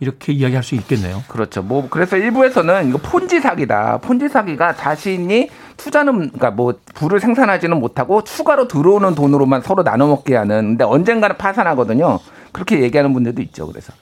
이렇게 0.00 0.32
이야기할 0.32 0.62
수 0.62 0.74
있겠네요. 0.74 1.22
그렇죠. 1.28 1.62
뭐 1.62 1.88
그래서 1.88 2.16
일부에서는 2.16 2.88
이거 2.88 2.98
폰지 2.98 3.40
사기다. 3.40 3.98
폰지 3.98 4.30
사기가 4.30 4.74
자신이 4.74 5.50
투자는 5.76 6.18
그러니까 6.18 6.50
뭐 6.50 6.74
부를 6.94 7.20
생산하지는 7.20 7.78
못하고 7.78 8.24
추가로 8.24 8.66
들어오는 8.66 9.14
돈으로만 9.14 9.62
서로 9.62 9.84
나눠 9.84 10.08
먹게 10.08 10.34
하는. 10.34 10.70
근데 10.70 10.84
언젠가는 10.84 11.36
파산하거든요. 11.36 12.18
그렇게 12.52 12.80
얘기하는 12.80 13.12
분들도 13.12 13.42
있죠. 13.42 13.66
그래서 13.66 13.92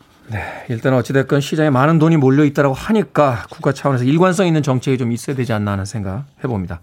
일단 0.69 0.95
어찌됐건 0.95 1.41
시장에 1.41 1.71
많은 1.71 1.99
돈이 1.99 2.17
몰려 2.17 2.45
있다라고 2.45 2.75
하니까 2.75 3.47
국가 3.51 3.73
차원에서 3.73 4.05
일관성 4.05 4.47
있는 4.47 4.63
정책이 4.63 4.99
좀 4.99 5.11
있어야 5.11 5.35
되지 5.35 5.53
않나 5.53 5.73
하는 5.73 5.85
생각 5.85 6.25
해봅니다. 6.45 6.81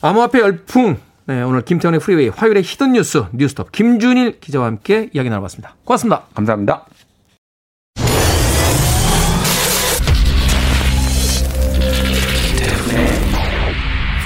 암호화폐 0.00 0.40
열풍. 0.40 0.96
네, 1.26 1.42
오늘 1.42 1.60
김태훈의 1.60 2.00
프리웨이 2.00 2.28
화요일의 2.28 2.62
히든 2.62 2.92
뉴스 2.92 3.24
뉴스톱 3.32 3.70
김준일 3.70 4.40
기자와 4.40 4.64
함께 4.64 5.10
이야기 5.12 5.28
나눠봤습니다. 5.28 5.74
고맙습니다. 5.84 6.22
감사합니다. 6.34 6.86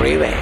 freeway. 0.02 0.34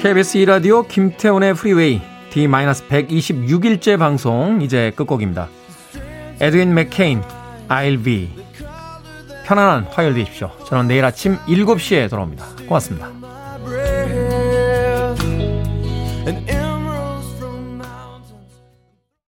KBS 0.00 0.38
2라디오 0.38 0.88
김태훈의 0.88 1.54
프리웨이 1.54 2.02
D-126일째 2.30 3.96
방송 3.96 4.60
이제 4.60 4.90
끝곡입니다. 4.96 5.48
에드윈 6.40 6.74
맥케인, 6.74 7.22
I'll 7.68 8.02
be. 8.04 8.28
편안한 9.46 9.84
화요일 9.84 10.14
되십시오. 10.14 10.50
저는 10.66 10.88
내일 10.88 11.04
아침 11.04 11.36
7시에 11.46 12.10
돌아옵니다. 12.10 12.44
고맙습니다. 12.66 13.12